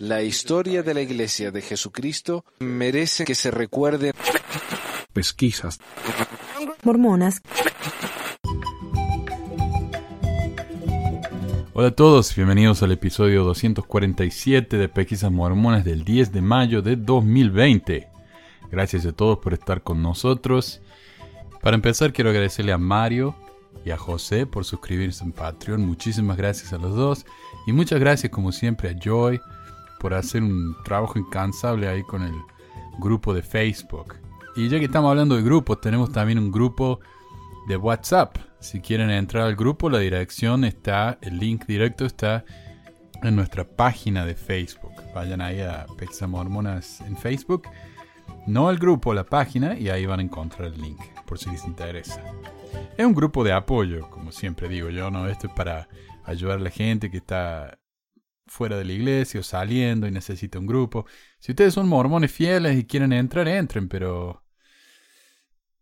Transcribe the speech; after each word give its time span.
La 0.00 0.22
historia 0.22 0.82
de 0.82 0.94
la 0.94 1.00
Iglesia 1.00 1.50
de 1.50 1.62
Jesucristo 1.62 2.44
merece 2.60 3.24
que 3.24 3.34
se 3.34 3.50
recuerde. 3.50 4.12
Pesquisas. 5.12 5.80
Mormonas. 6.82 7.40
Hola 11.72 11.88
a 11.88 11.92
todos, 11.92 12.34
bienvenidos 12.34 12.82
al 12.82 12.92
episodio 12.92 13.44
247 13.44 14.76
de 14.76 14.88
Pesquisas 14.88 15.30
Mormonas 15.30 15.84
del 15.84 16.04
10 16.04 16.32
de 16.32 16.42
mayo 16.42 16.82
de 16.82 16.96
2020. 16.96 18.08
Gracias 18.70 19.06
a 19.06 19.12
todos 19.12 19.38
por 19.38 19.54
estar 19.54 19.82
con 19.82 20.02
nosotros. 20.02 20.80
Para 21.62 21.76
empezar 21.76 22.12
quiero 22.12 22.30
agradecerle 22.30 22.72
a 22.72 22.78
Mario 22.78 23.36
y 23.84 23.90
a 23.90 23.96
José 23.96 24.46
por 24.46 24.64
suscribirse 24.64 25.24
en 25.24 25.32
Patreon. 25.32 25.84
Muchísimas 25.86 26.36
gracias 26.36 26.72
a 26.72 26.78
los 26.78 26.94
dos. 26.94 27.26
Y 27.66 27.72
muchas 27.72 28.00
gracias 28.00 28.30
como 28.32 28.52
siempre 28.52 28.90
a 28.90 28.98
Joy 28.98 29.40
por 30.00 30.14
hacer 30.14 30.42
un 30.42 30.76
trabajo 30.84 31.18
incansable 31.18 31.88
ahí 31.88 32.02
con 32.02 32.22
el 32.22 32.34
grupo 32.98 33.34
de 33.34 33.42
Facebook. 33.42 34.14
Y 34.56 34.68
ya 34.68 34.78
que 34.78 34.86
estamos 34.86 35.10
hablando 35.10 35.36
de 35.36 35.42
grupos, 35.42 35.80
tenemos 35.80 36.10
también 36.12 36.38
un 36.38 36.50
grupo 36.50 37.00
de 37.68 37.76
WhatsApp. 37.76 38.36
Si 38.60 38.80
quieren 38.80 39.10
entrar 39.10 39.44
al 39.44 39.54
grupo, 39.54 39.88
la 39.88 39.98
dirección 39.98 40.64
está, 40.64 41.18
el 41.20 41.38
link 41.38 41.66
directo 41.66 42.06
está 42.06 42.44
en 43.22 43.36
nuestra 43.36 43.64
página 43.64 44.24
de 44.24 44.34
Facebook. 44.34 44.92
Vayan 45.14 45.40
ahí 45.40 45.60
a 45.60 45.86
Pexa 45.96 46.26
Mormonas 46.26 47.00
en 47.02 47.16
Facebook. 47.16 47.68
No 48.46 48.70
el 48.70 48.78
grupo, 48.78 49.14
la 49.14 49.24
página, 49.24 49.78
y 49.78 49.90
ahí 49.90 50.06
van 50.06 50.20
a 50.20 50.22
encontrar 50.22 50.68
el 50.68 50.80
link, 50.80 51.00
por 51.26 51.38
si 51.38 51.50
les 51.50 51.64
interesa. 51.64 52.22
Es 52.96 53.06
un 53.06 53.14
grupo 53.14 53.44
de 53.44 53.52
apoyo, 53.52 54.10
como 54.10 54.32
siempre 54.32 54.68
digo 54.68 54.90
yo, 54.90 55.10
¿no? 55.10 55.28
Esto 55.28 55.46
es 55.46 55.52
para 55.52 55.88
ayudar 56.24 56.58
a 56.58 56.62
la 56.62 56.70
gente 56.70 57.10
que 57.10 57.18
está 57.18 57.78
fuera 58.46 58.76
de 58.76 58.84
la 58.84 58.92
iglesia 58.92 59.40
o 59.40 59.42
saliendo 59.42 60.06
y 60.06 60.10
necesita 60.10 60.58
un 60.58 60.66
grupo. 60.66 61.06
Si 61.38 61.52
ustedes 61.52 61.74
son 61.74 61.88
mormones 61.88 62.32
fieles 62.32 62.76
y 62.76 62.84
quieren 62.84 63.12
entrar, 63.12 63.46
entren, 63.46 63.88
pero 63.88 64.42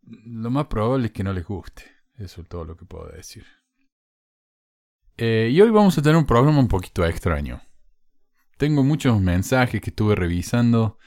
lo 0.03 0.51
más 0.51 0.67
probable 0.67 1.07
es 1.07 1.13
que 1.13 1.25
no 1.25 1.33
les 1.33 1.45
guste. 1.45 1.85
Eso 2.19 2.43
es 2.43 2.49
todo 2.49 2.65
lo 2.65 2.77
que 2.77 2.85
puedo 2.85 3.09
decir. 3.09 3.47
Eh, 5.17 5.51
y 5.53 5.61
hoy 5.61 5.71
vamos 5.71 5.97
a 5.97 6.03
tener 6.03 6.17
un 6.17 6.27
programa 6.27 6.59
un 6.59 6.69
poquito 6.69 7.05
extraño. 7.05 7.63
Tengo 8.59 8.83
muchos 8.83 9.21
mensajes 9.21 9.81
que 9.81 9.91
estuve 9.91 10.15
revisando. 10.15 10.99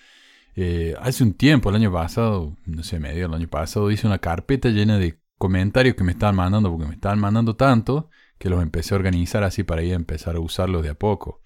Eh, 0.56 0.96
hace 1.00 1.24
un 1.24 1.34
tiempo, 1.34 1.70
el 1.70 1.76
año 1.76 1.92
pasado, 1.92 2.58
no 2.66 2.84
sé, 2.84 3.00
medio 3.00 3.24
del 3.24 3.34
año 3.34 3.48
pasado, 3.48 3.92
hice 3.92 4.08
una 4.08 4.20
carpeta 4.20 4.70
llena 4.70 4.98
de 4.98 5.20
comentarios 5.40 5.96
que 5.96 6.04
me 6.04 6.12
estaban 6.12 6.36
mandando, 6.36 6.70
porque 6.70 6.86
me 6.86 6.94
estaban 6.94 7.20
mandando 7.20 7.56
tanto, 7.56 8.12
que 8.38 8.50
los 8.50 8.62
empecé 8.62 8.94
a 8.94 8.98
organizar 8.98 9.44
así 9.44 9.64
para 9.64 9.82
ir 9.82 9.94
a 9.94 9.96
empezar 9.96 10.36
a 10.36 10.40
usarlos 10.40 10.84
de 10.84 10.90
a 10.90 10.94
poco. 10.94 11.42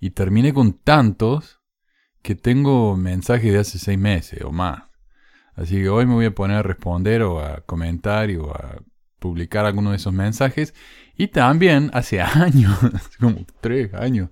Y 0.00 0.10
terminé 0.10 0.54
con 0.54 0.72
tantos 0.72 1.60
que 2.22 2.34
tengo 2.36 2.96
mensajes 2.96 3.52
de 3.52 3.58
hace 3.58 3.78
seis 3.78 3.98
meses 3.98 4.42
o 4.42 4.52
más. 4.52 4.84
Así 5.54 5.74
que 5.74 5.88
hoy 5.88 6.06
me 6.06 6.14
voy 6.14 6.26
a 6.26 6.34
poner 6.34 6.58
a 6.58 6.62
responder 6.62 7.22
o 7.22 7.40
a 7.40 7.62
comentar 7.62 8.30
o 8.30 8.52
a 8.52 8.78
publicar 9.18 9.66
alguno 9.66 9.90
de 9.90 9.96
esos 9.96 10.12
mensajes. 10.12 10.74
Y 11.16 11.28
también 11.28 11.90
hace 11.94 12.20
años, 12.22 12.78
como 13.18 13.44
tres 13.60 13.92
años, 13.94 14.30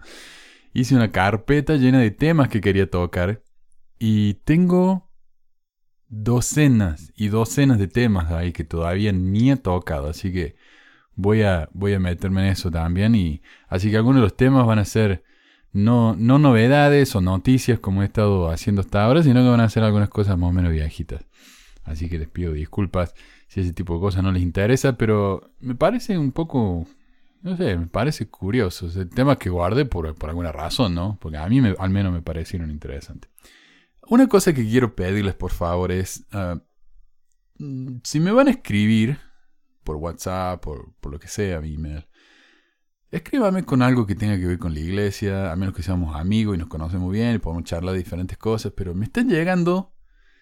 hice 0.72 0.94
una 0.94 1.10
carpeta 1.10 1.76
llena 1.76 1.98
de 1.98 2.12
temas 2.12 2.48
que 2.48 2.60
quería 2.60 2.88
tocar. 2.88 3.42
Y 3.98 4.34
tengo 4.44 5.10
docenas 6.22 7.12
y 7.16 7.28
docenas 7.28 7.78
de 7.78 7.88
temas 7.88 8.30
ahí 8.30 8.52
que 8.52 8.64
todavía 8.64 9.12
ni 9.12 9.50
he 9.50 9.56
tocado. 9.56 10.08
Así 10.08 10.32
que 10.32 10.56
voy 11.16 11.42
a, 11.42 11.68
voy 11.72 11.94
a 11.94 12.00
meterme 12.00 12.42
en 12.42 12.48
eso 12.48 12.70
también. 12.70 13.14
Y 13.14 13.42
así 13.68 13.90
que 13.90 13.96
algunos 13.96 14.20
de 14.20 14.22
los 14.22 14.36
temas 14.36 14.66
van 14.66 14.78
a 14.78 14.84
ser 14.84 15.24
no, 15.72 16.14
no 16.16 16.38
novedades 16.38 17.14
o 17.16 17.20
noticias 17.20 17.80
como 17.80 18.02
he 18.02 18.06
estado 18.06 18.50
haciendo 18.50 18.80
hasta 18.80 19.04
ahora, 19.04 19.22
sino 19.22 19.42
que 19.42 19.48
van 19.48 19.60
a 19.60 19.68
ser 19.68 19.82
algunas 19.82 20.08
cosas 20.08 20.38
más 20.38 20.50
o 20.50 20.52
menos 20.52 20.72
viejitas. 20.72 21.26
Así 21.82 22.08
que 22.08 22.18
les 22.18 22.28
pido 22.28 22.52
disculpas 22.52 23.14
si 23.48 23.60
ese 23.60 23.72
tipo 23.72 23.94
de 23.94 24.00
cosas 24.00 24.22
no 24.22 24.32
les 24.32 24.42
interesa, 24.42 24.96
pero 24.96 25.50
me 25.60 25.74
parece 25.74 26.16
un 26.16 26.32
poco, 26.32 26.86
no 27.42 27.56
sé, 27.56 27.76
me 27.76 27.86
parece 27.86 28.26
curioso. 28.26 28.88
El 28.98 29.10
tema 29.10 29.36
que 29.36 29.50
guardé 29.50 29.84
por, 29.84 30.14
por 30.14 30.30
alguna 30.30 30.52
razón, 30.52 30.94
¿no? 30.94 31.18
Porque 31.20 31.38
a 31.38 31.46
mí 31.48 31.60
me, 31.60 31.74
al 31.78 31.90
menos 31.90 32.12
me 32.12 32.22
parecieron 32.22 32.70
interesantes. 32.70 33.30
Una 34.08 34.28
cosa 34.28 34.52
que 34.52 34.68
quiero 34.68 34.94
pedirles, 34.94 35.34
por 35.34 35.50
favor, 35.50 35.92
es, 35.92 36.26
ah, 36.32 36.60
mm, 37.58 37.98
si 38.04 38.20
me 38.20 38.32
van 38.32 38.48
a 38.48 38.52
escribir 38.52 39.18
por 39.82 39.96
WhatsApp, 39.96 40.62
por, 40.62 40.94
por 41.00 41.12
lo 41.12 41.18
que 41.18 41.28
sea, 41.28 41.58
email, 41.58 42.06
Escríbame 43.14 43.64
con 43.64 43.80
algo 43.80 44.08
que 44.08 44.16
tenga 44.16 44.36
que 44.36 44.44
ver 44.44 44.58
con 44.58 44.74
la 44.74 44.80
iglesia, 44.80 45.52
a 45.52 45.54
menos 45.54 45.72
que 45.72 45.84
seamos 45.84 46.16
amigos 46.16 46.56
y 46.56 46.58
nos 46.58 46.66
conocemos 46.66 47.12
bien 47.12 47.36
y 47.36 47.38
podemos 47.38 47.62
charlar 47.62 47.92
de 47.92 47.98
diferentes 47.98 48.36
cosas, 48.36 48.72
pero 48.76 48.92
me 48.92 49.04
están 49.04 49.28
llegando 49.28 49.94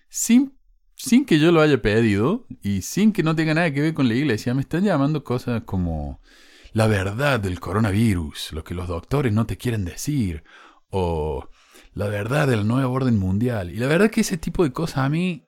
sin, 0.09 0.57
sin 0.97 1.27
que 1.27 1.39
yo 1.39 1.53
lo 1.53 1.61
haya 1.61 1.83
pedido 1.83 2.47
y 2.63 2.81
sin 2.81 3.13
que 3.13 3.23
no 3.23 3.37
tenga 3.37 3.53
nada 3.53 3.71
que 3.75 3.83
ver 3.83 3.93
con 3.93 4.09
la 4.09 4.15
iglesia, 4.15 4.55
me 4.55 4.63
están 4.63 4.85
llamando 4.85 5.23
cosas 5.23 5.65
como 5.67 6.23
la 6.73 6.87
verdad 6.87 7.41
del 7.41 7.61
coronavirus, 7.61 8.55
lo 8.55 8.65
que 8.65 8.73
los 8.73 8.89
doctores 8.89 9.35
no 9.35 9.45
te 9.45 9.59
quieren 9.59 9.85
decir, 9.85 10.43
o 10.89 11.51
la 11.95 12.09
verdad 12.09 12.49
del 12.49 12.67
nuevo 12.67 12.93
orden 12.93 13.19
mundial. 13.19 13.71
Y 13.71 13.77
la 13.77 13.87
verdad 13.87 14.11
que 14.11 14.23
ese 14.23 14.37
tipo 14.37 14.65
de 14.65 14.73
cosas 14.73 14.99
a 14.99 15.09
mí 15.09 15.47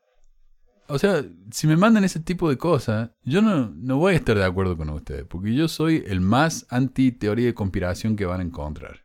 o 0.86 0.98
sea, 0.98 1.24
si 1.50 1.66
me 1.66 1.76
mandan 1.76 2.04
ese 2.04 2.20
tipo 2.20 2.50
de 2.50 2.58
cosas, 2.58 3.10
yo 3.22 3.40
no, 3.40 3.72
no 3.74 3.96
voy 3.96 4.14
a 4.14 4.16
estar 4.16 4.36
de 4.36 4.44
acuerdo 4.44 4.76
con 4.76 4.90
ustedes, 4.90 5.24
porque 5.24 5.54
yo 5.54 5.68
soy 5.68 6.04
el 6.06 6.20
más 6.20 6.66
anti 6.68 7.12
teoría 7.12 7.46
de 7.46 7.54
conspiración 7.54 8.16
que 8.16 8.26
van 8.26 8.40
a 8.40 8.44
encontrar. 8.44 9.04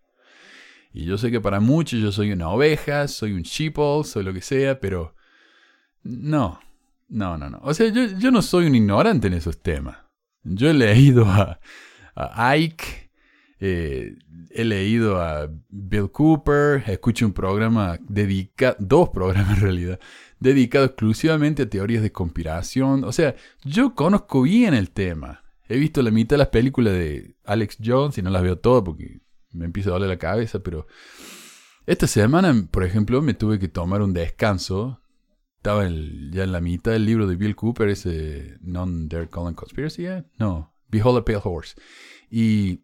Y 0.91 1.05
yo 1.05 1.17
sé 1.17 1.31
que 1.31 1.39
para 1.39 1.59
muchos 1.59 2.00
yo 2.00 2.11
soy 2.11 2.31
una 2.31 2.50
oveja, 2.50 3.07
soy 3.07 3.33
un 3.33 3.44
sheeple, 3.44 4.03
soy 4.03 4.23
lo 4.23 4.33
que 4.33 4.41
sea, 4.41 4.79
pero 4.79 5.16
no, 6.03 6.59
no, 7.07 7.38
no, 7.38 7.50
no. 7.50 7.59
O 7.61 7.73
sea, 7.73 7.88
yo, 7.89 8.06
yo 8.17 8.31
no 8.31 8.41
soy 8.41 8.66
un 8.66 8.75
ignorante 8.75 9.27
en 9.27 9.33
esos 9.33 9.61
temas. 9.61 9.97
Yo 10.44 10.69
he 10.69 10.73
leído 10.73 11.25
a, 11.25 11.59
a 12.16 12.50
Ike, 12.50 13.08
eh, 13.59 14.15
he 14.51 14.63
leído 14.63 15.21
a 15.21 15.49
Bill 15.69 16.11
Cooper, 16.11 16.83
escucho 16.87 17.25
un 17.25 17.33
programa 17.33 17.99
dedicado, 18.07 18.77
dos 18.79 19.09
programas 19.09 19.57
en 19.57 19.63
realidad, 19.63 19.99
dedicado 20.39 20.85
exclusivamente 20.85 21.63
a 21.63 21.69
teorías 21.69 22.01
de 22.01 22.11
conspiración. 22.11 23.03
O 23.03 23.11
sea, 23.11 23.35
yo 23.63 23.95
conozco 23.95 24.43
bien 24.43 24.73
el 24.73 24.91
tema. 24.91 25.43
He 25.67 25.77
visto 25.77 26.01
la 26.01 26.11
mitad 26.11 26.35
de 26.35 26.39
las 26.39 26.47
películas 26.47 26.93
de 26.93 27.35
Alex 27.45 27.77
Jones 27.83 28.17
y 28.17 28.21
no 28.21 28.29
las 28.29 28.41
veo 28.41 28.57
todas 28.57 28.83
porque 28.83 29.19
me 29.51 29.65
empieza 29.65 29.89
a 29.89 29.93
doler 29.93 30.09
la 30.09 30.17
cabeza, 30.17 30.59
pero 30.59 30.87
esta 31.85 32.07
semana, 32.07 32.67
por 32.71 32.83
ejemplo, 32.83 33.21
me 33.21 33.33
tuve 33.33 33.59
que 33.59 33.67
tomar 33.67 34.01
un 34.01 34.13
descanso. 34.13 35.01
Estaba 35.57 35.83
ya 35.87 36.43
en 36.43 36.51
la 36.51 36.61
mitad 36.61 36.91
del 36.91 37.05
libro 37.05 37.27
de 37.27 37.35
Bill 37.35 37.55
Cooper, 37.55 37.89
ese 37.89 38.57
Non-Dare 38.61 39.29
Calling 39.29 39.55
Conspiracy, 39.55 40.05
no, 40.37 40.73
Behold 40.87 41.17
a 41.17 41.25
Pale 41.25 41.41
Horse. 41.43 41.75
Y 42.29 42.81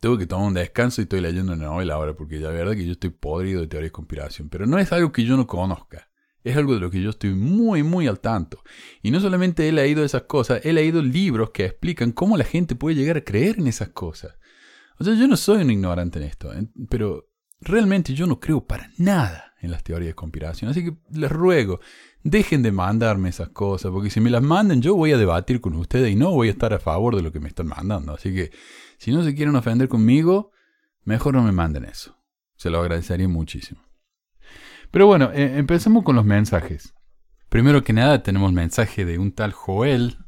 tuve 0.00 0.18
que 0.18 0.26
tomar 0.26 0.46
un 0.46 0.54
descanso 0.54 1.00
y 1.00 1.04
estoy 1.04 1.20
leyendo 1.20 1.52
una 1.52 1.66
novela 1.66 1.94
ahora 1.94 2.14
porque 2.14 2.38
la 2.38 2.50
verdad 2.50 2.74
que 2.74 2.86
yo 2.86 2.92
estoy 2.92 3.10
podrido 3.10 3.60
de 3.60 3.66
teoría 3.66 3.88
de 3.88 3.92
conspiración. 3.92 4.48
Pero 4.48 4.66
no 4.66 4.78
es 4.78 4.92
algo 4.92 5.12
que 5.12 5.24
yo 5.24 5.36
no 5.36 5.46
conozca. 5.46 6.08
Es 6.42 6.56
algo 6.56 6.74
de 6.74 6.80
lo 6.80 6.90
que 6.90 7.02
yo 7.02 7.10
estoy 7.10 7.34
muy, 7.34 7.82
muy 7.82 8.06
al 8.06 8.20
tanto. 8.20 8.62
Y 9.02 9.10
no 9.10 9.20
solamente 9.20 9.68
he 9.68 9.72
leído 9.72 10.04
esas 10.04 10.22
cosas, 10.22 10.64
he 10.64 10.72
leído 10.72 11.02
libros 11.02 11.50
que 11.50 11.66
explican 11.66 12.12
cómo 12.12 12.36
la 12.36 12.44
gente 12.44 12.74
puede 12.74 12.96
llegar 12.96 13.18
a 13.18 13.24
creer 13.24 13.58
en 13.58 13.66
esas 13.66 13.90
cosas. 13.90 14.36
O 14.98 15.04
sea, 15.04 15.14
yo 15.14 15.26
no 15.26 15.36
soy 15.36 15.62
un 15.62 15.70
ignorante 15.70 16.18
en 16.18 16.24
esto, 16.26 16.50
pero 16.88 17.30
realmente 17.60 18.14
yo 18.14 18.26
no 18.26 18.40
creo 18.40 18.66
para 18.66 18.90
nada 18.96 19.54
en 19.60 19.70
las 19.70 19.82
teorías 19.82 20.08
de 20.08 20.14
conspiración. 20.14 20.70
Así 20.70 20.84
que 20.84 20.96
les 21.12 21.30
ruego, 21.30 21.80
dejen 22.22 22.62
de 22.62 22.72
mandarme 22.72 23.28
esas 23.28 23.50
cosas, 23.50 23.90
porque 23.92 24.10
si 24.10 24.20
me 24.20 24.30
las 24.30 24.42
mandan 24.42 24.80
yo 24.80 24.94
voy 24.94 25.12
a 25.12 25.18
debatir 25.18 25.60
con 25.60 25.74
ustedes 25.74 26.10
y 26.10 26.16
no 26.16 26.30
voy 26.30 26.48
a 26.48 26.52
estar 26.52 26.72
a 26.72 26.78
favor 26.78 27.16
de 27.16 27.22
lo 27.22 27.32
que 27.32 27.40
me 27.40 27.48
están 27.48 27.66
mandando. 27.66 28.12
Así 28.12 28.34
que 28.34 28.50
si 29.00 29.12
no 29.12 29.24
se 29.24 29.34
quieren 29.34 29.56
ofender 29.56 29.88
conmigo, 29.88 30.52
mejor 31.04 31.32
no 31.32 31.42
me 31.42 31.52
manden 31.52 31.86
eso. 31.86 32.18
Se 32.56 32.68
lo 32.68 32.80
agradecería 32.80 33.28
muchísimo. 33.28 33.80
Pero 34.90 35.06
bueno, 35.06 35.30
eh, 35.32 35.56
empecemos 35.56 36.04
con 36.04 36.16
los 36.16 36.26
mensajes. 36.26 36.92
Primero 37.48 37.82
que 37.82 37.94
nada 37.94 38.22
tenemos 38.22 38.52
mensaje 38.52 39.06
de 39.06 39.18
un 39.18 39.32
tal 39.32 39.52
Joel, 39.52 40.18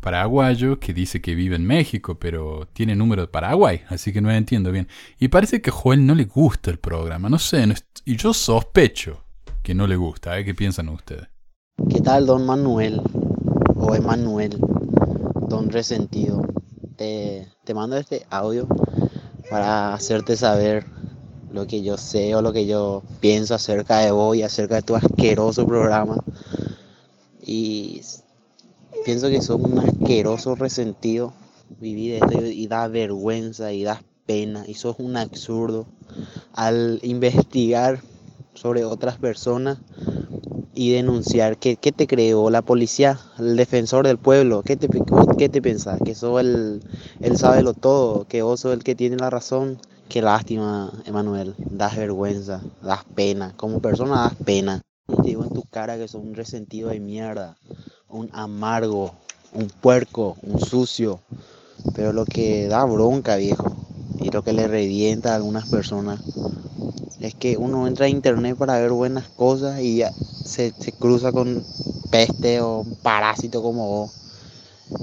paraguayo, 0.00 0.80
que 0.80 0.92
dice 0.92 1.22
que 1.22 1.36
vive 1.36 1.54
en 1.54 1.68
México, 1.68 2.18
pero 2.18 2.66
tiene 2.72 2.96
número 2.96 3.22
de 3.22 3.28
Paraguay, 3.28 3.82
así 3.90 4.12
que 4.12 4.20
no 4.20 4.32
entiendo 4.32 4.72
bien. 4.72 4.88
Y 5.20 5.28
parece 5.28 5.62
que 5.62 5.70
a 5.70 5.74
Joel 5.74 6.04
no 6.04 6.16
le 6.16 6.24
gusta 6.24 6.72
el 6.72 6.80
programa, 6.80 7.28
no 7.28 7.38
sé, 7.38 7.64
y 8.04 8.16
yo 8.16 8.34
sospecho 8.34 9.24
que 9.62 9.72
no 9.72 9.86
le 9.86 9.94
gusta. 9.94 10.36
¿eh? 10.36 10.44
¿Qué 10.44 10.52
piensan 10.52 10.88
ustedes? 10.88 11.28
¿Qué 11.88 12.00
tal, 12.00 12.26
don 12.26 12.44
Manuel? 12.44 13.00
O 13.76 13.94
Emanuel, 13.94 14.58
don 15.48 15.70
Resentido. 15.70 16.42
Te 16.96 17.74
mando 17.74 17.96
este 17.96 18.26
audio 18.30 18.66
para 19.48 19.94
hacerte 19.94 20.36
saber 20.36 20.84
lo 21.52 21.66
que 21.66 21.82
yo 21.82 21.96
sé 21.96 22.34
o 22.34 22.42
lo 22.42 22.52
que 22.52 22.66
yo 22.66 23.02
pienso 23.20 23.54
acerca 23.54 23.98
de 24.00 24.10
vos 24.10 24.36
y 24.36 24.42
acerca 24.42 24.76
de 24.76 24.82
tu 24.82 24.94
asqueroso 24.94 25.66
programa. 25.66 26.22
Y 27.40 28.02
pienso 29.04 29.28
que 29.28 29.40
sos 29.40 29.60
un 29.60 29.78
asqueroso 29.78 30.54
resentido. 30.54 31.32
Vivir 31.80 32.22
esto 32.22 32.44
y 32.46 32.66
da 32.68 32.86
vergüenza 32.88 33.72
y 33.72 33.82
das 33.82 34.02
pena 34.26 34.64
y 34.66 34.74
sos 34.74 34.96
un 34.98 35.16
absurdo 35.16 35.86
al 36.52 37.00
investigar 37.02 38.00
sobre 38.54 38.84
otras 38.84 39.16
personas 39.18 39.78
y 40.76 40.92
denunciar. 40.92 41.56
¿Qué, 41.56 41.76
qué 41.76 41.90
te 41.90 42.06
creó 42.06 42.50
la 42.50 42.62
policía, 42.62 43.18
el 43.38 43.56
defensor 43.56 44.06
del 44.06 44.18
pueblo? 44.18 44.62
¿Qué 44.62 44.76
te, 44.76 44.88
qué 45.38 45.48
te 45.48 45.62
pensás? 45.62 45.98
¿Que 46.04 46.14
sos 46.14 46.38
el, 46.40 46.82
el 47.20 47.64
lo 47.64 47.72
todo? 47.72 48.26
¿Que 48.28 48.42
vos 48.42 48.60
sos 48.60 48.74
el 48.74 48.84
que 48.84 48.94
tiene 48.94 49.16
la 49.16 49.30
razón? 49.30 49.78
Qué 50.08 50.20
lástima, 50.20 50.92
Emanuel. 51.06 51.54
Das 51.58 51.96
vergüenza, 51.96 52.60
das 52.82 53.04
pena. 53.14 53.54
Como 53.56 53.80
persona 53.80 54.24
das 54.24 54.34
pena. 54.44 54.82
Te 55.06 55.22
digo 55.22 55.44
en 55.44 55.50
tu 55.50 55.62
cara 55.62 55.96
que 55.96 56.08
sos 56.08 56.22
un 56.22 56.34
resentido 56.34 56.90
de 56.90 57.00
mierda, 57.00 57.56
un 58.08 58.28
amargo, 58.32 59.14
un 59.54 59.68
puerco, 59.68 60.36
un 60.42 60.60
sucio. 60.60 61.20
Pero 61.94 62.12
lo 62.12 62.24
que 62.26 62.68
da 62.68 62.84
bronca, 62.84 63.36
viejo, 63.36 63.76
y 64.18 64.30
lo 64.30 64.42
que 64.42 64.52
le 64.52 64.68
revienta 64.68 65.32
a 65.32 65.36
algunas 65.36 65.66
personas 65.66 66.20
es 67.20 67.34
que 67.34 67.56
uno 67.56 67.86
entra 67.86 68.06
a 68.06 68.08
internet 68.08 68.56
para 68.56 68.78
ver 68.78 68.92
buenas 68.92 69.28
cosas 69.30 69.80
y 69.80 69.96
ya 69.98 70.12
se, 70.44 70.74
se 70.78 70.92
cruza 70.92 71.32
con 71.32 71.66
peste 72.10 72.60
o 72.60 72.80
un 72.80 72.94
parásito 72.96 73.62
como 73.62 73.88
vos 73.88 74.10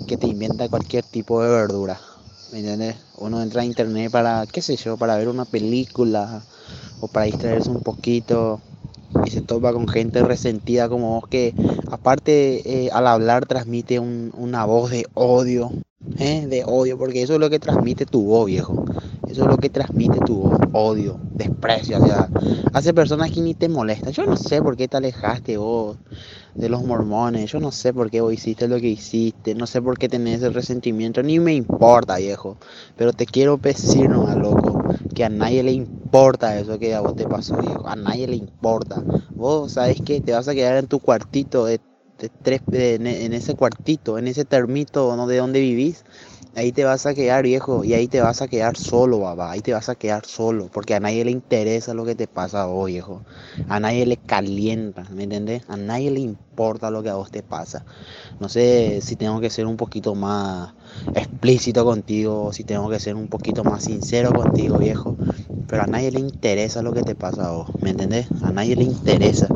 que 0.05 0.17
te 0.17 0.27
inventa 0.27 0.69
cualquier 0.69 1.03
tipo 1.03 1.41
de 1.41 1.49
verdura. 1.49 1.99
¿Me 2.51 2.59
entiendes? 2.59 2.95
Uno 3.17 3.41
entra 3.41 3.61
a 3.61 3.65
internet 3.65 4.11
para, 4.11 4.45
qué 4.47 4.61
sé 4.61 4.75
yo, 4.75 4.97
para 4.97 5.17
ver 5.17 5.27
una 5.27 5.45
película 5.45 6.45
o 6.99 7.07
para 7.07 7.25
distraerse 7.25 7.69
un 7.69 7.81
poquito 7.81 8.61
y 9.25 9.31
se 9.31 9.41
topa 9.41 9.73
con 9.73 9.87
gente 9.87 10.23
resentida 10.23 10.89
como 10.89 11.15
vos 11.15 11.29
que 11.29 11.55
aparte 11.91 12.85
eh, 12.85 12.89
al 12.91 13.07
hablar 13.07 13.45
transmite 13.45 13.99
una 13.99 14.65
voz 14.65 14.91
de 14.91 15.05
odio, 15.13 15.71
¿eh? 16.17 16.47
de 16.47 16.63
odio, 16.65 16.97
porque 16.97 17.21
eso 17.23 17.33
es 17.33 17.39
lo 17.39 17.49
que 17.49 17.59
transmite 17.59 18.05
tu 18.05 18.23
voz, 18.25 18.47
viejo. 18.47 18.82
Eso 19.33 19.41
es 19.41 19.47
lo 19.47 19.57
que 19.57 19.71
transmite 19.71 20.19
tu 20.19 20.43
odio, 20.73 21.19
desprecio 21.35 21.97
hacia, 21.97 22.29
hacia 22.71 22.93
personas 22.93 23.31
que 23.31 23.41
ni 23.41 23.55
te 23.55 23.67
molestan. 23.67 24.13
Yo 24.13 24.27
no 24.27 24.37
sé 24.37 24.61
por 24.61 24.77
qué 24.77 24.87
te 24.87 24.97
alejaste 24.97 25.57
vos 25.57 25.97
de 26.53 26.69
los 26.69 26.83
mormones, 26.83 27.51
yo 27.51 27.59
no 27.59 27.71
sé 27.71 27.95
por 27.95 28.11
qué 28.11 28.21
vos 28.21 28.31
hiciste 28.31 28.67
lo 28.67 28.79
que 28.79 28.89
hiciste, 28.89 29.55
no 29.55 29.65
sé 29.65 29.81
por 29.81 29.97
qué 29.97 30.07
tenés 30.07 30.43
ese 30.43 30.51
resentimiento, 30.51 31.23
ni 31.23 31.39
me 31.39 31.55
importa, 31.55 32.17
viejo. 32.17 32.57
Pero 32.95 33.11
te 33.11 33.25
quiero 33.25 33.57
decir, 33.57 34.07
no, 34.07 34.27
loco, 34.35 34.83
que 35.15 35.25
a 35.25 35.29
nadie 35.29 35.63
le 35.63 35.71
importa 35.71 36.59
eso 36.59 36.77
que 36.77 36.93
a 36.93 37.01
vos 37.01 37.15
te 37.15 37.25
pasó, 37.25 37.57
viejo. 37.57 37.87
A 37.87 37.95
nadie 37.95 38.27
le 38.27 38.35
importa. 38.35 39.01
Vos 39.31 39.71
sabes 39.71 39.99
que 39.99 40.21
te 40.21 40.33
vas 40.33 40.47
a 40.47 40.53
quedar 40.53 40.77
en 40.77 40.85
tu 40.85 40.99
cuartito 40.99 41.65
de, 41.65 41.81
tres, 42.43 42.61
en 42.71 43.33
ese 43.33 43.55
cuartito, 43.55 44.19
en 44.19 44.27
ese 44.27 44.45
termito 44.45 45.15
¿no? 45.15 45.25
de 45.25 45.37
donde 45.37 45.59
vivís 45.59 46.03
Ahí 46.55 46.71
te 46.71 46.83
vas 46.83 47.05
a 47.07 47.13
quedar 47.15 47.43
viejo 47.43 47.83
y 47.83 47.93
ahí 47.95 48.07
te 48.07 48.21
vas 48.21 48.41
a 48.41 48.47
quedar 48.47 48.77
solo, 48.77 49.19
babá. 49.19 49.51
Ahí 49.51 49.61
te 49.61 49.73
vas 49.73 49.89
a 49.89 49.95
quedar 49.95 50.25
solo 50.25 50.69
porque 50.69 50.93
a 50.95 50.99
nadie 50.99 51.25
le 51.25 51.31
interesa 51.31 51.93
lo 51.95 52.05
que 52.05 52.15
te 52.15 52.27
pasa 52.27 52.67
hoy, 52.67 52.93
viejo. 52.93 53.23
A 53.67 53.79
nadie 53.79 54.05
le 54.05 54.17
calienta, 54.17 55.03
¿me 55.09 55.23
entiendes? 55.23 55.63
A 55.67 55.77
nadie 55.77 56.11
le 56.11 56.19
importa 56.19 56.91
lo 56.91 57.01
que 57.03 57.09
a 57.09 57.15
vos 57.15 57.31
te 57.31 57.41
pasa. 57.43 57.85
No 58.39 58.49
sé 58.49 59.01
si 59.03 59.15
tengo 59.17 59.41
que 59.41 59.49
ser 59.51 59.67
un 59.67 59.77
poquito 59.77 60.15
más 60.15 60.75
explícito 61.15 61.85
contigo, 61.85 62.51
si 62.53 62.63
tengo 62.63 62.89
que 62.89 62.99
ser 62.99 63.15
un 63.15 63.27
poquito 63.27 63.63
más 63.63 63.83
sincero 63.83 64.31
contigo, 64.33 64.77
viejo. 64.77 65.15
Pero 65.67 65.83
a 65.83 65.87
nadie 65.87 66.11
le 66.11 66.19
interesa 66.19 66.81
lo 66.81 66.93
que 66.93 67.01
te 67.01 67.15
pasa 67.15 67.47
a 67.47 67.51
vos, 67.51 67.69
¿me 67.81 67.91
entendés? 67.91 68.27
A 68.43 68.51
nadie 68.51 68.75
le 68.75 68.83
interesa. 68.83 69.47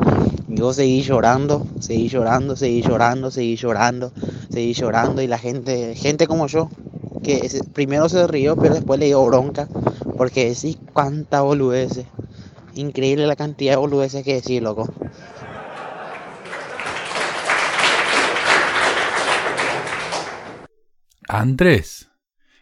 Yo 0.48 0.72
seguí 0.72 1.02
llorando, 1.02 1.66
seguí 1.80 2.08
llorando, 2.08 2.56
seguí 2.56 2.82
llorando, 2.82 3.30
seguí 3.30 3.56
llorando, 3.56 4.12
seguí 4.50 4.72
llorando 4.72 5.22
y 5.22 5.26
la 5.26 5.38
gente, 5.38 5.94
gente 5.94 6.26
como 6.26 6.46
yo, 6.46 6.68
que 7.22 7.48
primero 7.72 8.08
se 8.08 8.26
rió, 8.26 8.56
pero 8.56 8.74
después 8.74 8.98
le 8.98 9.06
dio 9.06 9.24
bronca, 9.24 9.68
porque 10.16 10.54
sí, 10.54 10.78
cuánta 10.92 11.42
boludeces. 11.42 12.06
Increíble 12.74 13.26
la 13.26 13.36
cantidad 13.36 13.72
de 13.72 13.76
boludeces 13.76 14.24
que 14.24 14.34
decir, 14.34 14.62
loco. 14.62 14.88
Andrés 21.28 22.10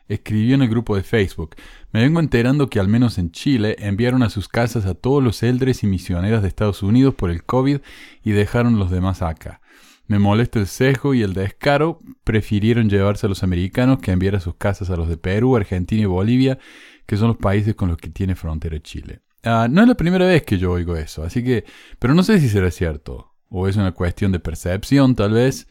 escribió 0.09 0.55
en 0.55 0.63
el 0.63 0.69
grupo 0.69 0.97
de 0.97 1.03
Facebook, 1.03 1.57
me 1.93 2.01
vengo 2.03 2.21
enterando 2.21 2.69
que 2.69 2.79
al 2.79 2.89
menos 2.89 3.19
en 3.19 3.33
Chile 3.33 3.77
enviaron 3.79 4.23
a 4.23 4.31
sus 4.31 4.49
casas 4.49 4.87
a 4.87 4.95
todos 4.95 5.23
los 5.23 5.43
eldres 5.43 5.83
y 5.83 5.87
misioneras 5.87 6.43
de 6.43 6.49
Estados 6.49 6.83
Unidos 6.83 7.15
por 7.15 7.31
el 7.31 7.45
COVID 7.45 7.79
y 8.23 8.31
dejaron 8.33 8.79
los 8.79 8.91
demás 8.91 9.23
acá. 9.23 9.61
Me 10.07 10.19
molesta 10.19 10.61
el 10.61 10.69
sesgo 10.69 11.15
y 11.15 11.23
el 11.23 11.33
descaro. 11.33 12.01
Prefirieron 12.23 12.89
llevarse 12.89 13.27
a 13.27 13.29
los 13.29 13.43
americanos 13.43 13.99
que 13.99 14.13
enviar 14.13 14.37
a 14.37 14.41
sus 14.41 14.55
casas 14.55 14.91
a 14.91 14.97
los 14.97 15.09
de 15.09 15.17
Perú, 15.17 15.57
Argentina 15.57 16.03
y 16.03 16.07
Bolivia, 16.07 16.59
que 17.07 17.17
son 17.17 17.29
los 17.29 17.37
países 17.37 17.75
con 17.75 17.89
los 17.89 17.99
que 17.99 18.11
tiene 18.11 18.37
frontera 18.37 18.79
Chile. 18.81 19.21
Ah, 19.43 19.67
no 19.69 19.83
es 19.83 19.89
la 19.89 19.97
primera 19.97 20.27
vez 20.27 20.43
que 20.43 20.59
yo 20.59 20.73
oigo 20.73 20.97
eso, 20.97 21.23
así 21.23 21.43
que, 21.43 21.65
pero 21.99 22.15
no 22.15 22.23
sé 22.23 22.41
si 22.41 22.49
será 22.49 22.71
cierto, 22.71 23.33
o 23.49 23.69
es 23.69 23.77
una 23.77 23.93
cuestión 23.93 24.33
de 24.33 24.41
percepción 24.41 25.15
tal 25.15 25.33
vez, 25.33 25.69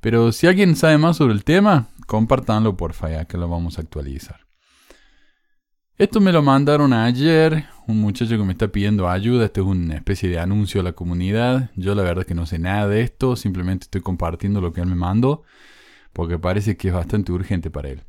pero 0.00 0.30
si 0.30 0.46
alguien 0.46 0.76
sabe 0.76 0.98
más 0.98 1.16
sobre 1.16 1.34
el 1.34 1.42
tema, 1.42 1.88
compártanlo 2.06 2.76
por 2.76 2.94
ya 2.94 3.24
que 3.26 3.36
lo 3.36 3.48
vamos 3.48 3.78
a 3.78 3.82
actualizar. 3.82 4.46
Esto 5.98 6.20
me 6.20 6.30
lo 6.30 6.42
mandaron 6.42 6.92
ayer, 6.92 7.64
un 7.86 8.00
muchacho 8.00 8.36
que 8.36 8.44
me 8.44 8.52
está 8.52 8.68
pidiendo 8.68 9.08
ayuda, 9.08 9.46
este 9.46 9.62
es 9.62 9.66
una 9.66 9.94
especie 9.94 10.28
de 10.28 10.38
anuncio 10.38 10.82
a 10.82 10.84
la 10.84 10.92
comunidad. 10.92 11.70
Yo 11.74 11.94
la 11.94 12.02
verdad 12.02 12.24
que 12.24 12.34
no 12.34 12.44
sé 12.44 12.58
nada 12.58 12.86
de 12.86 13.00
esto, 13.00 13.34
simplemente 13.34 13.84
estoy 13.84 14.02
compartiendo 14.02 14.60
lo 14.60 14.74
que 14.74 14.82
él 14.82 14.88
me 14.88 14.94
mandó, 14.94 15.42
porque 16.12 16.38
parece 16.38 16.76
que 16.76 16.88
es 16.88 16.94
bastante 16.94 17.32
urgente 17.32 17.70
para 17.70 17.88
él. 17.88 18.02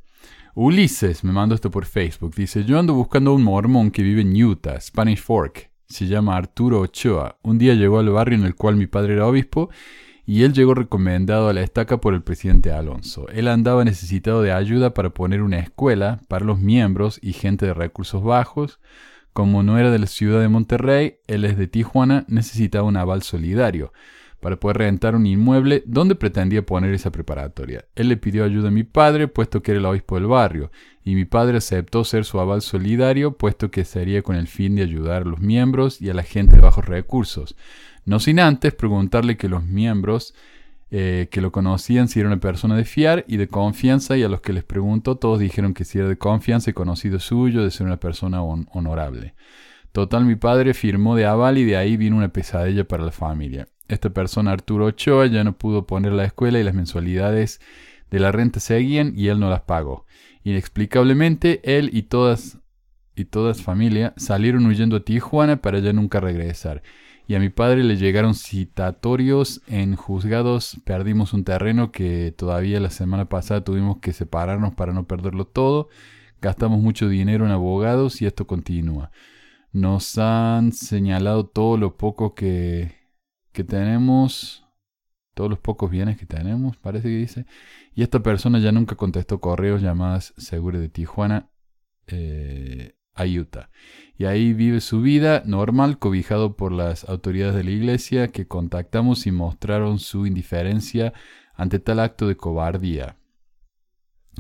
Ulises 0.54 1.24
me 1.24 1.32
mandó 1.32 1.56
esto 1.56 1.72
por 1.72 1.86
Facebook, 1.86 2.36
dice, 2.36 2.66
yo 2.66 2.78
ando 2.78 2.94
buscando 2.94 3.32
a 3.32 3.36
un 3.36 3.44
mormón 3.44 3.90
que 3.92 4.04
vive 4.04 4.22
en 4.22 4.36
Utah, 4.36 4.82
Spanish 4.82 5.22
Fork, 5.22 5.72
se 5.88 6.08
llama 6.08 6.36
Arturo 6.36 6.82
Ochoa. 6.82 7.38
Un 7.42 7.58
día 7.58 7.74
llegó 7.74 8.00
al 8.00 8.10
barrio 8.10 8.38
en 8.38 8.46
el 8.46 8.56
cual 8.56 8.76
mi 8.76 8.88
padre 8.88 9.14
era 9.14 9.28
obispo 9.28 9.70
y 10.28 10.44
él 10.44 10.52
llegó 10.52 10.74
recomendado 10.74 11.48
a 11.48 11.54
la 11.54 11.62
estaca 11.62 12.02
por 12.02 12.14
el 12.14 12.22
presidente 12.22 12.74
Alonso. 12.74 13.30
Él 13.30 13.48
andaba 13.48 13.86
necesitado 13.86 14.42
de 14.42 14.52
ayuda 14.52 14.94
para 14.94 15.12
poner 15.12 15.42
una 15.42 15.58
escuela 15.58 16.20
para 16.28 16.46
los 16.46 16.60
miembros 16.60 17.18
y 17.24 17.32
gente 17.32 17.66
de 17.66 17.74
recursos 17.74 18.22
bajos. 18.22 18.82
Como 19.32 19.64
no 19.64 19.80
era 19.80 19.90
de 19.90 20.00
la 20.00 20.06
ciudad 20.06 20.42
de 20.42 20.50
Monterrey, 20.50 21.20
él 21.28 21.46
es 21.46 21.58
de 21.58 21.68
Tijuana, 21.68 22.26
necesitaba 22.28 22.86
un 22.86 22.98
aval 22.98 23.24
solidario 23.24 23.94
para 24.42 24.58
poder 24.58 24.78
rentar 24.78 25.16
un 25.16 25.26
inmueble 25.26 25.82
donde 25.86 26.16
pretendía 26.16 26.66
poner 26.66 26.94
esa 26.94 27.12
preparatoria. 27.12 27.86
Él 27.96 28.10
le 28.10 28.18
pidió 28.18 28.44
ayuda 28.44 28.68
a 28.68 28.72
mi 28.72 28.84
padre, 28.84 29.30
puesto 29.30 29.64
que 29.64 29.72
era 29.72 29.80
el 29.80 29.86
obispo 29.86 30.16
del 30.16 30.28
barrio, 30.28 30.72
y 31.04 31.16
mi 31.16 31.26
padre 31.26 31.58
aceptó 31.58 32.04
ser 32.04 32.26
su 32.26 32.40
aval 32.40 32.62
solidario, 32.62 33.38
puesto 33.38 33.72
que 33.72 33.86
sería 33.86 34.22
con 34.22 34.36
el 34.36 34.48
fin 34.48 34.76
de 34.76 34.84
ayudar 34.84 35.22
a 35.24 35.26
los 35.26 35.40
miembros 35.40 36.02
y 36.02 36.10
a 36.10 36.14
la 36.14 36.24
gente 36.24 36.58
de 36.58 36.62
bajos 36.62 36.86
recursos. 36.86 37.56
No 38.08 38.22
sin 38.22 38.40
antes 38.40 38.74
preguntarle 38.74 39.36
que 39.36 39.50
los 39.50 39.66
miembros 39.66 40.34
eh, 40.92 41.28
que 41.30 41.42
lo 41.42 41.52
conocían 41.52 42.08
si 42.08 42.22
era 42.22 42.30
una 42.30 42.40
persona 42.40 42.78
de 42.78 42.86
fiar 42.86 43.26
y 43.28 43.36
de 43.36 43.50
confianza 43.50 44.16
y 44.16 44.24
a 44.24 44.30
los 44.30 44.40
que 44.40 44.54
les 44.54 44.64
preguntó 44.64 45.18
todos 45.18 45.42
dijeron 45.42 45.74
que 45.74 45.84
si 45.84 46.00
era 46.00 46.08
de 46.08 46.18
confianza 46.18 46.70
y 46.70 46.74
conocido 46.74 47.20
suyo, 47.20 47.66
de 47.66 47.70
ser 47.70 47.86
una 47.86 48.00
persona 48.00 48.42
honorable. 48.42 49.36
Total, 49.92 50.24
mi 50.24 50.38
padre 50.38 50.74
firmó 50.74 51.18
de 51.18 51.26
aval 51.26 51.58
y 51.58 51.66
de 51.66 51.76
ahí 51.76 51.98
vino 51.98 52.16
una 52.16 52.30
pesadilla 52.30 52.88
para 52.88 53.04
la 53.04 53.12
familia. 53.12 53.68
Esta 53.90 54.10
persona, 54.10 54.54
Arturo 54.54 54.86
Ochoa, 54.86 55.26
ya 55.26 55.44
no 55.44 55.58
pudo 55.58 55.86
poner 55.86 56.14
la 56.14 56.24
escuela 56.24 56.62
y 56.62 56.64
las 56.64 56.76
mensualidades 56.76 57.60
de 58.10 58.20
la 58.20 58.32
renta 58.32 58.62
seguían 58.62 59.12
y 59.18 59.28
él 59.28 59.42
no 59.42 59.50
las 59.50 59.64
pagó. 59.64 60.06
Inexplicablemente, 60.46 61.60
él 61.78 61.90
y 61.92 62.04
todas 62.04 62.58
y 63.18 63.26
todas 63.26 63.62
familia 63.62 64.14
salieron 64.16 64.66
huyendo 64.66 64.96
a 64.96 65.00
Tijuana 65.02 65.58
para 65.62 65.80
ya 65.80 65.92
nunca 65.92 66.22
regresar 66.22 66.84
y 67.28 67.36
a 67.36 67.40
mi 67.40 67.50
padre 67.50 67.84
le 67.84 67.98
llegaron 67.98 68.36
citatorios 68.36 69.62
en 69.68 69.98
juzgados. 69.98 70.78
Perdimos 70.86 71.34
un 71.34 71.44
terreno 71.44 71.92
que 71.92 72.34
todavía 72.36 72.80
la 72.80 72.90
semana 72.90 73.28
pasada 73.28 73.66
tuvimos 73.66 73.98
que 73.98 74.14
separarnos 74.14 74.76
para 74.76 74.94
no 74.94 75.08
perderlo 75.08 75.46
todo. 75.46 75.90
Gastamos 76.42 76.80
mucho 76.80 77.10
dinero 77.10 77.46
en 77.46 77.52
abogados 77.52 78.22
y 78.22 78.26
esto 78.26 78.48
continúa. 78.48 79.12
Nos 79.74 80.18
han 80.18 80.72
señalado 80.72 81.46
todo 81.48 81.76
lo 81.76 81.98
poco 81.98 82.34
que, 82.34 82.96
que 83.52 83.66
tenemos, 83.66 84.66
todos 85.34 85.50
los 85.50 85.60
pocos 85.60 85.92
bienes 85.92 86.18
que 86.18 86.26
tenemos, 86.26 86.78
parece 86.78 87.10
que 87.10 87.18
dice. 87.18 87.46
Y 87.94 88.04
esta 88.04 88.22
persona 88.22 88.60
ya 88.60 88.72
nunca 88.72 88.96
contestó 88.96 89.42
correos, 89.42 89.82
llamadas 89.82 90.34
Seguro 90.38 90.80
de 90.80 90.88
Tijuana 90.88 91.50
eh, 92.08 92.96
a 93.14 93.26
Utah 93.26 93.70
y 94.18 94.26
ahí 94.26 94.54
vive 94.54 94.82
su 94.82 95.02
vida 95.02 95.44
normal 95.46 96.00
cobijado 96.00 96.56
por 96.56 96.72
las 96.72 97.08
autoridades 97.08 97.56
de 97.56 97.64
la 97.64 97.72
iglesia 97.72 98.30
que 98.30 98.48
contactamos 98.48 99.28
y 99.28 99.32
mostraron 99.32 100.00
su 100.00 100.26
indiferencia 100.26 101.14
ante 101.56 101.80
tal 101.80 102.00
acto 102.00 102.28
de 102.28 102.36
cobardía. 102.36 103.18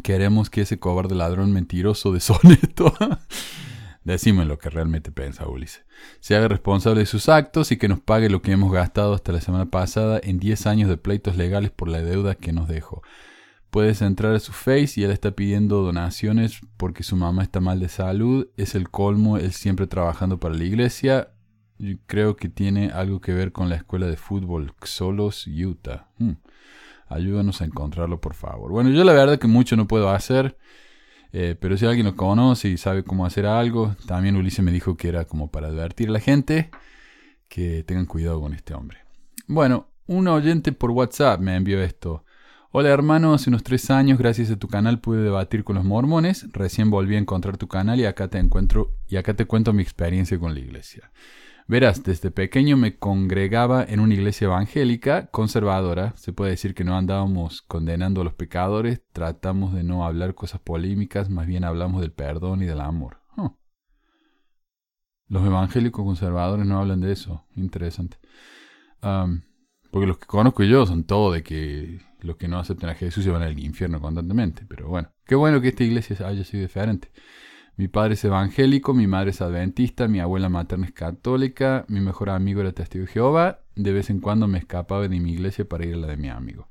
Queremos 0.04 0.50
que 0.50 0.62
ese 0.62 0.80
cobarde 0.80 1.16
ladrón 1.16 1.52
mentiroso 1.52 2.12
deshonesto 2.12 2.94
Decime 4.08 4.46
lo 4.46 4.58
que 4.58 4.70
realmente 4.70 5.12
piensa 5.12 5.50
Ulises. 5.50 5.84
Se 6.22 6.38
haga 6.38 6.48
responsable 6.48 7.02
de 7.02 7.06
sus 7.06 7.28
actos 7.28 7.74
y 7.74 7.78
que 7.78 7.90
nos 7.90 8.00
pague 8.00 8.30
lo 8.30 8.42
que 8.42 8.54
hemos 8.54 8.72
gastado 8.72 9.14
hasta 9.14 9.34
la 9.34 9.42
semana 9.42 9.66
pasada 9.66 10.22
en 10.24 10.40
10 10.40 10.66
años 10.66 10.90
de 10.90 10.96
pleitos 10.96 11.36
legales 11.36 11.72
por 11.72 11.90
la 11.90 12.02
deuda 12.02 12.36
que 12.36 12.54
nos 12.54 12.70
dejó. 12.70 13.02
Puedes 13.70 14.02
entrar 14.02 14.34
a 14.34 14.40
su 14.40 14.54
face 14.54 15.02
y 15.02 15.04
él 15.04 15.12
está 15.12 15.32
pidiendo 15.32 15.82
donaciones 15.82 16.62
porque 16.78 17.04
su 17.04 17.16
mamá 17.16 17.44
está 17.44 17.60
mal 17.60 17.80
de 17.80 17.90
salud. 17.90 18.48
Es 18.58 18.76
el 18.76 18.90
colmo, 18.90 19.38
él 19.38 19.52
siempre 19.52 19.88
trabajando 19.88 20.40
para 20.40 20.56
la 20.56 20.64
iglesia. 20.64 21.32
Creo 22.08 22.36
que 22.36 22.50
tiene 22.50 22.92
algo 22.92 23.22
que 23.22 23.34
ver 23.34 23.52
con 23.52 23.70
la 23.70 23.76
escuela 23.76 24.08
de 24.08 24.18
fútbol 24.18 24.74
Xolos, 24.84 25.48
Utah. 25.48 26.08
Hmm. 26.18 26.34
Ayúdanos 27.10 27.62
a 27.62 27.66
encontrarlo, 27.66 28.20
por 28.20 28.34
favor. 28.34 28.72
Bueno, 28.72 28.90
yo 28.90 29.04
la 29.04 29.14
verdad 29.14 29.38
que 29.38 29.48
mucho 29.48 29.76
no 29.76 29.88
puedo 29.88 30.10
hacer. 30.10 30.58
Eh, 31.34 31.56
pero 31.60 31.78
si 31.78 31.86
alguien 31.86 32.06
lo 32.06 32.16
conoce 32.16 32.70
y 32.70 32.78
sabe 32.78 33.04
cómo 33.04 33.26
hacer 33.26 33.46
algo, 33.46 33.96
también 34.06 34.38
Ulises 34.38 34.64
me 34.64 34.72
dijo 34.72 34.96
que 34.96 35.10
era 35.10 35.26
como 35.26 35.52
para 35.52 35.68
advertir 35.68 36.10
a 36.10 36.14
la 36.14 36.20
gente 36.20 36.72
que 37.48 37.84
tengan 37.84 38.06
cuidado 38.06 38.42
con 38.42 38.54
este 38.54 38.74
hombre. 38.74 39.00
Bueno, 39.48 39.88
un 40.08 40.28
oyente 40.28 40.72
por 40.72 40.92
WhatsApp 40.92 41.40
me 41.40 41.56
envió 41.56 41.82
esto. 41.82 42.24
Hola 42.70 42.90
hermano, 42.90 43.34
hace 43.34 43.50
unos 43.50 43.64
tres 43.64 43.90
años 43.90 44.20
gracias 44.20 44.52
a 44.52 44.58
tu 44.58 44.68
canal 44.68 45.00
pude 45.00 45.24
debatir 45.24 45.64
con 45.64 45.78
los 45.78 45.86
mormones, 45.86 46.52
recién 46.52 46.90
volví 46.90 47.16
a 47.16 47.18
encontrar 47.18 47.56
tu 47.56 47.70
canal 47.70 47.98
y 47.98 48.04
acá 48.04 48.28
te 48.28 48.40
encuentro 48.40 48.92
y 49.08 49.16
acá 49.16 49.34
te 49.34 49.46
cuento 49.46 49.72
mi 49.72 49.82
experiencia 49.82 50.38
con 50.38 50.54
la 50.54 50.60
iglesia. 50.60 51.10
Verás, 51.70 52.04
desde 52.04 52.30
pequeño 52.30 52.76
me 52.76 52.98
congregaba 52.98 53.86
en 53.86 54.02
una 54.02 54.14
iglesia 54.14 54.46
evangélica 54.46 55.28
conservadora. 55.28 56.14
Se 56.18 56.34
puede 56.34 56.52
decir 56.52 56.76
que 56.76 56.84
no 56.84 56.98
andábamos 56.98 57.62
condenando 57.62 58.20
a 58.20 58.24
los 58.26 58.34
pecadores, 58.34 59.02
tratamos 59.14 59.74
de 59.74 59.84
no 59.84 60.06
hablar 60.06 60.36
cosas 60.36 60.60
polémicas, 60.60 61.30
más 61.30 61.48
bien 61.48 61.64
hablamos 61.64 62.02
del 62.02 62.12
perdón 62.12 62.64
y 62.64 62.66
del 62.66 62.82
amor. 62.82 63.22
Los 65.30 65.46
evangélicos 65.46 66.06
conservadores 66.06 66.66
no 66.66 66.80
hablan 66.80 67.02
de 67.02 67.14
eso. 67.14 67.46
Interesante. 67.56 68.18
porque 69.00 70.08
los 70.08 70.18
que 70.18 70.26
conozco 70.26 70.64
yo 70.64 70.86
son 70.86 71.06
todos 71.06 71.34
de 71.34 71.44
que 71.44 72.07
los 72.22 72.38
que 72.38 72.48
no 72.48 72.60
aceptan 72.60 72.90
a 72.90 72.96
Jesús 72.96 73.24
se 73.24 73.32
van 73.32 73.42
al 73.42 73.58
infierno 73.60 74.00
constantemente. 74.00 74.66
Pero 74.68 74.88
bueno, 74.88 75.10
qué 75.26 75.36
bueno 75.36 75.62
que 75.62 75.70
esta 75.70 75.84
iglesia 75.84 76.16
haya 76.28 76.44
sido 76.44 76.64
diferente. 76.64 77.10
Mi 77.76 77.88
padre 77.88 78.16
es 78.16 78.26
evangélico, 78.26 78.94
mi 78.96 79.06
madre 79.06 79.30
es 79.30 79.42
adventista, 79.42 80.08
mi 80.08 80.20
abuela 80.20 80.50
materna 80.50 80.88
es 80.88 80.94
católica, 80.94 81.86
mi 81.88 82.00
mejor 82.00 82.32
amigo 82.32 82.62
era 82.62 82.72
testigo 82.72 83.06
de 83.06 83.12
Jehová. 83.12 83.60
De 83.76 83.94
vez 83.94 84.10
en 84.10 84.20
cuando 84.20 84.48
me 84.48 84.58
escapaba 84.58 85.08
de 85.08 85.20
mi 85.20 85.32
iglesia 85.32 85.70
para 85.70 85.86
ir 85.86 85.94
a 85.94 85.98
la 85.98 86.08
de 86.08 86.18
mi 86.18 86.30
amigo. 86.30 86.70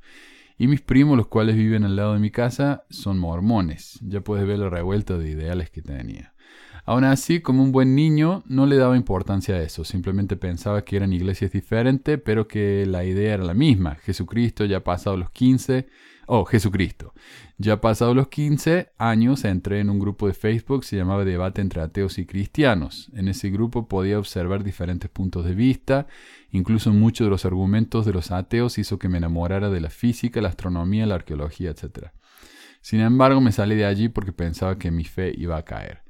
Y 0.59 0.67
mis 0.67 0.81
primos, 0.81 1.17
los 1.17 1.29
cuales 1.29 1.55
viven 1.55 1.85
al 1.85 1.97
lado 1.97 2.15
de 2.15 2.19
mi 2.19 2.31
casa, 2.31 2.85
son 2.91 3.19
mormones. 3.19 4.01
Ya 4.03 4.23
puedes 4.23 4.47
ver 4.47 4.59
la 4.59 4.71
revuelta 4.71 5.17
de 5.19 5.31
ideales 5.31 5.71
que 5.71 5.83
tenía. 5.83 6.33
Aún 6.87 7.05
así, 7.05 7.41
como 7.41 7.63
un 7.63 7.73
buen 7.73 7.95
niño, 7.95 8.43
no 8.47 8.65
le 8.65 8.77
daba 8.77 8.97
importancia 8.97 9.57
a 9.57 9.63
eso, 9.63 9.85
simplemente 9.85 10.37
pensaba 10.37 10.85
que 10.85 10.97
eran 10.97 11.13
iglesias 11.13 11.53
diferentes, 11.53 12.19
pero 12.25 12.49
que 12.49 12.87
la 12.87 13.05
idea 13.05 13.35
era 13.35 13.45
la 13.45 13.55
misma. 13.55 13.97
Jesucristo 13.97 14.65
ya 14.65 14.83
pasado 14.83 15.17
los 15.17 15.31
15, 15.31 15.87
Oh, 16.29 16.45
Jesucristo. 16.45 17.15
Ya 17.57 17.81
pasados 17.81 18.17
los 18.17 18.29
15 18.29 18.91
años 18.99 19.45
entré 19.45 19.79
en 19.79 19.91
un 19.91 20.01
grupo 20.01 20.27
de 20.27 20.35
Facebook, 20.35 20.85
se 20.85 20.97
llamaba 20.97 21.25
Debate 21.25 21.61
entre 21.61 21.81
Ateos 21.81 22.19
y 22.19 22.27
Cristianos. 22.27 23.11
En 23.15 23.29
ese 23.29 23.49
grupo 23.49 23.87
podía 23.87 24.19
observar 24.19 24.65
diferentes 24.65 25.09
puntos 25.09 25.45
de 25.45 25.55
vista, 25.55 26.09
incluso 26.51 26.93
muchos 26.93 27.29
de 27.29 27.31
los 27.31 27.45
argumentos 27.45 28.05
de 28.05 28.13
los 28.13 28.33
ateos 28.33 28.77
hizo 28.79 28.99
que 28.99 29.09
me 29.09 29.19
enamorara 29.19 29.71
de 29.71 29.81
la 29.81 29.89
física, 29.89 30.41
la 30.41 30.49
astronomía, 30.49 31.07
la 31.07 31.15
arqueología, 31.15 31.71
etc. 31.71 32.09
Sin 32.81 33.01
embargo, 33.01 33.41
me 33.41 33.53
salí 33.53 33.77
de 33.77 33.87
allí 33.87 34.09
porque 34.09 34.33
pensaba 34.33 34.79
que 34.79 34.91
mi 34.91 35.05
fe 35.05 35.33
iba 35.37 35.57
a 35.57 35.65
caer. 35.65 36.06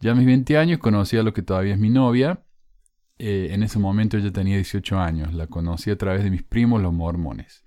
Ya 0.00 0.12
a 0.12 0.14
mis 0.14 0.26
20 0.26 0.58
años 0.58 0.78
conocí 0.78 1.16
a 1.16 1.22
lo 1.22 1.32
que 1.32 1.42
todavía 1.42 1.74
es 1.74 1.80
mi 1.80 1.90
novia. 1.90 2.42
Eh, 3.18 3.48
en 3.52 3.62
ese 3.62 3.78
momento 3.78 4.18
ella 4.18 4.32
tenía 4.32 4.56
18 4.56 4.98
años. 4.98 5.34
La 5.34 5.46
conocí 5.46 5.90
a 5.90 5.96
través 5.96 6.22
de 6.22 6.30
mis 6.30 6.42
primos, 6.42 6.82
los 6.82 6.92
mormones. 6.92 7.64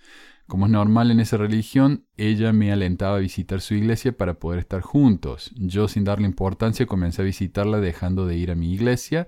Como 0.47 0.65
es 0.65 0.71
normal 0.71 1.11
en 1.11 1.19
esa 1.19 1.37
religión, 1.37 2.05
ella 2.17 2.51
me 2.53 2.71
alentaba 2.71 3.17
a 3.17 3.19
visitar 3.19 3.61
su 3.61 3.75
iglesia 3.75 4.17
para 4.17 4.39
poder 4.39 4.59
estar 4.59 4.81
juntos. 4.81 5.51
Yo 5.55 5.87
sin 5.87 6.03
darle 6.03 6.25
importancia 6.25 6.87
comencé 6.87 7.21
a 7.21 7.25
visitarla 7.25 7.79
dejando 7.79 8.25
de 8.25 8.35
ir 8.35 8.49
a 8.49 8.55
mi 8.55 8.73
iglesia. 8.73 9.27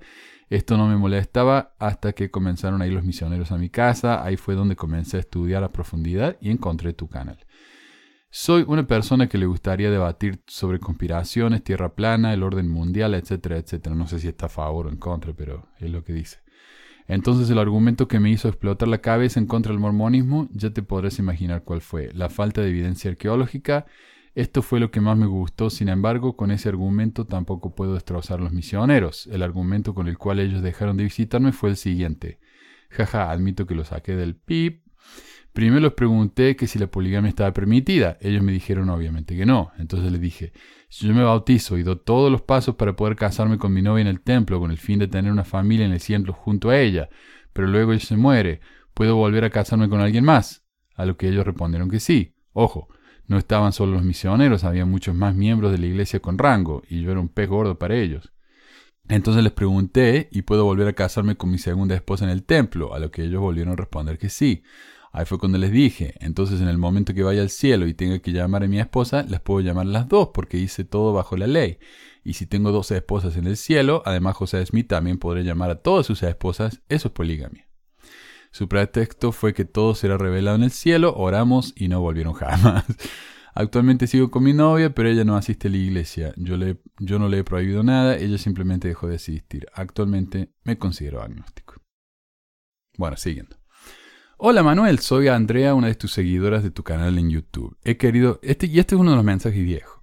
Esto 0.49 0.77
no 0.77 0.87
me 0.87 0.97
molestaba 0.97 1.75
hasta 1.79 2.13
que 2.13 2.31
comenzaron 2.31 2.81
a 2.81 2.87
ir 2.87 2.93
los 2.93 3.05
misioneros 3.05 3.51
a 3.51 3.57
mi 3.57 3.69
casa. 3.69 4.23
Ahí 4.23 4.35
fue 4.35 4.55
donde 4.55 4.75
comencé 4.75 5.17
a 5.17 5.19
estudiar 5.19 5.63
a 5.63 5.71
profundidad 5.71 6.37
y 6.41 6.49
encontré 6.49 6.93
tu 6.93 7.07
canal. 7.07 7.37
Soy 8.33 8.63
una 8.65 8.87
persona 8.87 9.27
que 9.27 9.37
le 9.37 9.45
gustaría 9.45 9.91
debatir 9.91 10.41
sobre 10.47 10.79
conspiraciones, 10.79 11.65
tierra 11.65 11.95
plana, 11.95 12.33
el 12.33 12.43
orden 12.43 12.69
mundial, 12.69 13.13
etcétera, 13.13 13.57
etcétera. 13.57 13.93
No 13.93 14.07
sé 14.07 14.19
si 14.19 14.29
está 14.29 14.45
a 14.45 14.49
favor 14.49 14.87
o 14.87 14.89
en 14.89 14.95
contra, 14.95 15.33
pero 15.33 15.67
es 15.79 15.91
lo 15.91 16.05
que 16.05 16.13
dice. 16.13 16.37
Entonces 17.09 17.49
el 17.49 17.59
argumento 17.59 18.07
que 18.07 18.21
me 18.21 18.29
hizo 18.29 18.47
explotar 18.47 18.87
la 18.87 19.01
cabeza 19.01 19.37
en 19.37 19.47
contra 19.47 19.73
del 19.73 19.81
mormonismo, 19.81 20.47
ya 20.53 20.69
te 20.69 20.81
podrás 20.81 21.19
imaginar 21.19 21.65
cuál 21.65 21.81
fue, 21.81 22.09
la 22.13 22.29
falta 22.29 22.61
de 22.61 22.69
evidencia 22.69 23.11
arqueológica. 23.11 23.85
Esto 24.33 24.61
fue 24.61 24.79
lo 24.79 24.91
que 24.91 25.01
más 25.01 25.17
me 25.17 25.25
gustó, 25.25 25.69
sin 25.69 25.89
embargo, 25.89 26.37
con 26.37 26.51
ese 26.51 26.69
argumento 26.69 27.25
tampoco 27.25 27.75
puedo 27.75 27.95
destrozar 27.95 28.39
los 28.39 28.53
misioneros. 28.53 29.27
El 29.27 29.43
argumento 29.43 29.93
con 29.93 30.07
el 30.07 30.17
cual 30.17 30.39
ellos 30.39 30.61
dejaron 30.61 30.95
de 30.95 31.03
visitarme 31.03 31.51
fue 31.51 31.71
el 31.71 31.75
siguiente. 31.75 32.39
Jaja, 32.91 33.29
admito 33.29 33.67
que 33.67 33.75
lo 33.75 33.83
saqué 33.83 34.15
del 34.15 34.37
pip, 34.37 34.85
Primero 35.53 35.81
les 35.81 35.93
pregunté 35.93 36.55
que 36.55 36.67
si 36.67 36.79
la 36.79 36.87
poligamia 36.87 37.29
estaba 37.29 37.51
permitida. 37.51 38.17
Ellos 38.21 38.41
me 38.41 38.51
dijeron 38.51 38.89
obviamente 38.89 39.35
que 39.35 39.45
no. 39.45 39.71
Entonces 39.77 40.11
les 40.11 40.21
dije, 40.21 40.53
si 40.87 41.07
yo 41.07 41.13
me 41.13 41.23
bautizo 41.23 41.77
y 41.77 41.83
doy 41.83 41.99
todos 42.03 42.31
los 42.31 42.41
pasos 42.41 42.75
para 42.75 42.95
poder 42.95 43.15
casarme 43.15 43.57
con 43.57 43.73
mi 43.73 43.81
novia 43.81 44.01
en 44.01 44.07
el 44.07 44.21
templo 44.21 44.59
con 44.59 44.71
el 44.71 44.77
fin 44.77 44.99
de 44.99 45.07
tener 45.07 45.31
una 45.31 45.43
familia 45.43 45.85
en 45.85 45.91
el 45.91 45.99
cielo 45.99 46.33
junto 46.33 46.69
a 46.69 46.79
ella, 46.79 47.09
pero 47.53 47.67
luego 47.67 47.91
ella 47.91 48.05
se 48.05 48.17
muere, 48.17 48.61
¿puedo 48.93 49.15
volver 49.15 49.43
a 49.43 49.49
casarme 49.49 49.89
con 49.89 49.99
alguien 49.99 50.23
más? 50.23 50.63
A 50.95 51.05
lo 51.05 51.17
que 51.17 51.27
ellos 51.27 51.45
respondieron 51.45 51.89
que 51.89 51.99
sí. 51.99 52.35
Ojo, 52.53 52.87
no 53.27 53.37
estaban 53.37 53.73
solo 53.73 53.93
los 53.93 54.03
misioneros, 54.03 54.63
había 54.63 54.85
muchos 54.85 55.15
más 55.15 55.35
miembros 55.35 55.71
de 55.71 55.77
la 55.77 55.85
iglesia 55.85 56.19
con 56.19 56.37
rango, 56.37 56.83
y 56.89 57.01
yo 57.01 57.11
era 57.11 57.19
un 57.19 57.29
pez 57.29 57.49
gordo 57.49 57.77
para 57.77 57.95
ellos. 57.95 58.31
Entonces 59.07 59.43
les 59.43 59.51
pregunté, 59.51 60.29
¿y 60.31 60.43
puedo 60.43 60.65
volver 60.65 60.87
a 60.87 60.93
casarme 60.93 61.35
con 61.35 61.51
mi 61.51 61.57
segunda 61.57 61.95
esposa 61.95 62.25
en 62.25 62.31
el 62.31 62.43
templo? 62.43 62.93
A 62.93 62.99
lo 62.99 63.11
que 63.11 63.23
ellos 63.23 63.41
volvieron 63.41 63.73
a 63.73 63.75
responder 63.75 64.17
que 64.17 64.29
sí. 64.29 64.63
Ahí 65.11 65.25
fue 65.25 65.39
cuando 65.39 65.57
les 65.57 65.71
dije, 65.71 66.15
entonces 66.19 66.61
en 66.61 66.69
el 66.69 66.77
momento 66.77 67.13
que 67.13 67.23
vaya 67.23 67.41
al 67.41 67.49
cielo 67.49 67.85
y 67.85 67.93
tenga 67.93 68.19
que 68.19 68.31
llamar 68.31 68.63
a 68.63 68.67
mi 68.67 68.79
esposa, 68.79 69.25
las 69.27 69.41
puedo 69.41 69.59
llamar 69.59 69.85
las 69.85 70.07
dos 70.07 70.29
porque 70.33 70.57
hice 70.57 70.85
todo 70.85 71.11
bajo 71.11 71.35
la 71.35 71.47
ley. 71.47 71.79
Y 72.23 72.33
si 72.33 72.45
tengo 72.45 72.71
dos 72.71 72.91
esposas 72.91 73.35
en 73.35 73.45
el 73.45 73.57
cielo, 73.57 74.03
además 74.05 74.37
José 74.37 74.65
Smith 74.65 74.87
también 74.87 75.17
podré 75.17 75.43
llamar 75.43 75.69
a 75.69 75.81
todas 75.81 76.05
sus 76.05 76.23
esposas, 76.23 76.81
eso 76.87 77.09
es 77.09 77.13
poligamia. 77.13 77.67
Su 78.51 78.69
pretexto 78.69 79.31
fue 79.31 79.53
que 79.53 79.65
todo 79.65 79.95
será 79.95 80.17
revelado 80.17 80.57
en 80.57 80.63
el 80.63 80.71
cielo, 80.71 81.13
oramos 81.15 81.73
y 81.75 81.87
no 81.87 81.99
volvieron 81.99 82.33
jamás. 82.33 82.85
Actualmente 83.53 84.07
sigo 84.07 84.31
con 84.31 84.43
mi 84.43 84.53
novia, 84.53 84.95
pero 84.95 85.09
ella 85.09 85.25
no 85.25 85.35
asiste 85.35 85.67
a 85.67 85.71
la 85.71 85.77
iglesia. 85.77 86.33
Yo, 86.37 86.55
le, 86.55 86.77
yo 86.99 87.19
no 87.19 87.27
le 87.27 87.39
he 87.39 87.43
prohibido 87.43 87.83
nada, 87.83 88.17
ella 88.17 88.37
simplemente 88.37 88.87
dejó 88.87 89.07
de 89.07 89.15
asistir. 89.15 89.67
Actualmente 89.73 90.53
me 90.63 90.77
considero 90.77 91.21
agnóstico. 91.21 91.75
Bueno, 92.97 93.17
siguiendo. 93.17 93.60
Hola 94.43 94.63
Manuel, 94.63 94.97
soy 94.97 95.27
Andrea, 95.27 95.75
una 95.75 95.85
de 95.85 95.93
tus 95.93 96.13
seguidoras 96.13 96.63
de 96.63 96.71
tu 96.71 96.81
canal 96.81 97.19
en 97.19 97.29
YouTube. 97.29 97.77
He 97.83 97.97
querido, 97.97 98.39
este, 98.41 98.65
y 98.65 98.79
este 98.79 98.95
es 98.95 98.99
uno 98.99 99.11
de 99.11 99.17
los 99.17 99.23
mensajes 99.23 99.63
viejos. 99.63 99.99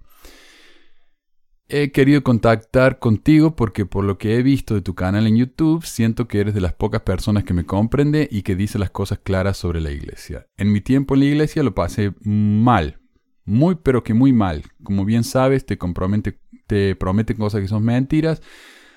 He 1.67 1.91
querido 1.91 2.23
contactar 2.23 2.99
contigo 2.99 3.57
porque 3.57 3.85
por 3.85 4.05
lo 4.05 4.17
que 4.17 4.37
he 4.37 4.41
visto 4.41 4.75
de 4.75 4.81
tu 4.81 4.95
canal 4.95 5.27
en 5.27 5.35
YouTube, 5.35 5.83
siento 5.83 6.29
que 6.29 6.39
eres 6.39 6.53
de 6.53 6.61
las 6.61 6.71
pocas 6.71 7.01
personas 7.01 7.43
que 7.43 7.53
me 7.53 7.65
comprende 7.65 8.29
y 8.31 8.43
que 8.43 8.55
dice 8.55 8.79
las 8.79 8.91
cosas 8.91 9.19
claras 9.19 9.57
sobre 9.57 9.81
la 9.81 9.91
iglesia. 9.91 10.47
En 10.55 10.71
mi 10.71 10.79
tiempo 10.79 11.15
en 11.15 11.19
la 11.19 11.25
iglesia 11.25 11.61
lo 11.61 11.75
pasé 11.75 12.13
mal, 12.21 13.01
muy 13.43 13.75
pero 13.75 14.05
que 14.05 14.13
muy 14.13 14.31
mal. 14.31 14.63
Como 14.83 15.03
bien 15.03 15.25
sabes, 15.25 15.65
te, 15.65 15.77
te 16.65 16.95
prometen 16.95 17.35
cosas 17.35 17.59
que 17.59 17.67
son 17.67 17.83
mentiras. 17.83 18.41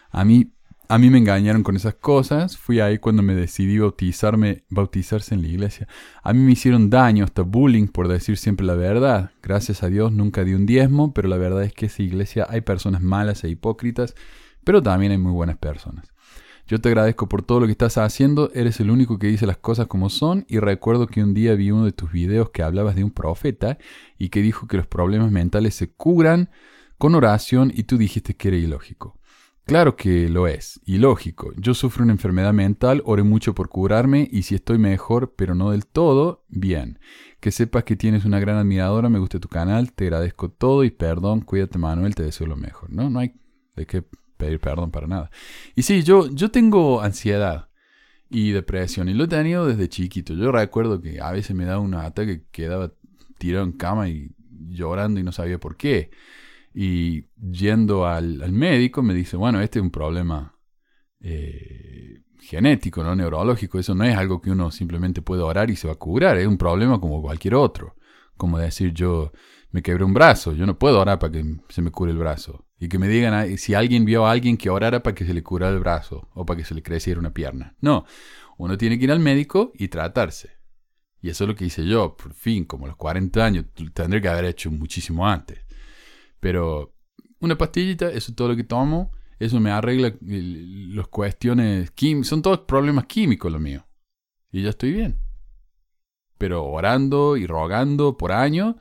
A 0.08 0.24
mí 0.24 0.52
a 0.88 0.98
mí 0.98 1.08
me 1.10 1.18
engañaron 1.18 1.62
con 1.62 1.76
esas 1.76 1.94
cosas. 1.94 2.58
Fui 2.58 2.80
ahí 2.80 2.98
cuando 2.98 3.22
me 3.22 3.34
decidí 3.34 3.78
bautizarme, 3.78 4.64
bautizarse 4.68 5.34
en 5.34 5.42
la 5.42 5.48
iglesia. 5.48 5.88
A 6.22 6.32
mí 6.32 6.40
me 6.40 6.52
hicieron 6.52 6.90
daño, 6.90 7.24
hasta 7.24 7.42
bullying 7.42 7.86
por 7.86 8.08
decir 8.08 8.36
siempre 8.36 8.66
la 8.66 8.74
verdad. 8.74 9.30
Gracias 9.42 9.82
a 9.82 9.88
Dios 9.88 10.12
nunca 10.12 10.44
di 10.44 10.54
un 10.54 10.66
diezmo, 10.66 11.14
pero 11.14 11.28
la 11.28 11.38
verdad 11.38 11.62
es 11.62 11.72
que 11.72 11.86
en 11.86 11.90
esa 11.90 12.02
iglesia 12.02 12.46
hay 12.48 12.60
personas 12.60 13.00
malas 13.00 13.42
e 13.44 13.48
hipócritas, 13.48 14.14
pero 14.64 14.82
también 14.82 15.12
hay 15.12 15.18
muy 15.18 15.32
buenas 15.32 15.56
personas. 15.56 16.12
Yo 16.66 16.80
te 16.80 16.88
agradezco 16.88 17.28
por 17.28 17.42
todo 17.42 17.60
lo 17.60 17.66
que 17.66 17.72
estás 17.72 17.98
haciendo, 17.98 18.50
eres 18.54 18.78
el 18.80 18.90
único 18.90 19.18
que 19.18 19.26
dice 19.26 19.46
las 19.46 19.56
cosas 19.56 19.88
como 19.88 20.10
son 20.10 20.44
y 20.48 20.58
recuerdo 20.58 21.06
que 21.06 21.22
un 21.22 21.34
día 21.34 21.54
vi 21.54 21.70
uno 21.70 21.84
de 21.84 21.92
tus 21.92 22.12
videos 22.12 22.50
que 22.50 22.62
hablabas 22.62 22.94
de 22.94 23.04
un 23.04 23.10
profeta 23.10 23.78
y 24.16 24.28
que 24.28 24.42
dijo 24.42 24.68
que 24.68 24.76
los 24.76 24.86
problemas 24.86 25.32
mentales 25.32 25.74
se 25.74 25.90
curan 25.90 26.50
con 26.98 27.14
oración 27.14 27.72
y 27.74 27.82
tú 27.82 27.98
dijiste 27.98 28.34
que 28.34 28.48
era 28.48 28.56
ilógico. 28.56 29.18
Claro 29.72 29.96
que 29.96 30.28
lo 30.28 30.48
es, 30.48 30.82
y 30.84 30.98
lógico. 30.98 31.50
Yo 31.56 31.72
sufro 31.72 32.04
una 32.04 32.12
enfermedad 32.12 32.52
mental, 32.52 33.00
oré 33.06 33.22
mucho 33.22 33.54
por 33.54 33.70
curarme 33.70 34.28
y 34.30 34.42
si 34.42 34.54
estoy 34.54 34.76
mejor, 34.76 35.32
pero 35.34 35.54
no 35.54 35.70
del 35.70 35.86
todo, 35.86 36.44
bien. 36.50 36.98
Que 37.40 37.50
sepas 37.50 37.84
que 37.84 37.96
tienes 37.96 38.26
una 38.26 38.38
gran 38.38 38.58
admiradora, 38.58 39.08
me 39.08 39.18
gusta 39.18 39.40
tu 39.40 39.48
canal, 39.48 39.94
te 39.94 40.04
agradezco 40.04 40.50
todo 40.50 40.84
y 40.84 40.90
perdón, 40.90 41.40
cuídate 41.40 41.78
Manuel, 41.78 42.14
te 42.14 42.22
deseo 42.22 42.48
lo 42.48 42.56
mejor. 42.56 42.92
No, 42.92 43.08
no 43.08 43.18
hay 43.18 43.32
de 43.74 43.86
qué 43.86 44.04
pedir 44.36 44.60
perdón 44.60 44.90
para 44.90 45.06
nada. 45.06 45.30
Y 45.74 45.84
sí, 45.84 46.02
yo, 46.02 46.28
yo 46.28 46.50
tengo 46.50 47.00
ansiedad 47.00 47.70
y 48.28 48.50
depresión 48.50 49.08
y 49.08 49.14
lo 49.14 49.24
he 49.24 49.28
tenido 49.28 49.66
desde 49.66 49.88
chiquito. 49.88 50.34
Yo 50.34 50.52
recuerdo 50.52 51.00
que 51.00 51.18
a 51.18 51.32
veces 51.32 51.56
me 51.56 51.64
daba 51.64 51.80
un 51.80 51.94
ataque 51.94 52.40
que 52.40 52.46
quedaba 52.50 52.92
tirado 53.38 53.64
en 53.64 53.72
cama 53.72 54.10
y 54.10 54.32
llorando 54.68 55.18
y 55.18 55.22
no 55.22 55.32
sabía 55.32 55.58
por 55.58 55.78
qué. 55.78 56.10
Y 56.74 57.26
yendo 57.36 58.06
al, 58.06 58.42
al 58.42 58.52
médico 58.52 59.02
me 59.02 59.14
dice, 59.14 59.36
bueno, 59.36 59.60
este 59.60 59.78
es 59.78 59.82
un 59.82 59.90
problema 59.90 60.58
eh, 61.20 62.22
genético, 62.40 63.02
no 63.02 63.14
neurológico. 63.14 63.78
Eso 63.78 63.94
no 63.94 64.04
es 64.04 64.16
algo 64.16 64.40
que 64.40 64.50
uno 64.50 64.70
simplemente 64.70 65.22
puede 65.22 65.42
orar 65.42 65.70
y 65.70 65.76
se 65.76 65.86
va 65.86 65.94
a 65.94 65.98
curar. 65.98 66.36
Es 66.38 66.46
un 66.46 66.58
problema 66.58 67.00
como 67.00 67.22
cualquier 67.22 67.54
otro. 67.54 67.96
Como 68.36 68.58
decir 68.58 68.92
yo 68.92 69.32
me 69.70 69.82
quebré 69.82 70.04
un 70.04 70.12
brazo, 70.14 70.52
yo 70.52 70.66
no 70.66 70.78
puedo 70.78 71.00
orar 71.00 71.18
para 71.18 71.32
que 71.32 71.44
se 71.68 71.82
me 71.82 71.90
cure 71.90 72.12
el 72.12 72.18
brazo. 72.18 72.66
Y 72.78 72.88
que 72.88 72.98
me 72.98 73.08
digan 73.08 73.56
si 73.58 73.74
alguien 73.74 74.04
vio 74.04 74.26
a 74.26 74.32
alguien 74.32 74.56
que 74.56 74.68
orara 74.68 75.02
para 75.02 75.14
que 75.14 75.24
se 75.24 75.32
le 75.32 75.42
curara 75.42 75.72
el 75.72 75.78
brazo 75.78 76.28
o 76.34 76.44
para 76.44 76.58
que 76.58 76.64
se 76.64 76.74
le 76.74 76.82
creciera 76.82 77.20
una 77.20 77.32
pierna. 77.32 77.76
No, 77.80 78.04
uno 78.58 78.76
tiene 78.76 78.98
que 78.98 79.04
ir 79.04 79.12
al 79.12 79.20
médico 79.20 79.72
y 79.74 79.88
tratarse. 79.88 80.50
Y 81.20 81.30
eso 81.30 81.44
es 81.44 81.48
lo 81.48 81.54
que 81.54 81.66
hice 81.66 81.86
yo, 81.86 82.16
por 82.16 82.34
fin, 82.34 82.64
como 82.64 82.86
a 82.86 82.88
los 82.88 82.96
40 82.96 83.44
años, 83.44 83.66
tendré 83.94 84.20
que 84.20 84.28
haber 84.28 84.46
hecho 84.46 84.72
muchísimo 84.72 85.28
antes. 85.28 85.61
Pero 86.42 86.92
una 87.38 87.56
pastillita, 87.56 88.08
eso 88.08 88.32
es 88.32 88.34
todo 88.34 88.48
lo 88.48 88.56
que 88.56 88.64
tomo, 88.64 89.12
eso 89.38 89.60
me 89.60 89.70
arregla 89.70 90.12
las 90.20 91.06
cuestiones 91.06 91.92
químicas, 91.92 92.30
son 92.30 92.42
todos 92.42 92.62
problemas 92.62 93.06
químicos 93.06 93.52
lo 93.52 93.60
mío. 93.60 93.86
Y 94.50 94.64
ya 94.64 94.70
estoy 94.70 94.90
bien. 94.90 95.20
Pero 96.38 96.64
orando 96.64 97.36
y 97.36 97.46
rogando 97.46 98.18
por 98.18 98.32
años, 98.32 98.74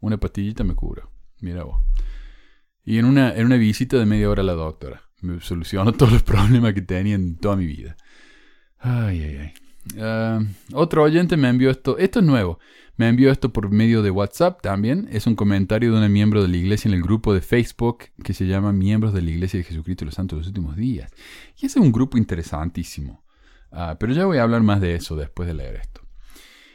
una 0.00 0.18
pastillita 0.18 0.64
me 0.64 0.74
cura. 0.74 1.08
Mira 1.40 1.64
vos. 1.64 1.82
Y 2.84 2.98
en 2.98 3.06
una, 3.06 3.34
en 3.34 3.46
una 3.46 3.56
visita 3.56 3.96
de 3.96 4.04
media 4.04 4.28
hora 4.28 4.42
a 4.42 4.44
la 4.46 4.52
doctora, 4.52 5.00
me 5.22 5.40
solucionó 5.40 5.92
todos 5.94 6.12
los 6.12 6.22
problemas 6.22 6.74
que 6.74 6.82
tenía 6.82 7.14
en 7.14 7.38
toda 7.38 7.56
mi 7.56 7.64
vida. 7.64 7.96
Ay, 8.76 9.22
ay, 9.22 9.36
ay. 9.38 9.54
Ah, 9.98 10.40
otro 10.72 11.02
oyente 11.02 11.36
me 11.36 11.48
envió 11.48 11.70
esto. 11.70 11.98
Esto 11.98 12.20
es 12.20 12.24
nuevo. 12.26 12.58
Me 12.96 13.08
envió 13.08 13.30
esto 13.30 13.52
por 13.52 13.70
medio 13.70 14.02
de 14.02 14.10
WhatsApp 14.10 14.60
también. 14.60 15.08
Es 15.12 15.26
un 15.26 15.36
comentario 15.36 15.92
de 15.92 16.04
un 16.04 16.12
miembro 16.12 16.42
de 16.42 16.48
la 16.48 16.56
iglesia 16.56 16.88
en 16.88 16.94
el 16.94 17.02
grupo 17.02 17.32
de 17.32 17.40
Facebook 17.40 18.06
que 18.24 18.34
se 18.34 18.46
llama 18.46 18.72
Miembros 18.72 19.14
de 19.14 19.22
la 19.22 19.30
Iglesia 19.30 19.58
de 19.58 19.64
Jesucristo 19.64 20.04
y 20.04 20.06
los 20.06 20.14
Santos 20.14 20.36
de 20.36 20.40
los 20.40 20.48
Últimos 20.48 20.76
Días. 20.76 21.12
Y 21.56 21.66
es 21.66 21.76
un 21.76 21.92
grupo 21.92 22.18
interesantísimo. 22.18 23.24
Ah, 23.70 23.96
pero 24.00 24.12
ya 24.12 24.26
voy 24.26 24.38
a 24.38 24.42
hablar 24.42 24.62
más 24.62 24.80
de 24.80 24.96
eso 24.96 25.14
después 25.14 25.46
de 25.46 25.54
leer 25.54 25.76
esto. 25.76 26.00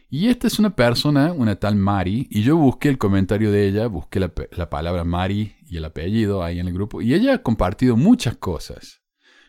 Y 0.09 0.29
esta 0.29 0.47
es 0.47 0.59
una 0.59 0.75
persona, 0.75 1.33
una 1.33 1.55
tal 1.55 1.75
Mari, 1.75 2.27
y 2.29 2.43
yo 2.43 2.55
busqué 2.55 2.87
el 2.87 2.99
comentario 2.99 3.51
de 3.51 3.67
ella, 3.67 3.87
busqué 3.87 4.19
la, 4.19 4.31
la 4.51 4.69
palabra 4.69 5.03
Mari 5.03 5.55
y 5.67 5.77
el 5.77 5.85
apellido 5.85 6.43
ahí 6.43 6.59
en 6.59 6.67
el 6.67 6.73
grupo, 6.73 7.01
y 7.01 7.15
ella 7.15 7.33
ha 7.33 7.37
compartido 7.41 7.97
muchas 7.97 8.37
cosas. 8.37 9.01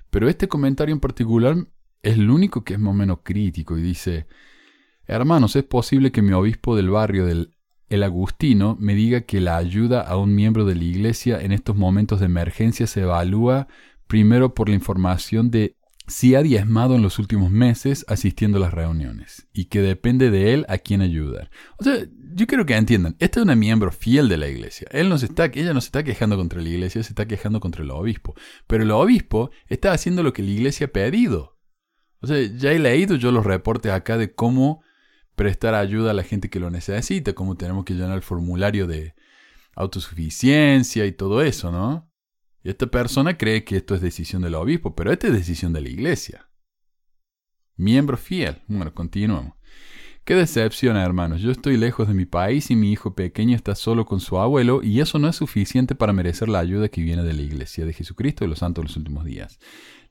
Pero 0.08 0.26
este 0.26 0.48
comentario 0.48 0.94
en 0.94 1.00
particular 1.00 1.66
es 2.04 2.14
el 2.14 2.30
único 2.30 2.64
que 2.64 2.74
es 2.74 2.80
más 2.80 2.92
o 2.92 2.94
menos 2.94 3.18
crítico 3.22 3.76
y 3.76 3.82
dice, 3.82 4.26
hermanos, 5.06 5.56
es 5.56 5.64
posible 5.64 6.12
que 6.12 6.22
mi 6.22 6.32
obispo 6.32 6.76
del 6.76 6.90
barrio 6.90 7.26
del 7.26 7.50
el 7.88 8.02
Agustino 8.02 8.76
me 8.80 8.94
diga 8.94 9.22
que 9.22 9.40
la 9.40 9.56
ayuda 9.56 10.00
a 10.00 10.16
un 10.16 10.34
miembro 10.34 10.64
de 10.64 10.74
la 10.74 10.84
iglesia 10.84 11.40
en 11.40 11.52
estos 11.52 11.76
momentos 11.76 12.20
de 12.20 12.26
emergencia 12.26 12.86
se 12.86 13.02
evalúa 13.02 13.68
primero 14.06 14.54
por 14.54 14.68
la 14.68 14.74
información 14.74 15.50
de 15.50 15.76
si 16.06 16.34
ha 16.34 16.42
diezmado 16.42 16.96
en 16.96 17.02
los 17.02 17.18
últimos 17.18 17.50
meses 17.50 18.04
asistiendo 18.08 18.58
a 18.58 18.60
las 18.60 18.74
reuniones 18.74 19.48
y 19.52 19.66
que 19.66 19.80
depende 19.80 20.30
de 20.30 20.52
él 20.52 20.66
a 20.68 20.78
quién 20.78 21.00
ayudar. 21.00 21.50
O 21.78 21.84
sea, 21.84 21.96
yo 22.34 22.46
quiero 22.46 22.66
que 22.66 22.76
entiendan, 22.76 23.16
esta 23.20 23.40
es 23.40 23.44
una 23.44 23.54
miembro 23.54 23.90
fiel 23.90 24.28
de 24.28 24.36
la 24.36 24.48
iglesia. 24.48 24.86
Él 24.90 25.08
no 25.08 25.14
está, 25.14 25.46
ella 25.46 25.72
no 25.72 25.80
se 25.80 25.86
está 25.86 26.02
quejando 26.02 26.36
contra 26.36 26.60
la 26.60 26.68
iglesia, 26.68 27.02
se 27.02 27.10
está 27.10 27.26
quejando 27.26 27.60
contra 27.60 27.82
el 27.82 27.90
obispo. 27.90 28.34
Pero 28.66 28.82
el 28.82 28.90
obispo 28.90 29.50
está 29.68 29.92
haciendo 29.92 30.22
lo 30.22 30.32
que 30.32 30.42
la 30.42 30.50
iglesia 30.50 30.86
ha 30.86 30.90
pedido. 30.90 31.53
O 32.24 32.26
sea, 32.26 32.40
ya 32.56 32.72
he 32.72 32.78
leído 32.78 33.16
yo 33.16 33.30
los 33.30 33.44
reportes 33.44 33.92
acá 33.92 34.16
de 34.16 34.32
cómo 34.34 34.82
prestar 35.36 35.74
ayuda 35.74 36.12
a 36.12 36.14
la 36.14 36.22
gente 36.22 36.48
que 36.48 36.58
lo 36.58 36.70
necesita, 36.70 37.34
cómo 37.34 37.54
tenemos 37.54 37.84
que 37.84 37.92
llenar 37.92 38.16
el 38.16 38.22
formulario 38.22 38.86
de 38.86 39.14
autosuficiencia 39.76 41.04
y 41.04 41.12
todo 41.12 41.42
eso, 41.42 41.70
¿no? 41.70 42.10
Y 42.62 42.70
esta 42.70 42.86
persona 42.86 43.36
cree 43.36 43.62
que 43.62 43.76
esto 43.76 43.94
es 43.94 44.00
decisión 44.00 44.40
del 44.40 44.54
obispo, 44.54 44.94
pero 44.94 45.12
esta 45.12 45.26
es 45.26 45.34
decisión 45.34 45.74
de 45.74 45.82
la 45.82 45.90
iglesia. 45.90 46.48
Miembro 47.76 48.16
fiel. 48.16 48.62
Bueno, 48.68 48.94
continuamos. 48.94 49.52
Qué 50.24 50.34
decepción, 50.34 50.96
hermanos. 50.96 51.42
Yo 51.42 51.50
estoy 51.50 51.76
lejos 51.76 52.08
de 52.08 52.14
mi 52.14 52.24
país 52.24 52.70
y 52.70 52.76
mi 52.76 52.90
hijo 52.90 53.14
pequeño 53.14 53.54
está 53.54 53.74
solo 53.74 54.06
con 54.06 54.20
su 54.20 54.38
abuelo 54.38 54.82
y 54.82 55.00
eso 55.00 55.18
no 55.18 55.28
es 55.28 55.36
suficiente 55.36 55.94
para 55.94 56.14
merecer 56.14 56.48
la 56.48 56.60
ayuda 56.60 56.88
que 56.88 57.02
viene 57.02 57.22
de 57.22 57.34
la 57.34 57.42
iglesia 57.42 57.84
de 57.84 57.92
Jesucristo 57.92 58.46
y 58.46 58.48
los 58.48 58.60
santos 58.60 58.82
de 58.82 58.88
los 58.88 58.96
últimos 58.96 59.26
días. 59.26 59.58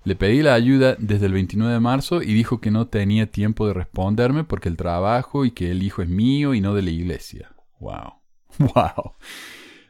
Le 0.06 0.16
pedí 0.16 0.42
la 0.42 0.54
ayuda 0.54 0.96
desde 1.00 1.28
el 1.28 1.34
29 1.34 1.74
de 1.74 1.80
marzo 1.80 2.22
y 2.22 2.34
dijo 2.34 2.60
que 2.60 2.72
no 2.72 2.88
tenía 2.88 3.32
tiempo 3.32 3.68
de 3.68 3.74
responderme 3.74 4.44
porque 4.44 4.68
el 4.68 4.76
trabajo 4.76 5.46
y 5.46 5.52
que 5.52 5.72
el 5.72 5.82
hijo 5.82 6.02
es 6.02 6.10
mío 6.10 6.54
y 6.54 6.62
no 6.62 6.74
de 6.74 6.82
la 6.82 6.92
iglesia. 6.92 7.52
Wow. 7.80 8.14
Wow. 8.60 9.16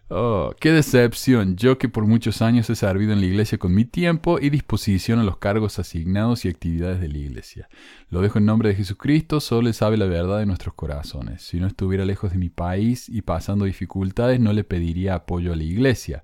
Oh, 0.09 0.53
qué 0.59 0.71
decepción. 0.71 1.55
Yo 1.55 1.79
que 1.79 1.89
por 1.89 2.05
muchos 2.05 2.43
años 2.43 2.69
he 2.69 2.75
servido 2.75 3.13
en 3.13 3.19
la 3.19 3.25
iglesia 3.25 3.57
con 3.57 3.73
mi 3.73 3.83
tiempo 3.83 4.37
y 4.39 4.51
disposición 4.51 5.17
a 5.19 5.23
los 5.23 5.37
cargos 5.37 5.79
asignados 5.79 6.45
y 6.45 6.49
actividades 6.49 7.01
de 7.01 7.07
la 7.07 7.17
iglesia. 7.17 7.67
Lo 8.09 8.21
dejo 8.21 8.37
en 8.37 8.45
nombre 8.45 8.69
de 8.69 8.75
Jesucristo, 8.75 9.39
solo 9.39 9.69
Él 9.69 9.73
sabe 9.73 9.97
la 9.97 10.05
verdad 10.05 10.37
de 10.37 10.45
nuestros 10.45 10.75
corazones. 10.75 11.41
Si 11.41 11.59
no 11.59 11.65
estuviera 11.65 12.05
lejos 12.05 12.31
de 12.31 12.37
mi 12.37 12.49
país 12.49 13.09
y 13.09 13.23
pasando 13.23 13.65
dificultades, 13.65 14.39
no 14.39 14.53
le 14.53 14.63
pediría 14.63 15.15
apoyo 15.15 15.51
a 15.51 15.55
la 15.55 15.63
iglesia. 15.63 16.23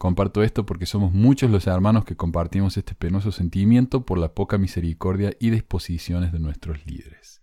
Comparto 0.00 0.42
esto 0.42 0.64
porque 0.64 0.86
somos 0.86 1.12
muchos 1.12 1.50
los 1.50 1.66
hermanos 1.66 2.06
que 2.06 2.16
compartimos 2.16 2.74
este 2.78 2.94
penoso 2.94 3.32
sentimiento 3.32 4.06
por 4.06 4.16
la 4.16 4.32
poca 4.32 4.56
misericordia 4.56 5.36
y 5.38 5.50
disposiciones 5.50 6.32
de 6.32 6.38
nuestros 6.38 6.86
líderes. 6.86 7.42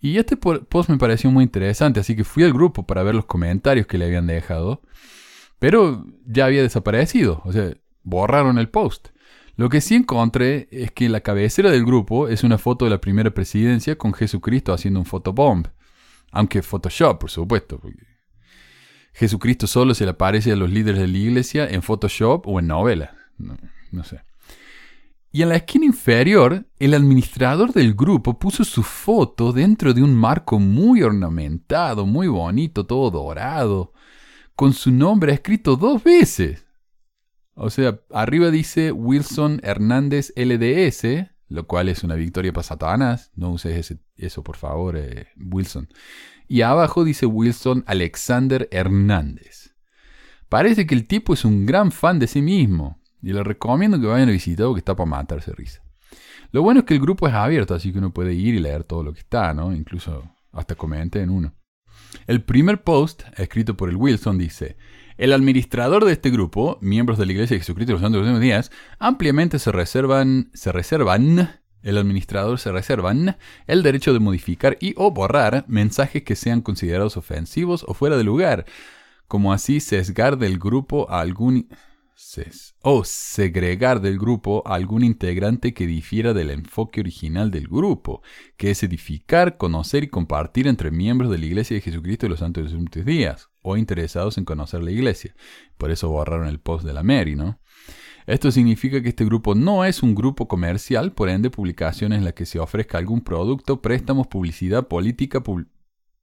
Y 0.00 0.16
este 0.16 0.38
post 0.38 0.88
me 0.88 0.96
pareció 0.96 1.30
muy 1.30 1.44
interesante, 1.44 2.00
así 2.00 2.16
que 2.16 2.24
fui 2.24 2.42
al 2.42 2.54
grupo 2.54 2.86
para 2.86 3.02
ver 3.02 3.14
los 3.14 3.26
comentarios 3.26 3.86
que 3.86 3.98
le 3.98 4.06
habían 4.06 4.26
dejado, 4.26 4.80
pero 5.58 6.06
ya 6.24 6.46
había 6.46 6.62
desaparecido, 6.62 7.42
o 7.44 7.52
sea, 7.52 7.74
borraron 8.02 8.56
el 8.56 8.70
post. 8.70 9.08
Lo 9.56 9.68
que 9.68 9.82
sí 9.82 9.96
encontré 9.96 10.68
es 10.70 10.90
que 10.90 11.10
la 11.10 11.20
cabecera 11.20 11.70
del 11.70 11.84
grupo 11.84 12.28
es 12.28 12.44
una 12.44 12.56
foto 12.56 12.86
de 12.86 12.92
la 12.92 13.02
primera 13.02 13.32
presidencia 13.34 13.98
con 13.98 14.14
Jesucristo 14.14 14.72
haciendo 14.72 15.00
un 15.00 15.06
photobomb. 15.06 15.66
Aunque 16.32 16.62
Photoshop, 16.62 17.20
por 17.20 17.30
supuesto, 17.30 17.78
porque 17.78 18.13
Jesucristo 19.14 19.68
solo 19.68 19.94
se 19.94 20.04
le 20.04 20.10
aparece 20.10 20.52
a 20.52 20.56
los 20.56 20.70
líderes 20.70 21.00
de 21.00 21.06
la 21.06 21.18
iglesia 21.18 21.68
en 21.68 21.82
Photoshop 21.82 22.46
o 22.48 22.58
en 22.58 22.66
novela. 22.66 23.16
No, 23.38 24.02
sé. 24.02 24.22
Y 25.30 25.42
en 25.42 25.48
la 25.48 25.56
esquina 25.56 25.86
inferior, 25.86 26.66
el 26.78 26.94
administrador 26.94 27.72
del 27.72 27.94
grupo 27.94 28.38
puso 28.38 28.64
su 28.64 28.82
foto 28.82 29.52
dentro 29.52 29.94
de 29.94 30.02
un 30.02 30.14
marco 30.14 30.58
muy 30.58 31.02
ornamentado, 31.02 32.06
muy 32.06 32.26
bonito, 32.26 32.86
todo 32.86 33.10
dorado, 33.10 33.92
con 34.56 34.72
su 34.72 34.90
nombre 34.90 35.32
escrito 35.32 35.76
dos 35.76 36.02
veces. 36.02 36.66
O 37.54 37.70
sea, 37.70 38.00
arriba 38.10 38.50
dice 38.50 38.90
Wilson 38.90 39.60
Hernández 39.62 40.32
LDS, 40.36 41.30
lo 41.48 41.68
cual 41.68 41.88
es 41.88 42.02
una 42.02 42.16
victoria 42.16 42.52
para 42.52 42.64
Satanás. 42.64 43.30
No 43.36 43.50
uses 43.50 43.96
eso, 44.16 44.42
por 44.42 44.56
favor, 44.56 44.96
eh, 44.96 45.28
Wilson 45.36 45.88
y 46.48 46.62
abajo 46.62 47.04
dice 47.04 47.26
Wilson 47.26 47.84
Alexander 47.86 48.68
Hernández. 48.70 49.74
Parece 50.48 50.86
que 50.86 50.94
el 50.94 51.06
tipo 51.06 51.34
es 51.34 51.44
un 51.44 51.66
gran 51.66 51.90
fan 51.90 52.18
de 52.18 52.26
sí 52.26 52.42
mismo 52.42 53.00
y 53.22 53.32
le 53.32 53.42
recomiendo 53.42 54.00
que 54.00 54.06
vayan 54.06 54.28
a 54.28 54.32
visitarlo 54.32 54.74
que 54.74 54.78
está 54.78 54.94
para 54.94 55.08
matarse 55.08 55.52
risa. 55.52 55.82
Lo 56.52 56.62
bueno 56.62 56.80
es 56.80 56.86
que 56.86 56.94
el 56.94 57.00
grupo 57.00 57.26
es 57.26 57.34
abierto, 57.34 57.74
así 57.74 57.92
que 57.92 57.98
uno 57.98 58.12
puede 58.12 58.34
ir 58.34 58.54
y 58.54 58.60
leer 58.60 58.84
todo 58.84 59.02
lo 59.02 59.12
que 59.12 59.20
está, 59.20 59.52
¿no? 59.54 59.74
Incluso 59.74 60.30
hasta 60.52 60.76
comente 60.76 61.20
en 61.20 61.30
uno. 61.30 61.54
El 62.26 62.42
primer 62.42 62.82
post, 62.82 63.24
escrito 63.36 63.76
por 63.76 63.88
el 63.88 63.96
Wilson, 63.96 64.38
dice: 64.38 64.76
El 65.16 65.32
administrador 65.32 66.04
de 66.04 66.12
este 66.12 66.30
grupo, 66.30 66.78
miembros 66.80 67.18
de 67.18 67.26
la 67.26 67.32
Iglesia 67.32 67.54
de 67.54 67.60
Jesucristo 67.60 67.90
de 67.90 67.94
los 67.94 68.02
Santos 68.02 68.24
de 68.24 68.32
los 68.32 68.40
Días, 68.40 68.70
ampliamente 68.98 69.58
se 69.58 69.72
reservan, 69.72 70.50
se 70.54 70.70
reservan 70.70 71.60
el 71.84 71.98
administrador 71.98 72.58
se 72.58 72.72
reservan 72.72 73.36
el 73.66 73.82
derecho 73.82 74.12
de 74.12 74.18
modificar 74.18 74.76
y 74.80 74.94
o 74.96 75.10
borrar 75.10 75.64
mensajes 75.68 76.22
que 76.22 76.34
sean 76.34 76.62
considerados 76.62 77.16
ofensivos 77.16 77.84
o 77.86 77.94
fuera 77.94 78.16
de 78.16 78.24
lugar, 78.24 78.64
como 79.28 79.52
así 79.52 79.80
sesgar 79.80 80.38
del 80.38 80.58
grupo 80.58 81.08
a 81.10 81.20
algún 81.20 81.68
o 82.82 83.04
segregar 83.04 84.00
del 84.00 84.18
grupo 84.18 84.62
a 84.66 84.74
algún 84.74 85.04
integrante 85.04 85.74
que 85.74 85.86
difiera 85.86 86.32
del 86.32 86.50
enfoque 86.50 87.00
original 87.00 87.50
del 87.50 87.66
grupo, 87.66 88.22
que 88.56 88.70
es 88.70 88.82
edificar, 88.82 89.56
conocer 89.56 90.04
y 90.04 90.08
compartir 90.08 90.68
entre 90.68 90.90
miembros 90.90 91.30
de 91.30 91.38
la 91.38 91.46
Iglesia 91.46 91.74
de 91.74 91.80
Jesucristo 91.80 92.26
y 92.26 92.28
los 92.28 92.38
Santos 92.38 92.64
de 92.64 92.70
los 92.70 92.80
últimos 92.80 93.06
días, 93.06 93.50
o 93.62 93.76
interesados 93.76 94.38
en 94.38 94.44
conocer 94.44 94.82
la 94.82 94.92
Iglesia. 94.92 95.34
Por 95.76 95.90
eso 95.90 96.08
borraron 96.08 96.46
el 96.46 96.60
post 96.60 96.84
de 96.86 96.92
la 96.92 97.02
Mary, 97.02 97.34
¿no? 97.34 97.58
Esto 98.26 98.50
significa 98.50 99.02
que 99.02 99.10
este 99.10 99.24
grupo 99.24 99.54
no 99.54 99.84
es 99.84 100.02
un 100.02 100.14
grupo 100.14 100.48
comercial, 100.48 101.12
por 101.12 101.28
ende 101.28 101.50
publicaciones 101.50 102.18
en 102.18 102.24
las 102.24 102.32
que 102.32 102.46
se 102.46 102.58
ofrezca 102.58 102.98
algún 102.98 103.20
producto, 103.20 103.82
préstamos, 103.82 104.28
publicidad, 104.28 104.88
política, 104.88 105.42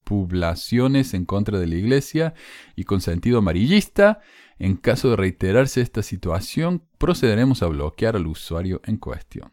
poblaciones 0.03 1.13
en 1.13 1.25
contra 1.25 1.59
de 1.59 1.67
la 1.67 1.75
iglesia 1.75 2.33
y 2.75 2.85
con 2.85 3.01
sentido 3.01 3.37
amarillista. 3.37 4.19
En 4.57 4.77
caso 4.77 5.11
de 5.11 5.15
reiterarse 5.15 5.81
esta 5.81 6.03
situación, 6.03 6.83
procederemos 6.97 7.63
a 7.63 7.67
bloquear 7.67 8.15
al 8.15 8.27
usuario 8.27 8.81
en 8.85 8.97
cuestión. 8.97 9.51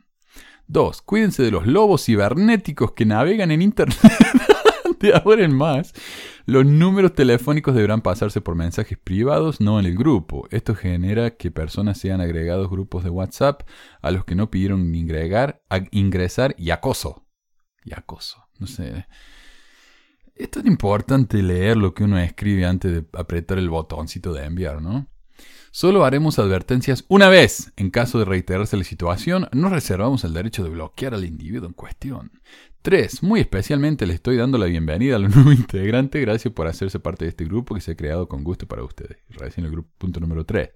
2. 0.69 1.03
Cuídense 1.03 1.43
de 1.43 1.51
los 1.51 1.67
lobos 1.67 2.05
cibernéticos 2.05 2.93
que 2.93 3.07
navegan 3.07 3.51
en 3.51 3.63
Internet. 3.63 3.99
De 5.01 5.15
ahora 5.15 5.45
en 5.45 5.55
más, 5.55 5.93
los 6.47 6.65
números 6.67 7.15
telefónicos 7.15 7.75
deberán 7.75 8.01
pasarse 8.01 8.41
por 8.41 8.55
mensajes 8.55 8.99
privados, 8.99 9.61
no 9.61 9.79
en 9.79 9.87
el 9.87 9.97
grupo. 9.97 10.49
Esto 10.51 10.75
genera 10.75 11.37
que 11.37 11.51
personas 11.51 11.99
sean 11.99 12.21
agregados 12.21 12.71
grupos 12.71 13.05
de 13.05 13.11
WhatsApp 13.11 13.63
a 14.03 14.11
los 14.11 14.25
que 14.25 14.35
no 14.35 14.51
pidieron 14.51 14.95
ingregar, 14.95 15.63
ingresar 15.91 16.55
y 16.59 16.71
acoso. 16.71 17.27
Y 17.85 17.93
acoso. 17.95 18.49
No 18.59 18.67
sé. 18.67 19.07
Es 20.35 20.51
tan 20.51 20.67
importante 20.67 21.43
leer 21.43 21.77
lo 21.77 21.95
que 21.95 22.05
uno 22.05 22.19
escribe 22.19 22.65
antes 22.65 22.93
de 22.93 23.05
apretar 23.13 23.59
el 23.59 23.71
botoncito 23.71 24.33
de 24.33 24.45
enviar, 24.45 24.81
¿no? 24.81 25.09
Solo 25.71 26.05
haremos 26.05 26.39
advertencias 26.39 27.05
una 27.09 27.29
vez. 27.29 27.73
En 27.77 27.91
caso 27.91 28.19
de 28.19 28.25
reiterarse 28.25 28.77
la 28.77 28.85
situación, 28.85 29.49
no 29.53 29.69
reservamos 29.69 30.25
el 30.25 30.33
derecho 30.33 30.65
de 30.65 30.71
bloquear 30.71 31.15
al 31.15 31.25
individuo 31.25 31.69
en 31.69 31.75
cuestión. 31.75 32.33
3. 32.89 33.23
Muy 33.23 33.41
especialmente 33.41 34.07
le 34.07 34.15
estoy 34.15 34.39
dando 34.39 34.57
la 34.57 34.65
bienvenida 34.65 35.17
a 35.17 35.19
los 35.19 35.35
nuevo 35.37 35.53
integrante. 35.53 36.23
Gracias 36.23 36.55
por 36.55 36.69
hacerse 36.69 36.99
parte 36.99 37.27
de 37.27 37.29
este 37.29 37.45
grupo 37.45 37.75
que 37.75 37.83
se 37.83 37.91
ha 37.91 37.97
creado 37.97 38.31
con 38.31 38.43
gusto 38.43 38.67
para 38.67 38.83
ustedes. 38.83 39.19
Recién 39.29 39.67
el 39.67 39.73
grupo 39.73 39.91
punto 39.99 40.21
número 40.21 40.47
3. 40.47 40.71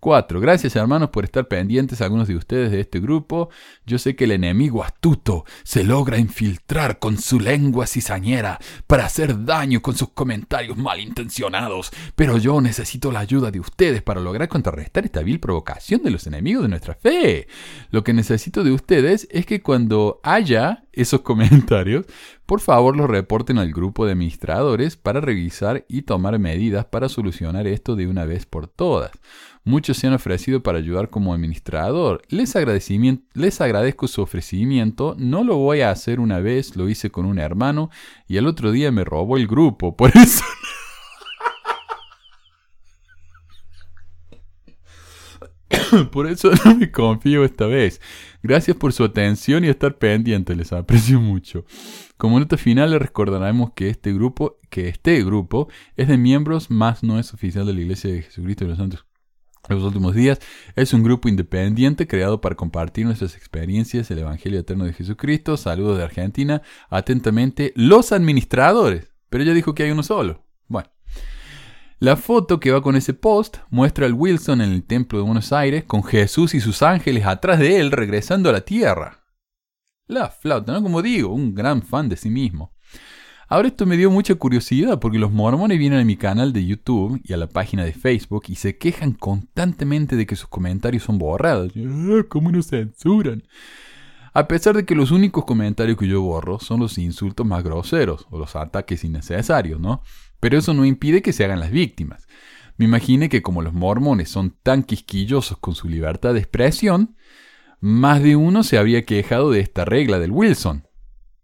4. 0.00 0.40
Gracias 0.40 0.76
hermanos 0.76 1.10
por 1.10 1.24
estar 1.24 1.46
pendientes 1.46 2.00
algunos 2.00 2.28
de 2.28 2.36
ustedes 2.36 2.70
de 2.70 2.80
este 2.80 3.00
grupo. 3.00 3.50
Yo 3.84 3.98
sé 3.98 4.16
que 4.16 4.24
el 4.24 4.30
enemigo 4.30 4.82
astuto 4.82 5.44
se 5.62 5.84
logra 5.84 6.18
infiltrar 6.18 6.98
con 6.98 7.18
su 7.18 7.38
lengua 7.38 7.86
cizañera 7.86 8.58
para 8.86 9.04
hacer 9.04 9.44
daño 9.44 9.82
con 9.82 9.94
sus 9.94 10.10
comentarios 10.10 10.78
malintencionados, 10.78 11.90
pero 12.14 12.38
yo 12.38 12.60
necesito 12.60 13.12
la 13.12 13.20
ayuda 13.20 13.50
de 13.50 13.60
ustedes 13.60 14.02
para 14.02 14.20
lograr 14.20 14.48
contrarrestar 14.48 15.04
esta 15.04 15.22
vil 15.22 15.40
provocación 15.40 16.02
de 16.02 16.10
los 16.12 16.26
enemigos 16.26 16.62
de 16.62 16.68
nuestra 16.68 16.94
fe. 16.94 17.48
Lo 17.90 18.04
que 18.04 18.12
necesito 18.12 18.64
de 18.64 18.72
ustedes 18.72 19.28
es 19.30 19.44
que 19.44 19.62
cuando 19.62 20.20
haya 20.22 20.84
esos 21.00 21.20
comentarios, 21.22 22.06
por 22.46 22.60
favor 22.60 22.96
los 22.96 23.08
reporten 23.08 23.58
al 23.58 23.72
grupo 23.72 24.04
de 24.04 24.12
administradores 24.12 24.96
para 24.96 25.20
revisar 25.20 25.84
y 25.88 26.02
tomar 26.02 26.38
medidas 26.38 26.86
para 26.86 27.08
solucionar 27.08 27.66
esto 27.66 27.96
de 27.96 28.06
una 28.06 28.24
vez 28.24 28.46
por 28.46 28.66
todas. 28.66 29.10
Muchos 29.64 29.98
se 29.98 30.06
han 30.06 30.14
ofrecido 30.14 30.62
para 30.62 30.78
ayudar 30.78 31.10
como 31.10 31.34
administrador. 31.34 32.22
Les, 32.28 32.54
les 33.34 33.60
agradezco 33.60 34.08
su 34.08 34.22
ofrecimiento. 34.22 35.14
No 35.18 35.44
lo 35.44 35.56
voy 35.58 35.82
a 35.82 35.90
hacer 35.90 36.20
una 36.20 36.40
vez, 36.40 36.74
lo 36.74 36.88
hice 36.88 37.10
con 37.10 37.26
un 37.26 37.38
hermano 37.38 37.90
y 38.26 38.38
el 38.38 38.46
otro 38.46 38.72
día 38.72 38.90
me 38.90 39.04
robó 39.04 39.36
el 39.36 39.46
grupo. 39.46 39.94
Por 39.96 40.16
eso... 40.16 40.42
Por 46.12 46.26
eso 46.26 46.50
no 46.64 46.76
me 46.76 46.90
confío 46.90 47.44
esta 47.44 47.66
vez. 47.66 48.00
Gracias 48.42 48.76
por 48.76 48.92
su 48.92 49.04
atención 49.04 49.64
y 49.64 49.68
estar 49.68 49.98
pendiente, 49.98 50.54
les 50.54 50.72
aprecio 50.72 51.20
mucho. 51.20 51.64
Como 52.16 52.38
nota 52.38 52.56
final 52.56 52.90
les 52.90 53.02
recordaremos 53.02 53.72
que 53.74 53.88
este 53.88 54.12
grupo, 54.12 54.58
que 54.70 54.88
este 54.88 55.22
grupo 55.24 55.68
es 55.96 56.08
de 56.08 56.18
miembros, 56.18 56.70
más 56.70 57.02
no 57.02 57.18
es 57.18 57.34
oficial 57.34 57.66
de 57.66 57.74
la 57.74 57.80
Iglesia 57.80 58.12
de 58.12 58.22
Jesucristo 58.22 58.64
de 58.64 58.70
los 58.70 58.78
Santos 58.78 59.04
los 59.68 59.84
últimos 59.84 60.14
días. 60.14 60.40
Es 60.76 60.92
un 60.92 61.02
grupo 61.02 61.28
independiente 61.28 62.06
creado 62.06 62.40
para 62.40 62.54
compartir 62.54 63.04
nuestras 63.04 63.36
experiencias 63.36 64.08
del 64.08 64.20
Evangelio 64.20 64.60
Eterno 64.60 64.84
de 64.84 64.92
Jesucristo. 64.92 65.56
Saludos 65.56 65.98
de 65.98 66.04
Argentina. 66.04 66.62
Atentamente, 66.88 67.72
los 67.76 68.12
administradores. 68.12 69.10
Pero 69.28 69.44
ya 69.44 69.52
dijo 69.52 69.74
que 69.74 69.82
hay 69.82 69.90
uno 69.90 70.02
solo. 70.02 70.47
La 72.00 72.14
foto 72.14 72.60
que 72.60 72.70
va 72.70 72.80
con 72.80 72.94
ese 72.94 73.12
post 73.12 73.56
muestra 73.70 74.06
al 74.06 74.12
Wilson 74.12 74.60
en 74.60 74.70
el 74.70 74.84
Templo 74.84 75.18
de 75.18 75.24
Buenos 75.24 75.52
Aires 75.52 75.82
con 75.82 76.04
Jesús 76.04 76.54
y 76.54 76.60
sus 76.60 76.82
ángeles 76.82 77.26
atrás 77.26 77.58
de 77.58 77.80
él 77.80 77.90
regresando 77.90 78.48
a 78.48 78.52
la 78.52 78.60
tierra. 78.60 79.24
La 80.06 80.30
flauta, 80.30 80.70
¿no? 80.72 80.80
Como 80.80 81.02
digo, 81.02 81.34
un 81.34 81.56
gran 81.56 81.82
fan 81.82 82.08
de 82.08 82.16
sí 82.16 82.30
mismo. 82.30 82.72
Ahora 83.48 83.66
esto 83.66 83.84
me 83.84 83.96
dio 83.96 84.12
mucha 84.12 84.36
curiosidad 84.36 85.00
porque 85.00 85.18
los 85.18 85.32
mormones 85.32 85.76
vienen 85.76 85.98
a 85.98 86.04
mi 86.04 86.16
canal 86.16 86.52
de 86.52 86.64
YouTube 86.64 87.20
y 87.24 87.32
a 87.32 87.36
la 87.36 87.48
página 87.48 87.84
de 87.84 87.92
Facebook 87.92 88.44
y 88.46 88.54
se 88.54 88.78
quejan 88.78 89.10
constantemente 89.12 90.14
de 90.14 90.24
que 90.24 90.36
sus 90.36 90.48
comentarios 90.48 91.02
son 91.02 91.18
borrados. 91.18 91.72
Ah, 91.76 92.22
¿Cómo 92.28 92.52
nos 92.52 92.68
censuran? 92.68 93.42
A 94.34 94.46
pesar 94.46 94.76
de 94.76 94.84
que 94.84 94.94
los 94.94 95.10
únicos 95.10 95.44
comentarios 95.44 95.98
que 95.98 96.06
yo 96.06 96.22
borro 96.22 96.60
son 96.60 96.78
los 96.78 96.96
insultos 96.96 97.44
más 97.44 97.64
groseros 97.64 98.28
o 98.30 98.38
los 98.38 98.54
ataques 98.54 99.02
innecesarios, 99.02 99.80
¿no? 99.80 100.02
Pero 100.40 100.58
eso 100.58 100.74
no 100.74 100.84
impide 100.84 101.22
que 101.22 101.32
se 101.32 101.44
hagan 101.44 101.60
las 101.60 101.70
víctimas. 101.70 102.26
Me 102.76 102.84
imaginé 102.84 103.28
que 103.28 103.42
como 103.42 103.62
los 103.62 103.72
mormones 103.72 104.28
son 104.28 104.56
tan 104.62 104.84
quisquillosos 104.84 105.58
con 105.58 105.74
su 105.74 105.88
libertad 105.88 106.34
de 106.34 106.40
expresión, 106.40 107.16
más 107.80 108.22
de 108.22 108.36
uno 108.36 108.62
se 108.62 108.78
habría 108.78 109.04
quejado 109.04 109.50
de 109.50 109.60
esta 109.60 109.84
regla 109.84 110.18
del 110.18 110.30
Wilson. 110.30 110.86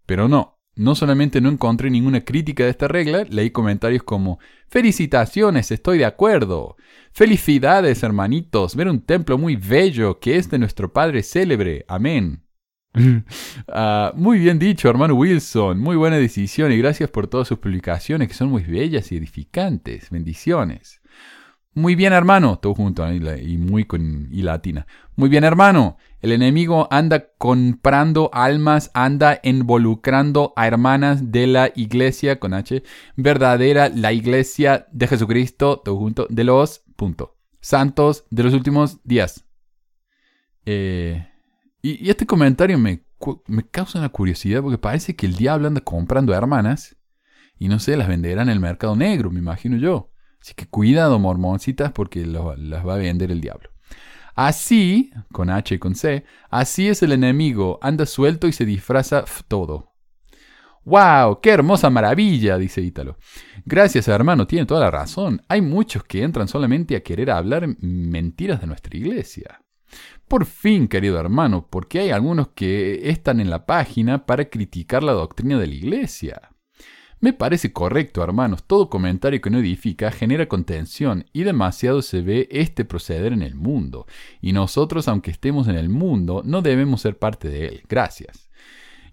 Pero 0.05 0.27
no, 0.27 0.59
no 0.75 0.95
solamente 0.95 1.41
no 1.41 1.49
encontré 1.49 1.89
ninguna 1.89 2.21
crítica 2.21 2.63
de 2.63 2.69
esta 2.69 2.87
regla, 2.87 3.25
leí 3.29 3.51
comentarios 3.51 4.03
como 4.03 4.39
Felicitaciones, 4.67 5.71
estoy 5.71 5.97
de 5.97 6.05
acuerdo. 6.05 6.75
Felicidades, 7.11 8.03
hermanitos, 8.03 8.75
ver 8.75 8.89
un 8.89 9.01
templo 9.01 9.37
muy 9.37 9.55
bello 9.55 10.19
que 10.19 10.37
es 10.37 10.49
de 10.49 10.59
nuestro 10.59 10.91
Padre 10.91 11.23
célebre. 11.23 11.85
Amén. 11.87 12.44
Ah, 13.67 14.13
muy 14.15 14.39
bien 14.39 14.59
dicho, 14.59 14.89
hermano 14.89 15.15
Wilson. 15.15 15.79
Muy 15.79 15.95
buena 15.95 16.17
decisión 16.17 16.71
y 16.71 16.77
gracias 16.77 17.09
por 17.09 17.27
todas 17.27 17.47
sus 17.47 17.59
publicaciones 17.59 18.27
que 18.27 18.33
son 18.33 18.49
muy 18.49 18.63
bellas 18.63 19.11
y 19.11 19.17
edificantes. 19.17 20.09
Bendiciones. 20.09 21.01
Muy 21.73 21.95
bien, 21.95 22.13
hermano. 22.13 22.57
Todo 22.57 22.73
junto 22.73 23.05
y 23.11 23.57
muy 23.57 23.83
con 23.83 24.29
y 24.31 24.41
latina. 24.43 24.87
Muy 25.17 25.27
bien, 25.27 25.43
hermano. 25.43 25.97
El 26.21 26.31
enemigo 26.31 26.87
anda 26.89 27.27
comprando 27.37 28.29
almas, 28.33 28.91
anda 28.93 29.39
involucrando 29.43 30.53
a 30.55 30.67
hermanas 30.67 31.31
de 31.31 31.47
la 31.47 31.71
iglesia 31.75 32.39
con 32.39 32.53
H 32.53 32.81
verdadera, 33.15 33.89
la 33.89 34.13
iglesia 34.13 34.87
de 34.91 35.07
Jesucristo, 35.07 35.81
todo 35.83 35.97
junto, 35.97 36.27
de 36.29 36.45
los 36.45 36.83
santos 37.59 38.25
de 38.29 38.43
los 38.43 38.53
últimos 38.53 39.03
días. 39.03 39.45
Eh, 40.65 41.27
y, 41.91 42.09
este 42.09 42.25
comentario 42.25 42.77
me, 42.77 43.03
me 43.47 43.63
causa 43.67 43.99
una 43.99 44.09
curiosidad 44.09 44.61
porque 44.61 44.77
parece 44.77 45.15
que 45.15 45.25
el 45.25 45.35
diablo 45.35 45.67
anda 45.67 45.81
comprando 45.81 46.33
hermanas 46.33 46.95
y 47.57 47.67
no 47.67 47.79
sé, 47.79 47.95
las 47.95 48.07
venderá 48.07 48.41
en 48.41 48.49
el 48.49 48.59
mercado 48.59 48.95
negro, 48.95 49.31
me 49.31 49.39
imagino 49.39 49.77
yo. 49.77 50.11
Así 50.41 50.53
que 50.53 50.67
cuidado, 50.67 51.17
mormoncitas, 51.19 51.91
porque 51.91 52.25
las 52.25 52.85
va 52.85 52.95
a 52.95 52.97
vender 52.97 53.31
el 53.31 53.41
diablo. 53.41 53.69
Así, 54.35 55.11
con 55.31 55.49
H 55.49 55.75
y 55.75 55.79
con 55.79 55.95
C, 55.95 56.25
así 56.49 56.89
es 56.89 57.01
el 57.01 57.13
enemigo, 57.13 57.79
anda 57.81 58.05
suelto 58.05 58.47
y 58.47 58.51
se 58.51 58.65
disfraza 58.65 59.23
todo. 59.47 59.93
¡Wow! 60.83 61.39
¡Qué 61.41 61.49
hermosa 61.49 61.89
maravilla! 61.89 62.57
dice 62.57 62.81
Ítalo. 62.81 63.17
Gracias, 63.65 64.07
hermano, 64.07 64.45
tiene 64.45 64.65
toda 64.65 64.81
la 64.81 64.91
razón. 64.91 65.41
Hay 65.47 65.61
muchos 65.61 66.03
que 66.03 66.21
entran 66.21 66.47
solamente 66.47 66.95
a 66.95 67.01
querer 67.01 67.31
hablar 67.31 67.67
mentiras 67.79 68.61
de 68.61 68.67
nuestra 68.67 68.95
iglesia. 68.95 69.64
Por 70.27 70.45
fin, 70.45 70.87
querido 70.87 71.19
hermano, 71.19 71.67
porque 71.69 71.99
hay 71.99 72.09
algunos 72.09 72.49
que 72.49 73.09
están 73.09 73.39
en 73.39 73.51
la 73.51 73.67
página 73.67 74.25
para 74.25 74.49
criticar 74.49 75.03
la 75.03 75.11
doctrina 75.11 75.59
de 75.59 75.67
la 75.67 75.75
iglesia. 75.75 76.49
Me 77.19 77.31
parece 77.31 77.71
correcto, 77.71 78.23
hermanos. 78.23 78.63
Todo 78.65 78.89
comentario 78.89 79.39
que 79.39 79.51
no 79.51 79.59
edifica 79.59 80.11
genera 80.11 80.47
contención 80.47 81.25
y 81.31 81.43
demasiado 81.43 82.01
se 82.01 82.21
ve 82.21 82.47
este 82.51 82.85
proceder 82.85 83.33
en 83.33 83.43
el 83.43 83.55
mundo. 83.55 84.07
Y 84.41 84.51
nosotros, 84.51 85.07
aunque 85.07 85.31
estemos 85.31 85.67
en 85.67 85.75
el 85.75 85.89
mundo, 85.89 86.41
no 86.43 86.63
debemos 86.63 87.01
ser 87.01 87.19
parte 87.19 87.47
de 87.47 87.67
él. 87.67 87.83
Gracias. 87.87 88.49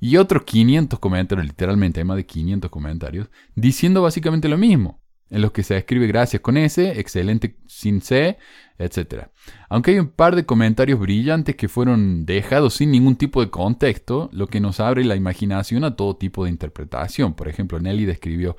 Y 0.00 0.16
otros 0.16 0.44
500 0.44 0.98
comentarios, 0.98 1.46
literalmente 1.46 2.00
hay 2.00 2.04
más 2.04 2.16
de 2.16 2.26
500 2.26 2.70
comentarios, 2.70 3.28
diciendo 3.54 4.02
básicamente 4.02 4.48
lo 4.48 4.56
mismo 4.58 5.01
en 5.32 5.40
los 5.40 5.50
que 5.50 5.62
se 5.62 5.78
escribe 5.78 6.06
gracias 6.06 6.42
con 6.42 6.58
S, 6.58 7.00
excelente 7.00 7.56
sin 7.66 8.02
C, 8.02 8.36
etc. 8.78 9.28
Aunque 9.70 9.92
hay 9.92 9.98
un 9.98 10.08
par 10.08 10.36
de 10.36 10.44
comentarios 10.44 11.00
brillantes 11.00 11.56
que 11.56 11.70
fueron 11.70 12.26
dejados 12.26 12.74
sin 12.74 12.90
ningún 12.90 13.16
tipo 13.16 13.40
de 13.40 13.48
contexto, 13.48 14.28
lo 14.34 14.46
que 14.46 14.60
nos 14.60 14.78
abre 14.78 15.04
la 15.04 15.16
imaginación 15.16 15.84
a 15.84 15.96
todo 15.96 16.16
tipo 16.16 16.44
de 16.44 16.50
interpretación. 16.50 17.32
Por 17.32 17.48
ejemplo, 17.48 17.80
Nelly 17.80 18.04
describió, 18.04 18.58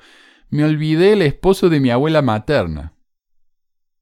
me 0.50 0.64
olvidé 0.64 1.12
el 1.12 1.22
esposo 1.22 1.68
de 1.68 1.78
mi 1.78 1.90
abuela 1.90 2.20
materna. 2.22 2.92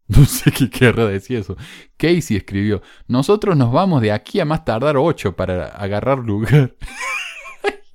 No 0.09 0.27
sé 0.27 0.51
qué 0.51 0.69
querrá 0.69 1.07
decir 1.07 1.39
eso. 1.39 1.57
Casey 1.97 2.37
escribió, 2.37 2.83
nosotros 3.07 3.57
nos 3.57 3.73
vamos 3.73 4.03
de 4.03 4.13
aquí 4.13 4.41
a 4.41 4.45
más 4.45 4.65
tardar 4.65 4.97
ocho 4.97 5.37
para 5.37 5.69
agarrar 5.69 6.19
lugar. 6.19 6.75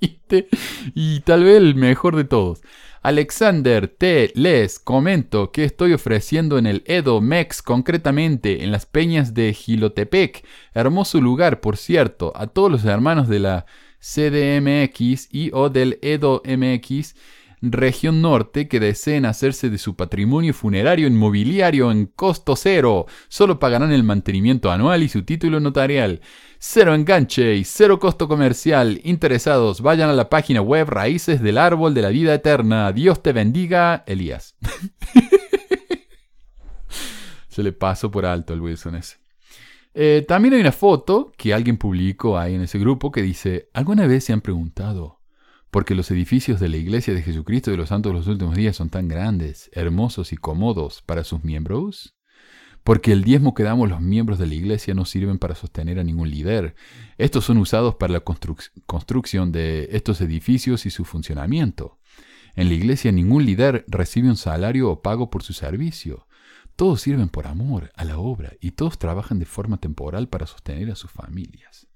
y 0.00 1.20
tal 1.20 1.44
vez 1.44 1.56
el 1.56 1.74
mejor 1.74 2.16
de 2.16 2.24
todos. 2.24 2.60
Alexander 3.08 3.88
T. 3.88 4.32
Les 4.34 4.78
comento 4.78 5.50
que 5.50 5.64
estoy 5.64 5.94
ofreciendo 5.94 6.58
en 6.58 6.66
el 6.66 6.82
Edo 6.84 7.22
Mex, 7.22 7.62
concretamente 7.62 8.62
en 8.62 8.70
las 8.70 8.84
peñas 8.84 9.32
de 9.32 9.54
Gilotepec. 9.54 10.44
Hermoso 10.74 11.18
lugar, 11.18 11.62
por 11.62 11.78
cierto, 11.78 12.34
a 12.36 12.48
todos 12.48 12.70
los 12.70 12.84
hermanos 12.84 13.26
de 13.26 13.38
la 13.38 13.64
CDMX 13.98 15.28
y 15.32 15.50
o 15.54 15.70
del 15.70 15.98
Edo 16.02 16.42
MX. 16.44 17.14
región 17.62 18.20
norte 18.20 18.68
que 18.68 18.78
deseen 18.78 19.24
hacerse 19.24 19.70
de 19.70 19.78
su 19.78 19.96
patrimonio 19.96 20.52
funerario 20.52 21.06
inmobiliario 21.06 21.90
en 21.90 22.04
costo 22.06 22.56
cero. 22.56 23.06
Solo 23.28 23.58
pagarán 23.58 23.90
el 23.90 24.04
mantenimiento 24.04 24.70
anual 24.70 25.02
y 25.02 25.08
su 25.08 25.22
título 25.22 25.60
notarial. 25.60 26.20
Cero 26.60 26.92
enganche 26.92 27.54
y 27.54 27.62
cero 27.62 28.00
costo 28.00 28.26
comercial. 28.26 29.00
Interesados, 29.04 29.80
vayan 29.80 30.10
a 30.10 30.12
la 30.12 30.28
página 30.28 30.60
web 30.60 30.88
Raíces 30.88 31.40
del 31.40 31.56
Árbol 31.56 31.94
de 31.94 32.02
la 32.02 32.08
Vida 32.08 32.34
Eterna. 32.34 32.92
Dios 32.92 33.22
te 33.22 33.32
bendiga, 33.32 34.02
Elías. 34.08 34.56
Se 37.48 37.62
le 37.62 37.72
pasó 37.72 38.10
por 38.10 38.26
alto 38.26 38.54
el 38.54 38.60
Wilson 38.60 38.96
ese. 38.96 39.18
Eh, 39.94 40.24
también 40.26 40.54
hay 40.54 40.60
una 40.60 40.72
foto 40.72 41.32
que 41.36 41.54
alguien 41.54 41.76
publicó 41.76 42.36
ahí 42.36 42.56
en 42.56 42.62
ese 42.62 42.80
grupo 42.80 43.12
que 43.12 43.22
dice, 43.22 43.68
¿alguna 43.72 44.08
vez 44.08 44.24
se 44.24 44.32
han 44.32 44.40
preguntado 44.40 45.20
por 45.70 45.84
qué 45.84 45.94
los 45.94 46.10
edificios 46.10 46.58
de 46.58 46.68
la 46.68 46.76
Iglesia 46.76 47.14
de 47.14 47.22
Jesucristo 47.22 47.70
de 47.70 47.76
los 47.76 47.90
Santos 47.90 48.12
de 48.12 48.18
los 48.18 48.26
Últimos 48.26 48.56
Días 48.56 48.74
son 48.74 48.90
tan 48.90 49.06
grandes, 49.06 49.70
hermosos 49.72 50.32
y 50.32 50.36
cómodos 50.36 51.02
para 51.02 51.22
sus 51.22 51.44
miembros? 51.44 52.17
Porque 52.88 53.12
el 53.12 53.22
diezmo 53.22 53.52
que 53.52 53.64
damos 53.64 53.90
los 53.90 54.00
miembros 54.00 54.38
de 54.38 54.46
la 54.46 54.54
Iglesia 54.54 54.94
no 54.94 55.04
sirven 55.04 55.36
para 55.36 55.54
sostener 55.54 55.98
a 55.98 56.04
ningún 56.04 56.30
líder. 56.30 56.74
Estos 57.18 57.44
son 57.44 57.58
usados 57.58 57.96
para 57.96 58.14
la 58.14 58.20
construcción 58.20 59.52
de 59.52 59.90
estos 59.92 60.22
edificios 60.22 60.86
y 60.86 60.90
su 60.90 61.04
funcionamiento. 61.04 61.98
En 62.56 62.68
la 62.68 62.74
Iglesia 62.74 63.12
ningún 63.12 63.44
líder 63.44 63.84
recibe 63.88 64.30
un 64.30 64.38
salario 64.38 64.90
o 64.90 65.02
pago 65.02 65.28
por 65.28 65.42
su 65.42 65.52
servicio. 65.52 66.26
Todos 66.76 67.02
sirven 67.02 67.28
por 67.28 67.46
amor 67.46 67.92
a 67.94 68.06
la 68.06 68.16
obra 68.16 68.54
y 68.58 68.70
todos 68.70 68.98
trabajan 68.98 69.38
de 69.38 69.44
forma 69.44 69.76
temporal 69.76 70.28
para 70.28 70.46
sostener 70.46 70.90
a 70.90 70.96
sus 70.96 71.10
familias. 71.10 71.88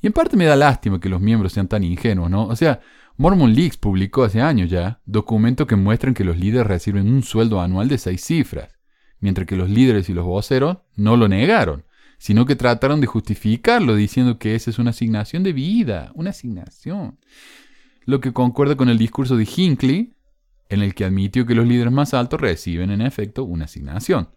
Y 0.00 0.06
en 0.06 0.14
parte 0.14 0.38
me 0.38 0.46
da 0.46 0.56
lástima 0.56 1.00
que 1.00 1.10
los 1.10 1.20
miembros 1.20 1.52
sean 1.52 1.68
tan 1.68 1.84
ingenuos, 1.84 2.30
¿no? 2.30 2.46
O 2.46 2.56
sea, 2.56 2.80
Mormon 3.18 3.52
Leaks 3.52 3.76
publicó 3.76 4.24
hace 4.24 4.40
años 4.40 4.70
ya 4.70 5.02
documentos 5.04 5.66
que 5.66 5.76
muestran 5.76 6.14
que 6.14 6.24
los 6.24 6.38
líderes 6.38 6.66
reciben 6.66 7.12
un 7.12 7.22
sueldo 7.22 7.60
anual 7.60 7.88
de 7.88 7.98
seis 7.98 8.24
cifras, 8.24 8.70
mientras 9.24 9.46
que 9.46 9.56
los 9.56 9.70
líderes 9.70 10.10
y 10.10 10.12
los 10.12 10.26
voceros 10.26 10.76
no 10.96 11.16
lo 11.16 11.28
negaron, 11.28 11.86
sino 12.18 12.44
que 12.44 12.56
trataron 12.56 13.00
de 13.00 13.06
justificarlo 13.06 13.96
diciendo 13.96 14.38
que 14.38 14.54
esa 14.54 14.68
es 14.68 14.78
una 14.78 14.90
asignación 14.90 15.42
de 15.42 15.54
vida, 15.54 16.12
una 16.14 16.28
asignación. 16.28 17.18
Lo 18.04 18.20
que 18.20 18.34
concuerda 18.34 18.76
con 18.76 18.90
el 18.90 18.98
discurso 18.98 19.38
de 19.38 19.48
Hinckley, 19.56 20.12
en 20.68 20.82
el 20.82 20.94
que 20.94 21.06
admitió 21.06 21.46
que 21.46 21.54
los 21.54 21.66
líderes 21.66 21.90
más 21.90 22.12
altos 22.12 22.38
reciben 22.38 22.90
en 22.90 23.00
efecto 23.00 23.44
una 23.44 23.64
asignación. 23.64 24.28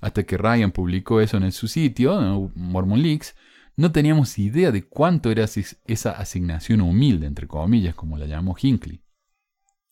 Hasta 0.00 0.24
que 0.24 0.36
Ryan 0.36 0.70
publicó 0.70 1.22
eso 1.22 1.38
en 1.38 1.50
su 1.50 1.66
sitio, 1.66 2.50
Mormon 2.54 3.00
Leaks, 3.00 3.34
no 3.74 3.90
teníamos 3.90 4.38
idea 4.38 4.70
de 4.70 4.86
cuánto 4.86 5.30
era 5.30 5.46
esa 5.86 6.10
asignación 6.10 6.82
humilde, 6.82 7.26
entre 7.26 7.46
comillas, 7.46 7.94
como 7.94 8.18
la 8.18 8.26
llamó 8.26 8.54
Hinckley. 8.60 9.00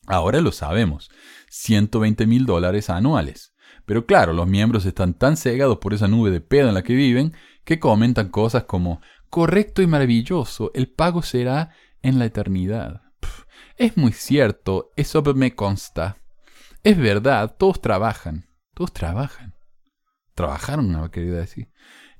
Ahora 0.06 0.42
lo 0.42 0.52
sabemos, 0.52 1.10
120 1.48 2.26
mil 2.26 2.44
dólares 2.44 2.90
anuales. 2.90 3.53
Pero 3.86 4.06
claro, 4.06 4.32
los 4.32 4.46
miembros 4.46 4.86
están 4.86 5.14
tan 5.14 5.36
cegados 5.36 5.78
por 5.78 5.94
esa 5.94 6.08
nube 6.08 6.30
de 6.30 6.40
pedo 6.40 6.68
en 6.68 6.74
la 6.74 6.82
que 6.82 6.94
viven 6.94 7.34
que 7.64 7.78
comentan 7.78 8.28
cosas 8.28 8.64
como 8.64 9.00
correcto 9.30 9.82
y 9.82 9.86
maravilloso, 9.86 10.70
el 10.74 10.88
pago 10.88 11.22
será 11.22 11.70
en 12.02 12.18
la 12.18 12.26
eternidad. 12.26 13.02
Es 13.76 13.96
muy 13.96 14.12
cierto, 14.12 14.92
eso 14.94 15.22
me 15.34 15.56
consta. 15.56 16.18
Es 16.84 16.96
verdad, 16.96 17.56
todos 17.58 17.80
trabajan. 17.80 18.46
Todos 18.74 18.92
trabajan. 18.92 19.54
Trabajaron, 20.34 20.92
no 20.92 21.10
quería 21.10 21.32
decir. 21.32 21.68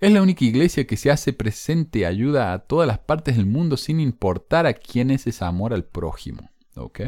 Es 0.00 0.10
la 0.12 0.22
única 0.22 0.44
iglesia 0.44 0.86
que 0.86 0.96
se 0.96 1.10
hace 1.10 1.32
presente 1.32 2.06
ayuda 2.06 2.52
a 2.52 2.60
todas 2.60 2.88
las 2.88 2.98
partes 2.98 3.36
del 3.36 3.46
mundo 3.46 3.76
sin 3.76 4.00
importar 4.00 4.66
a 4.66 4.74
quién 4.74 5.10
es 5.10 5.26
ese 5.26 5.44
amor 5.44 5.72
al 5.72 5.84
prójimo. 5.84 6.50
¿Ok? 6.74 7.02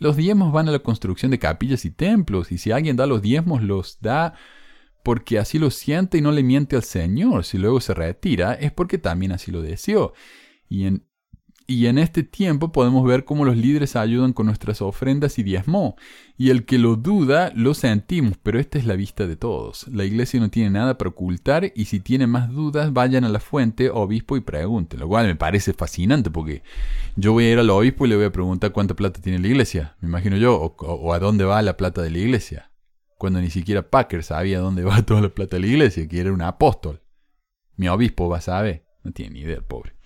Los 0.00 0.16
diezmos 0.16 0.50
van 0.50 0.66
a 0.66 0.72
la 0.72 0.78
construcción 0.78 1.30
de 1.30 1.38
capillas 1.38 1.84
y 1.84 1.90
templos, 1.90 2.50
y 2.50 2.58
si 2.58 2.72
alguien 2.72 2.96
da 2.96 3.06
los 3.06 3.20
diezmos, 3.20 3.62
los 3.62 4.00
da 4.00 4.32
porque 5.02 5.38
así 5.38 5.58
lo 5.58 5.70
siente 5.70 6.16
y 6.16 6.22
no 6.22 6.32
le 6.32 6.42
miente 6.42 6.74
al 6.74 6.84
Señor. 6.84 7.44
Si 7.44 7.58
luego 7.58 7.82
se 7.82 7.92
retira, 7.92 8.54
es 8.54 8.72
porque 8.72 8.96
también 8.96 9.32
así 9.32 9.50
lo 9.50 9.60
deseó. 9.60 10.14
Y 10.70 10.86
en 10.86 11.06
y 11.70 11.86
en 11.86 11.98
este 11.98 12.24
tiempo 12.24 12.72
podemos 12.72 13.06
ver 13.06 13.24
cómo 13.24 13.44
los 13.44 13.56
líderes 13.56 13.94
ayudan 13.94 14.32
con 14.32 14.46
nuestras 14.46 14.82
ofrendas 14.82 15.38
y 15.38 15.44
diezmo. 15.44 15.94
Y 16.36 16.50
el 16.50 16.64
que 16.64 16.78
lo 16.78 16.96
duda, 16.96 17.52
lo 17.54 17.74
sentimos, 17.74 18.36
pero 18.42 18.58
esta 18.58 18.76
es 18.76 18.86
la 18.86 18.96
vista 18.96 19.28
de 19.28 19.36
todos. 19.36 19.86
La 19.86 20.04
iglesia 20.04 20.40
no 20.40 20.50
tiene 20.50 20.70
nada 20.70 20.98
para 20.98 21.10
ocultar 21.10 21.70
y 21.76 21.84
si 21.84 22.00
tienen 22.00 22.28
más 22.28 22.50
dudas, 22.50 22.92
vayan 22.92 23.22
a 23.24 23.28
la 23.28 23.38
fuente, 23.38 23.88
obispo, 23.88 24.36
y 24.36 24.40
pregunten. 24.40 24.98
Lo 24.98 25.06
cual 25.06 25.28
me 25.28 25.36
parece 25.36 25.72
fascinante 25.72 26.28
porque 26.28 26.64
yo 27.14 27.34
voy 27.34 27.44
a 27.44 27.52
ir 27.52 27.58
al 27.60 27.70
obispo 27.70 28.04
y 28.04 28.08
le 28.08 28.16
voy 28.16 28.24
a 28.24 28.32
preguntar 28.32 28.72
cuánta 28.72 28.96
plata 28.96 29.22
tiene 29.22 29.38
la 29.38 29.46
iglesia, 29.46 29.94
me 30.00 30.08
imagino 30.08 30.36
yo, 30.38 30.60
o, 30.60 30.74
o 30.76 31.12
a 31.12 31.20
dónde 31.20 31.44
va 31.44 31.62
la 31.62 31.76
plata 31.76 32.02
de 32.02 32.10
la 32.10 32.18
iglesia. 32.18 32.72
Cuando 33.16 33.40
ni 33.40 33.50
siquiera 33.50 33.88
Packer 33.88 34.24
sabía 34.24 34.58
dónde 34.58 34.82
va 34.84 35.02
toda 35.02 35.20
la 35.20 35.28
plata 35.28 35.54
de 35.54 35.60
la 35.60 35.68
iglesia, 35.68 36.08
que 36.08 36.18
era 36.18 36.32
un 36.32 36.42
apóstol. 36.42 37.00
Mi 37.76 37.86
obispo 37.86 38.28
va 38.28 38.38
a 38.38 38.40
saber. 38.40 38.86
No 39.04 39.12
tiene 39.12 39.34
ni 39.34 39.40
idea, 39.42 39.60
pobre. 39.60 39.99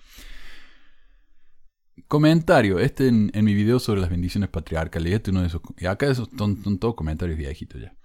Comentario, 2.07 2.77
este 2.79 3.07
en, 3.07 3.31
mi 3.33 3.53
video 3.53 3.79
sobre 3.79 4.01
las 4.01 4.09
bendiciones 4.09 4.49
patriarcales, 4.49 5.13
este 5.13 5.31
uno 5.31 5.41
de 5.41 5.47
esos, 5.47 5.61
y 5.77 5.85
acá 5.85 6.07
esos 6.07 6.29
son, 6.37 6.77
todos 6.77 6.93
comentarios 6.93 7.37
viejitos 7.37 7.81
ya. 7.81 7.95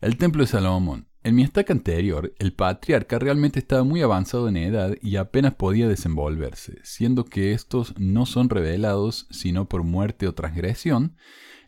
El 0.00 0.16
templo 0.16 0.42
de 0.42 0.46
Salomón. 0.46 1.08
En 1.24 1.34
mi 1.34 1.42
estaca 1.42 1.72
anterior, 1.72 2.32
el 2.38 2.52
patriarca 2.52 3.18
realmente 3.18 3.58
estaba 3.58 3.82
muy 3.82 4.02
avanzado 4.02 4.48
en 4.48 4.56
edad 4.56 4.94
y 5.02 5.16
apenas 5.16 5.56
podía 5.56 5.88
desenvolverse, 5.88 6.78
siendo 6.84 7.24
que 7.24 7.52
estos 7.52 7.92
no 7.98 8.24
son 8.24 8.48
revelados 8.48 9.26
sino 9.30 9.68
por 9.68 9.82
muerte 9.82 10.28
o 10.28 10.34
transgresión. 10.34 11.16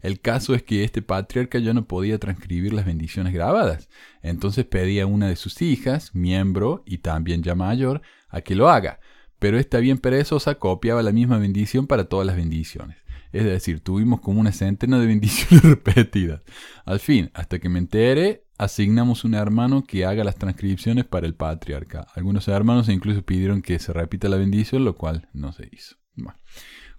El 0.02 0.20
caso 0.20 0.54
es 0.54 0.62
que 0.62 0.84
este 0.84 1.02
patriarca 1.02 1.58
ya 1.58 1.74
no 1.74 1.84
podía 1.86 2.18
transcribir 2.18 2.72
las 2.72 2.86
bendiciones 2.86 3.34
grabadas, 3.34 3.90
entonces 4.22 4.64
pedía 4.64 5.02
a 5.02 5.06
una 5.06 5.28
de 5.28 5.36
sus 5.36 5.60
hijas, 5.60 6.14
miembro 6.14 6.84
y 6.86 6.98
también 6.98 7.42
ya 7.42 7.56
mayor, 7.56 8.02
a 8.28 8.40
que 8.40 8.54
lo 8.54 8.70
haga 8.70 9.00
pero 9.40 9.58
esta 9.58 9.78
bien 9.78 9.98
perezosa 9.98 10.54
copiaba 10.54 11.02
la 11.02 11.10
misma 11.10 11.38
bendición 11.38 11.88
para 11.88 12.04
todas 12.04 12.26
las 12.26 12.36
bendiciones. 12.36 12.98
Es 13.32 13.44
decir, 13.44 13.80
tuvimos 13.80 14.20
como 14.20 14.40
una 14.40 14.52
centena 14.52 15.00
de 15.00 15.06
bendiciones 15.08 15.64
repetidas. 15.64 16.42
Al 16.84 17.00
fin, 17.00 17.30
hasta 17.34 17.58
que 17.58 17.68
me 17.68 17.78
entere, 17.80 18.44
asignamos 18.58 19.24
un 19.24 19.34
hermano 19.34 19.82
que 19.82 20.04
haga 20.04 20.22
las 20.22 20.36
transcripciones 20.36 21.06
para 21.06 21.26
el 21.26 21.34
patriarca. 21.34 22.06
Algunos 22.14 22.46
hermanos 22.48 22.88
incluso 22.88 23.22
pidieron 23.22 23.62
que 23.62 23.78
se 23.78 23.92
repita 23.92 24.28
la 24.28 24.36
bendición, 24.36 24.84
lo 24.84 24.96
cual 24.96 25.28
no 25.32 25.52
se 25.52 25.68
hizo. 25.72 25.96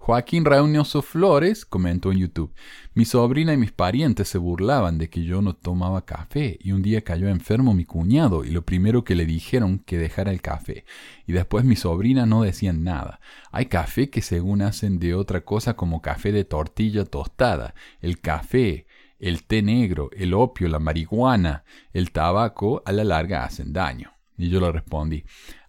Joaquín 0.03 0.45
Reunioso 0.45 1.03
Flores 1.03 1.63
comentó 1.63 2.11
en 2.11 2.17
YouTube, 2.17 2.51
mi 2.95 3.05
sobrina 3.05 3.53
y 3.53 3.57
mis 3.57 3.71
parientes 3.71 4.27
se 4.29 4.39
burlaban 4.39 4.97
de 4.97 5.11
que 5.11 5.23
yo 5.23 5.43
no 5.43 5.53
tomaba 5.53 6.05
café 6.05 6.57
y 6.59 6.71
un 6.71 6.81
día 6.81 7.03
cayó 7.03 7.27
enfermo 7.29 7.75
mi 7.75 7.85
cuñado 7.85 8.43
y 8.43 8.49
lo 8.49 8.65
primero 8.65 9.03
que 9.03 9.13
le 9.13 9.27
dijeron 9.27 9.77
que 9.77 9.99
dejara 9.99 10.31
el 10.31 10.41
café 10.41 10.85
y 11.27 11.33
después 11.33 11.65
mi 11.65 11.75
sobrina 11.75 12.25
no 12.25 12.41
decían 12.41 12.83
nada. 12.83 13.19
Hay 13.51 13.67
café 13.67 14.09
que 14.09 14.23
según 14.23 14.63
hacen 14.63 14.97
de 14.97 15.13
otra 15.13 15.41
cosa 15.41 15.75
como 15.75 16.01
café 16.01 16.31
de 16.31 16.45
tortilla 16.45 17.05
tostada, 17.05 17.75
el 18.01 18.19
café, 18.19 18.87
el 19.19 19.43
té 19.43 19.61
negro, 19.61 20.09
el 20.17 20.33
opio, 20.33 20.67
la 20.67 20.79
marihuana, 20.79 21.63
el 21.93 22.11
tabaco 22.11 22.81
a 22.87 22.91
la 22.91 23.03
larga 23.03 23.43
hacen 23.43 23.71
daño. 23.71 24.13
Y 24.35 24.49
yo 24.49 24.59
le 24.59 24.71
respondí, 24.71 25.23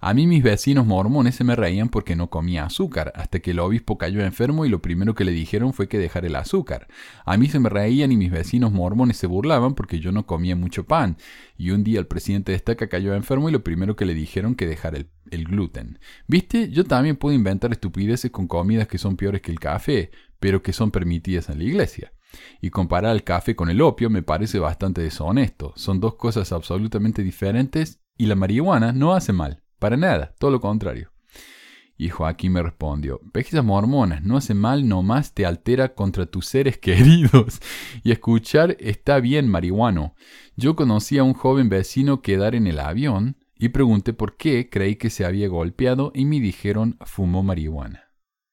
a 0.04 0.14
mí 0.14 0.26
mis 0.26 0.42
vecinos 0.42 0.84
mormones 0.84 1.36
se 1.36 1.44
me 1.44 1.54
reían 1.54 1.88
porque 1.88 2.16
no 2.16 2.28
comía 2.28 2.64
azúcar, 2.64 3.12
hasta 3.14 3.38
que 3.38 3.52
el 3.52 3.60
obispo 3.60 3.98
cayó 3.98 4.24
enfermo 4.24 4.64
y 4.64 4.68
lo 4.68 4.82
primero 4.82 5.14
que 5.14 5.24
le 5.24 5.30
dijeron 5.30 5.72
fue 5.72 5.86
que 5.86 5.96
dejara 5.96 6.26
el 6.26 6.34
azúcar. 6.34 6.88
A 7.24 7.36
mí 7.36 7.46
se 7.46 7.60
me 7.60 7.68
reían 7.68 8.10
y 8.10 8.16
mis 8.16 8.32
vecinos 8.32 8.72
mormones 8.72 9.16
se 9.16 9.28
burlaban 9.28 9.74
porque 9.74 10.00
yo 10.00 10.10
no 10.10 10.26
comía 10.26 10.56
mucho 10.56 10.88
pan. 10.88 11.18
Y 11.56 11.70
un 11.70 11.84
día 11.84 12.00
el 12.00 12.08
presidente 12.08 12.50
de 12.50 12.56
Estaca 12.56 12.88
cayó 12.88 13.14
enfermo 13.14 13.48
y 13.48 13.52
lo 13.52 13.62
primero 13.62 13.94
que 13.94 14.04
le 14.04 14.14
dijeron 14.14 14.56
que 14.56 14.66
dejara 14.66 14.96
el, 14.96 15.08
el 15.30 15.44
gluten. 15.44 16.00
¿Viste? 16.26 16.68
Yo 16.70 16.82
también 16.82 17.14
puedo 17.14 17.36
inventar 17.36 17.70
estupideces 17.70 18.32
con 18.32 18.48
comidas 18.48 18.88
que 18.88 18.98
son 18.98 19.16
peores 19.16 19.40
que 19.40 19.52
el 19.52 19.60
café, 19.60 20.10
pero 20.40 20.64
que 20.64 20.72
son 20.72 20.90
permitidas 20.90 21.48
en 21.48 21.58
la 21.58 21.64
iglesia. 21.64 22.12
Y 22.60 22.70
comparar 22.70 23.14
el 23.14 23.22
café 23.22 23.54
con 23.54 23.70
el 23.70 23.80
opio 23.80 24.10
me 24.10 24.24
parece 24.24 24.58
bastante 24.58 25.00
deshonesto. 25.00 25.74
Son 25.76 26.00
dos 26.00 26.16
cosas 26.16 26.50
absolutamente 26.50 27.22
diferentes 27.22 28.00
y 28.18 28.26
la 28.26 28.34
marihuana 28.34 28.92
no 28.92 29.14
hace 29.14 29.32
mal, 29.32 29.61
para 29.82 29.96
nada, 29.96 30.32
todo 30.38 30.52
lo 30.52 30.60
contrario. 30.60 31.10
Y 31.98 32.08
Joaquín 32.08 32.52
me 32.52 32.62
respondió, 32.62 33.20
pesquisas 33.32 33.64
mormonas, 33.64 34.22
no 34.22 34.36
hace 34.36 34.54
mal, 34.54 34.86
nomás 34.86 35.34
te 35.34 35.44
altera 35.44 35.94
contra 35.94 36.26
tus 36.26 36.46
seres 36.46 36.78
queridos. 36.86 37.60
Y 38.04 38.12
escuchar 38.12 38.76
está 38.78 39.18
bien 39.18 39.48
marihuano. 39.48 40.14
Yo 40.54 40.76
conocí 40.76 41.18
a 41.18 41.24
un 41.24 41.34
joven 41.34 41.68
vecino 41.68 42.22
quedar 42.22 42.54
en 42.54 42.68
el 42.68 42.78
avión 42.78 43.38
y 43.58 43.70
pregunté 43.70 44.12
por 44.12 44.36
qué, 44.36 44.70
creí 44.70 44.94
que 44.94 45.10
se 45.10 45.24
había 45.24 45.48
golpeado 45.48 46.12
y 46.14 46.26
me 46.26 46.38
dijeron 46.38 46.96
fumó 47.04 47.42
marihuana. 47.42 48.11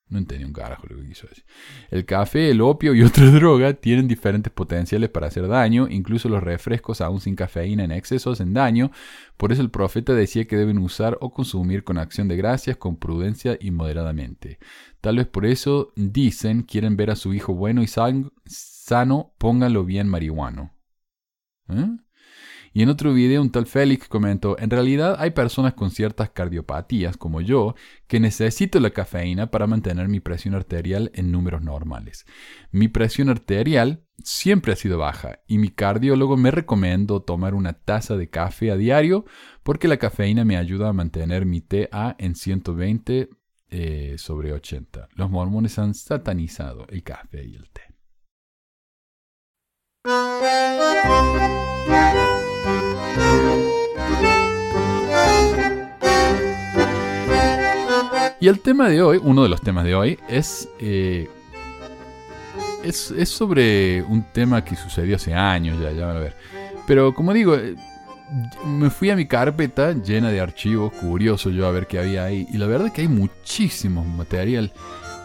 No 0.09 0.17
entendí 0.17 0.43
un 0.43 0.53
carajo 0.53 0.87
lo 0.89 0.97
que 0.97 1.07
quiso 1.07 1.27
decir. 1.27 1.45
El 1.91 2.03
café, 2.03 2.49
el 2.49 2.61
opio 2.61 2.95
y 2.95 3.03
otras 3.03 3.31
drogas 3.33 3.79
tienen 3.79 4.07
diferentes 4.07 4.51
potenciales 4.51 5.09
para 5.09 5.27
hacer 5.27 5.47
daño. 5.47 5.87
Incluso 5.87 6.29
los 6.29 6.41
refrescos, 6.41 6.99
aún 7.01 7.21
sin 7.21 7.35
cafeína 7.35 7.83
en 7.83 7.91
exceso, 7.91 8.31
hacen 8.31 8.53
daño. 8.53 8.89
Por 9.37 9.51
eso 9.51 9.61
el 9.61 9.69
profeta 9.69 10.13
decía 10.13 10.45
que 10.45 10.57
deben 10.57 10.79
usar 10.79 11.17
o 11.21 11.31
consumir 11.31 11.83
con 11.83 11.99
acción 11.99 12.27
de 12.27 12.37
gracias, 12.37 12.77
con 12.77 12.97
prudencia 12.97 13.55
y 13.61 13.69
moderadamente. 13.69 14.57
Tal 14.99 15.17
vez 15.17 15.27
por 15.27 15.45
eso 15.45 15.93
dicen, 15.95 16.63
quieren 16.63 16.97
ver 16.97 17.11
a 17.11 17.15
su 17.15 17.33
hijo 17.35 17.53
bueno 17.53 17.83
y 17.83 17.87
sano, 17.87 19.33
pónganlo 19.37 19.85
bien 19.85 20.07
marihuano. 20.07 20.73
¿Eh? 21.69 21.87
Y 22.73 22.83
en 22.83 22.89
otro 22.89 23.13
video 23.13 23.41
un 23.41 23.51
tal 23.51 23.65
Félix 23.65 24.07
comentó, 24.07 24.57
en 24.59 24.69
realidad 24.69 25.15
hay 25.19 25.31
personas 25.31 25.73
con 25.73 25.91
ciertas 25.91 26.29
cardiopatías 26.29 27.17
como 27.17 27.41
yo 27.41 27.75
que 28.07 28.19
necesito 28.19 28.79
la 28.79 28.91
cafeína 28.91 29.51
para 29.51 29.67
mantener 29.67 30.07
mi 30.07 30.19
presión 30.19 30.55
arterial 30.55 31.11
en 31.13 31.31
números 31.31 31.61
normales. 31.61 32.25
Mi 32.71 32.87
presión 32.87 33.29
arterial 33.29 34.03
siempre 34.23 34.73
ha 34.73 34.75
sido 34.75 34.97
baja 34.97 35.39
y 35.47 35.57
mi 35.57 35.69
cardiólogo 35.69 36.37
me 36.37 36.51
recomendó 36.51 37.21
tomar 37.21 37.53
una 37.53 37.73
taza 37.73 38.17
de 38.17 38.29
café 38.29 38.71
a 38.71 38.77
diario 38.77 39.25
porque 39.63 39.87
la 39.87 39.97
cafeína 39.97 40.45
me 40.45 40.57
ayuda 40.57 40.89
a 40.89 40.93
mantener 40.93 41.45
mi 41.45 41.61
TA 41.61 42.15
en 42.19 42.35
120 42.35 43.29
eh, 43.71 44.15
sobre 44.17 44.51
80. 44.51 45.09
Los 45.13 45.29
mormones 45.29 45.77
han 45.77 45.93
satanizado 45.93 46.87
el 46.89 47.03
café 47.03 47.45
y 47.45 47.55
el 47.55 47.69
té. 47.69 47.81
Y 58.39 58.47
el 58.47 58.61
tema 58.61 58.87
de 58.87 59.01
hoy, 59.01 59.19
uno 59.21 59.43
de 59.43 59.49
los 59.49 59.61
temas 59.61 59.83
de 59.83 59.95
hoy, 59.95 60.17
es, 60.29 60.69
eh, 60.79 61.29
es, 62.83 63.11
es, 63.11 63.29
sobre 63.29 64.01
un 64.03 64.23
tema 64.31 64.63
que 64.63 64.77
sucedió 64.77 65.17
hace 65.17 65.33
años, 65.33 65.77
ya, 65.81 65.91
ya 65.91 66.05
van 66.07 66.17
a 66.17 66.19
ver. 66.19 66.35
Pero 66.87 67.13
como 67.13 67.33
digo, 67.33 67.55
eh, 67.55 67.75
me 68.65 68.89
fui 68.89 69.09
a 69.09 69.15
mi 69.17 69.25
carpeta 69.25 69.91
llena 69.93 70.31
de 70.31 70.39
archivos, 70.39 70.93
curioso 70.93 71.49
yo 71.49 71.67
a 71.67 71.71
ver 71.71 71.87
qué 71.87 71.99
había 71.99 72.23
ahí. 72.23 72.47
Y 72.51 72.57
la 72.57 72.67
verdad 72.67 72.87
es 72.87 72.93
que 72.93 73.01
hay 73.01 73.07
muchísimo 73.09 74.05
material 74.05 74.71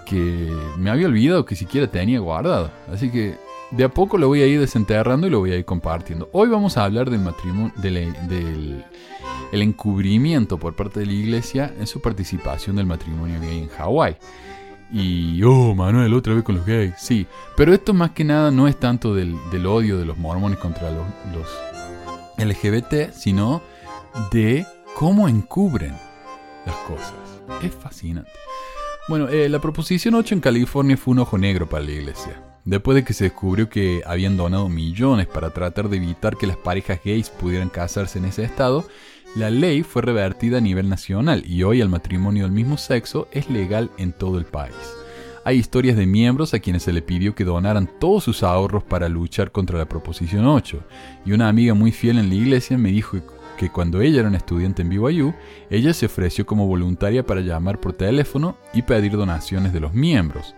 que 0.06 0.52
me 0.76 0.90
había 0.90 1.06
olvidado 1.06 1.44
que 1.44 1.54
siquiera 1.54 1.86
tenía 1.86 2.18
guardado. 2.18 2.70
Así 2.92 3.10
que 3.10 3.36
de 3.70 3.84
a 3.84 3.88
poco 3.88 4.18
lo 4.18 4.28
voy 4.28 4.42
a 4.42 4.46
ir 4.46 4.60
desenterrando 4.60 5.26
y 5.26 5.30
lo 5.30 5.40
voy 5.40 5.52
a 5.52 5.56
ir 5.56 5.64
compartiendo. 5.64 6.28
Hoy 6.32 6.48
vamos 6.48 6.76
a 6.76 6.84
hablar 6.84 7.10
del 7.10 7.20
matrimonio, 7.20 7.72
del, 7.76 8.84
el 9.54 9.62
encubrimiento 9.62 10.58
por 10.58 10.74
parte 10.74 10.98
de 10.98 11.06
la 11.06 11.12
iglesia 11.12 11.72
en 11.78 11.86
su 11.86 12.00
participación 12.00 12.74
del 12.74 12.86
matrimonio 12.86 13.40
gay 13.40 13.60
en 13.60 13.68
Hawái. 13.68 14.16
Y, 14.92 15.40
oh, 15.44 15.76
Manuel, 15.76 16.12
otra 16.12 16.34
vez 16.34 16.42
con 16.42 16.56
los 16.56 16.66
gays. 16.66 16.94
Sí, 16.98 17.28
pero 17.56 17.72
esto 17.72 17.94
más 17.94 18.10
que 18.10 18.24
nada 18.24 18.50
no 18.50 18.66
es 18.66 18.78
tanto 18.80 19.14
del, 19.14 19.36
odio 19.64 19.96
de 19.96 20.04
los 20.04 20.18
mormones 20.18 20.58
contra 20.58 20.90
los, 20.90 21.06
LGBT, 22.36 23.12
sino 23.12 23.62
de 24.32 24.66
cómo 24.96 25.28
encubren 25.28 25.94
las 26.66 26.76
cosas. 26.78 27.14
Es 27.62 27.72
fascinante. 27.72 28.32
Bueno, 29.08 29.28
eh, 29.28 29.48
la 29.48 29.60
proposición 29.60 30.16
8 30.16 30.34
en 30.34 30.40
California 30.40 30.96
fue 30.96 31.12
un 31.12 31.20
ojo 31.20 31.38
negro 31.38 31.68
para 31.68 31.84
la 31.84 31.92
iglesia. 31.92 32.42
Después 32.64 32.96
de 32.96 33.04
que 33.04 33.12
se 33.12 33.24
descubrió 33.24 33.68
que 33.68 34.02
habían 34.04 34.36
donado 34.36 34.68
millones 34.68 35.28
para 35.28 35.50
tratar 35.50 35.88
de 35.88 35.98
evitar 35.98 36.36
que 36.36 36.48
las 36.48 36.56
parejas 36.56 36.98
gays 37.04 37.30
pudieran 37.30 37.68
casarse 37.68 38.18
en 38.18 38.24
ese 38.24 38.42
estado, 38.42 38.84
la 39.34 39.50
ley 39.50 39.82
fue 39.82 40.02
revertida 40.02 40.58
a 40.58 40.60
nivel 40.60 40.88
nacional 40.88 41.42
y 41.44 41.64
hoy 41.64 41.80
el 41.80 41.88
matrimonio 41.88 42.44
del 42.44 42.52
mismo 42.52 42.76
sexo 42.78 43.26
es 43.32 43.50
legal 43.50 43.90
en 43.98 44.12
todo 44.12 44.38
el 44.38 44.44
país. 44.44 44.74
Hay 45.44 45.58
historias 45.58 45.96
de 45.96 46.06
miembros 46.06 46.54
a 46.54 46.60
quienes 46.60 46.84
se 46.84 46.92
le 46.92 47.02
pidió 47.02 47.34
que 47.34 47.44
donaran 47.44 47.90
todos 47.98 48.24
sus 48.24 48.44
ahorros 48.44 48.84
para 48.84 49.08
luchar 49.08 49.50
contra 49.50 49.76
la 49.76 49.88
Proposición 49.88 50.46
8, 50.46 50.80
y 51.26 51.32
una 51.32 51.48
amiga 51.48 51.74
muy 51.74 51.90
fiel 51.90 52.18
en 52.18 52.28
la 52.28 52.34
iglesia 52.36 52.78
me 52.78 52.90
dijo 52.90 53.18
que 53.58 53.70
cuando 53.70 54.00
ella 54.00 54.20
era 54.20 54.28
una 54.28 54.38
estudiante 54.38 54.82
en 54.82 54.88
BYU, 54.88 55.34
ella 55.68 55.92
se 55.92 56.06
ofreció 56.06 56.46
como 56.46 56.66
voluntaria 56.66 57.26
para 57.26 57.40
llamar 57.40 57.80
por 57.80 57.92
teléfono 57.92 58.56
y 58.72 58.82
pedir 58.82 59.12
donaciones 59.12 59.72
de 59.72 59.80
los 59.80 59.92
miembros. 59.92 60.54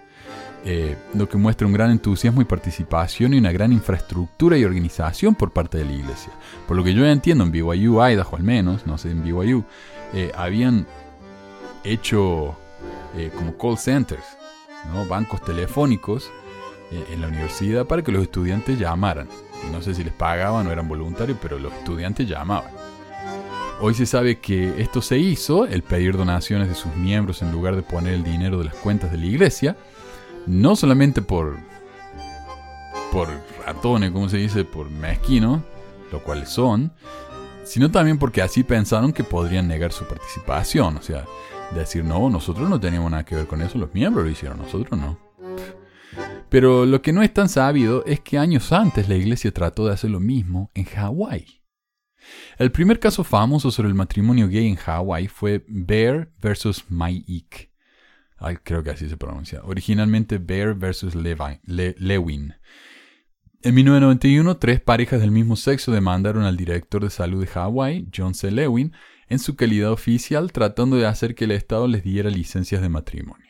Eh, 0.68 0.96
lo 1.14 1.28
que 1.28 1.36
muestra 1.36 1.64
un 1.64 1.72
gran 1.72 1.92
entusiasmo 1.92 2.42
y 2.42 2.44
participación 2.44 3.32
y 3.32 3.38
una 3.38 3.52
gran 3.52 3.72
infraestructura 3.72 4.58
y 4.58 4.64
organización 4.64 5.36
por 5.36 5.52
parte 5.52 5.78
de 5.78 5.84
la 5.84 5.92
iglesia. 5.92 6.32
Por 6.66 6.76
lo 6.76 6.82
que 6.82 6.92
yo 6.92 7.06
entiendo, 7.06 7.44
en 7.44 7.52
BYU, 7.52 8.02
Idaho 8.04 8.34
al 8.34 8.42
menos, 8.42 8.84
no 8.84 8.98
sé, 8.98 9.12
en 9.12 9.22
BYU, 9.22 9.62
eh, 10.12 10.32
habían 10.34 10.84
hecho 11.84 12.56
eh, 13.16 13.30
como 13.36 13.56
call 13.56 13.78
centers, 13.78 14.24
¿no? 14.92 15.06
bancos 15.06 15.40
telefónicos 15.44 16.32
en 16.90 17.20
la 17.20 17.28
universidad 17.28 17.84
para 17.86 18.02
que 18.02 18.10
los 18.10 18.24
estudiantes 18.24 18.76
llamaran. 18.76 19.28
No 19.70 19.82
sé 19.82 19.94
si 19.94 20.02
les 20.02 20.12
pagaban 20.12 20.66
o 20.66 20.72
eran 20.72 20.88
voluntarios, 20.88 21.38
pero 21.40 21.60
los 21.60 21.72
estudiantes 21.74 22.28
llamaban. 22.28 22.72
Hoy 23.80 23.94
se 23.94 24.06
sabe 24.06 24.40
que 24.40 24.80
esto 24.82 25.00
se 25.00 25.18
hizo, 25.18 25.64
el 25.64 25.82
pedir 25.82 26.16
donaciones 26.16 26.68
de 26.68 26.74
sus 26.74 26.94
miembros 26.96 27.40
en 27.42 27.52
lugar 27.52 27.76
de 27.76 27.82
poner 27.82 28.14
el 28.14 28.24
dinero 28.24 28.58
de 28.58 28.64
las 28.64 28.74
cuentas 28.74 29.12
de 29.12 29.18
la 29.18 29.26
iglesia, 29.26 29.76
no 30.46 30.76
solamente 30.76 31.22
por, 31.22 31.56
por 33.12 33.28
ratones, 33.64 34.10
como 34.12 34.28
se 34.28 34.38
dice, 34.38 34.64
por 34.64 34.90
mezquino, 34.90 35.62
lo 36.12 36.22
cual 36.22 36.46
son, 36.46 36.92
sino 37.64 37.90
también 37.90 38.18
porque 38.18 38.42
así 38.42 38.62
pensaron 38.62 39.12
que 39.12 39.24
podrían 39.24 39.68
negar 39.68 39.92
su 39.92 40.04
participación, 40.04 40.96
o 40.96 41.02
sea, 41.02 41.24
decir, 41.74 42.04
no, 42.04 42.30
nosotros 42.30 42.68
no 42.70 42.78
teníamos 42.78 43.10
nada 43.10 43.24
que 43.24 43.34
ver 43.34 43.46
con 43.46 43.60
eso, 43.60 43.78
los 43.78 43.92
miembros 43.92 44.24
lo 44.24 44.30
hicieron, 44.30 44.58
nosotros 44.58 44.98
no. 44.98 45.18
Pero 46.48 46.86
lo 46.86 47.02
que 47.02 47.12
no 47.12 47.22
es 47.22 47.34
tan 47.34 47.48
sabido 47.48 48.04
es 48.06 48.20
que 48.20 48.38
años 48.38 48.72
antes 48.72 49.08
la 49.08 49.16
iglesia 49.16 49.52
trató 49.52 49.86
de 49.86 49.94
hacer 49.94 50.10
lo 50.10 50.20
mismo 50.20 50.70
en 50.74 50.84
Hawái. 50.84 51.62
El 52.58 52.72
primer 52.72 52.98
caso 52.98 53.24
famoso 53.24 53.70
sobre 53.70 53.88
el 53.88 53.94
matrimonio 53.94 54.48
gay 54.48 54.68
en 54.68 54.76
Hawái 54.76 55.28
fue 55.28 55.64
Bear 55.68 56.30
versus 56.40 56.84
Mike 56.88 57.70
creo 58.62 58.82
que 58.82 58.90
así 58.90 59.08
se 59.08 59.16
pronuncia. 59.16 59.60
Originalmente 59.64 60.38
Bear 60.38 60.74
vs. 60.74 61.14
Lewin. 61.14 62.54
En 63.62 63.74
1991, 63.74 64.58
tres 64.58 64.80
parejas 64.80 65.20
del 65.20 65.30
mismo 65.30 65.56
sexo 65.56 65.90
demandaron 65.90 66.44
al 66.44 66.56
director 66.56 67.02
de 67.02 67.10
salud 67.10 67.40
de 67.40 67.48
Hawái, 67.48 68.08
John 68.14 68.34
C. 68.34 68.50
Lewin, 68.50 68.92
en 69.28 69.38
su 69.38 69.56
calidad 69.56 69.90
oficial 69.90 70.52
tratando 70.52 70.96
de 70.96 71.06
hacer 71.06 71.34
que 71.34 71.44
el 71.44 71.50
Estado 71.50 71.88
les 71.88 72.04
diera 72.04 72.30
licencias 72.30 72.80
de 72.82 72.88
matrimonio. 72.88 73.45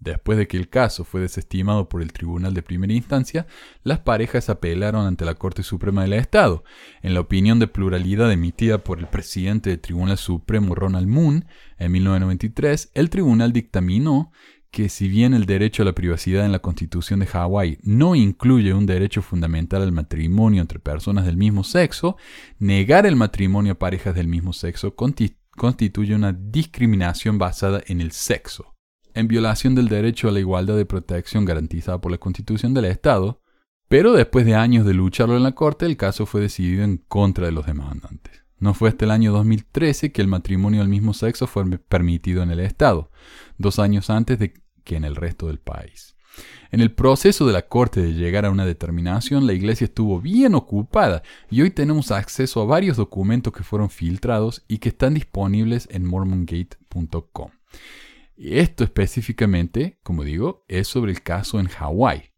Después 0.00 0.38
de 0.38 0.48
que 0.48 0.56
el 0.56 0.70
caso 0.70 1.04
fue 1.04 1.20
desestimado 1.20 1.90
por 1.90 2.00
el 2.00 2.14
Tribunal 2.14 2.54
de 2.54 2.62
Primera 2.62 2.94
Instancia, 2.94 3.46
las 3.82 3.98
parejas 3.98 4.48
apelaron 4.48 5.06
ante 5.06 5.26
la 5.26 5.34
Corte 5.34 5.62
Suprema 5.62 6.02
del 6.02 6.14
Estado. 6.14 6.64
En 7.02 7.12
la 7.12 7.20
opinión 7.20 7.58
de 7.58 7.66
pluralidad 7.66 8.32
emitida 8.32 8.82
por 8.82 8.98
el 8.98 9.08
presidente 9.08 9.68
del 9.68 9.80
Tribunal 9.80 10.16
Supremo 10.16 10.74
Ronald 10.74 11.06
Moon 11.06 11.44
en 11.78 11.92
1993, 11.92 12.92
el 12.94 13.10
tribunal 13.10 13.52
dictaminó 13.52 14.32
que 14.70 14.88
si 14.88 15.06
bien 15.06 15.34
el 15.34 15.44
derecho 15.44 15.82
a 15.82 15.86
la 15.86 15.94
privacidad 15.94 16.46
en 16.46 16.52
la 16.52 16.60
Constitución 16.60 17.20
de 17.20 17.26
Hawái 17.26 17.78
no 17.82 18.14
incluye 18.14 18.72
un 18.72 18.86
derecho 18.86 19.20
fundamental 19.20 19.82
al 19.82 19.92
matrimonio 19.92 20.62
entre 20.62 20.78
personas 20.78 21.26
del 21.26 21.36
mismo 21.36 21.62
sexo, 21.62 22.16
negar 22.58 23.04
el 23.04 23.16
matrimonio 23.16 23.72
a 23.72 23.78
parejas 23.78 24.14
del 24.14 24.28
mismo 24.28 24.54
sexo 24.54 24.94
constituye 24.94 26.14
una 26.14 26.32
discriminación 26.32 27.36
basada 27.36 27.82
en 27.86 28.00
el 28.00 28.12
sexo 28.12 28.74
en 29.14 29.28
violación 29.28 29.74
del 29.74 29.88
derecho 29.88 30.28
a 30.28 30.32
la 30.32 30.40
igualdad 30.40 30.76
de 30.76 30.86
protección 30.86 31.44
garantizada 31.44 32.00
por 32.00 32.12
la 32.12 32.18
Constitución 32.18 32.74
del 32.74 32.86
Estado, 32.86 33.40
pero 33.88 34.12
después 34.12 34.46
de 34.46 34.54
años 34.54 34.86
de 34.86 34.94
lucharlo 34.94 35.36
en 35.36 35.42
la 35.42 35.52
Corte, 35.52 35.86
el 35.86 35.96
caso 35.96 36.26
fue 36.26 36.40
decidido 36.40 36.84
en 36.84 36.98
contra 36.98 37.46
de 37.46 37.52
los 37.52 37.66
demandantes. 37.66 38.44
No 38.58 38.74
fue 38.74 38.90
hasta 38.90 39.06
el 39.06 39.10
año 39.10 39.32
2013 39.32 40.12
que 40.12 40.22
el 40.22 40.28
matrimonio 40.28 40.80
del 40.80 40.88
mismo 40.88 41.14
sexo 41.14 41.46
fue 41.46 41.64
permitido 41.78 42.42
en 42.42 42.50
el 42.50 42.60
Estado, 42.60 43.10
dos 43.58 43.78
años 43.78 44.10
antes 44.10 44.38
de 44.38 44.54
que 44.84 44.96
en 44.96 45.04
el 45.04 45.16
resto 45.16 45.48
del 45.48 45.58
país. 45.58 46.14
En 46.70 46.80
el 46.80 46.92
proceso 46.92 47.46
de 47.46 47.52
la 47.52 47.62
Corte 47.62 48.00
de 48.00 48.12
llegar 48.12 48.44
a 48.44 48.50
una 48.50 48.64
determinación, 48.64 49.46
la 49.46 49.54
Iglesia 49.54 49.86
estuvo 49.86 50.20
bien 50.20 50.54
ocupada 50.54 51.22
y 51.50 51.62
hoy 51.62 51.70
tenemos 51.70 52.12
acceso 52.12 52.60
a 52.60 52.66
varios 52.66 52.96
documentos 52.96 53.52
que 53.52 53.64
fueron 53.64 53.90
filtrados 53.90 54.62
y 54.68 54.78
que 54.78 54.90
están 54.90 55.14
disponibles 55.14 55.88
en 55.90 56.06
mormongate.com. 56.06 57.50
Esto 58.42 58.84
específicamente, 58.84 59.98
como 60.02 60.24
digo, 60.24 60.64
es 60.66 60.88
sobre 60.88 61.12
el 61.12 61.22
caso 61.22 61.60
en 61.60 61.66
Hawái. 61.66 62.32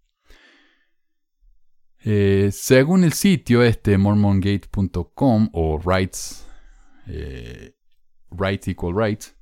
Eh, 2.01 2.51
según 2.51 3.05
el 3.05 3.13
sitio 3.13 3.63
este 3.63 3.97
mormongate.com 3.97 5.51
o 5.53 5.79
rights, 5.79 6.45
eh, 7.07 7.77
rights 8.33 8.67
equal 8.67 8.97
rights, 8.97 9.37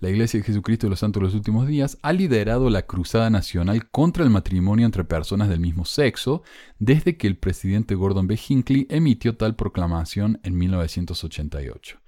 La 0.00 0.10
Iglesia 0.10 0.40
de 0.40 0.46
Jesucristo 0.46 0.86
de 0.86 0.90
los 0.90 1.00
Santos 1.00 1.20
de 1.20 1.26
los 1.26 1.34
Últimos 1.34 1.66
Días 1.66 1.98
ha 2.02 2.12
liderado 2.12 2.70
la 2.70 2.82
cruzada 2.82 3.28
nacional 3.30 3.90
contra 3.90 4.24
el 4.24 4.30
matrimonio 4.30 4.86
entre 4.86 5.04
personas 5.04 5.48
del 5.48 5.60
mismo 5.60 5.84
sexo 5.84 6.42
desde 6.78 7.16
que 7.16 7.26
el 7.26 7.36
presidente 7.36 7.94
Gordon 7.94 8.26
B. 8.26 8.38
Hinckley 8.48 8.86
emitió 8.88 9.36
tal 9.36 9.54
proclamación 9.54 10.40
en 10.42 10.56
1988. 10.56 11.98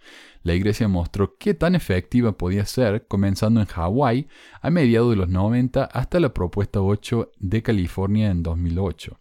La 0.43 0.55
Iglesia 0.55 0.89
mostró 0.89 1.37
qué 1.39 1.55
tan 1.55 1.74
efectiva 1.74 2.37
podía 2.37 2.64
ser, 2.66 3.07
comenzando 3.07 3.61
en 3.61 3.66
Hawái 3.66 4.29
a 4.61 4.70
mediados 4.70 5.11
de 5.11 5.16
los 5.16 5.29
90 5.29 5.85
hasta 5.85 6.20
la 6.20 6.33
propuesta 6.33 6.81
8 6.81 7.33
de 7.39 7.62
California 7.62 8.31
en 8.31 8.43
2008 8.43 9.18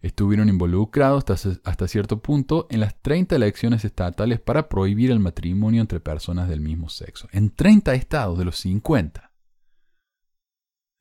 estuvieron 0.00 0.48
involucrados 0.48 1.24
hasta, 1.64 1.88
cierto 1.88 2.20
punto 2.20 2.66
en 2.70 2.80
las 2.80 3.00
30 3.00 3.36
elecciones 3.36 3.84
estatales 3.84 4.40
para 4.40 4.68
prohibir 4.68 5.10
el 5.10 5.20
matrimonio 5.20 5.80
entre 5.80 6.00
personas 6.00 6.48
del 6.48 6.60
mismo 6.60 6.88
sexo. 6.88 7.28
En 7.32 7.50
30 7.50 7.94
estados 7.94 8.38
de 8.38 8.44
los 8.44 8.56
50. 8.58 9.32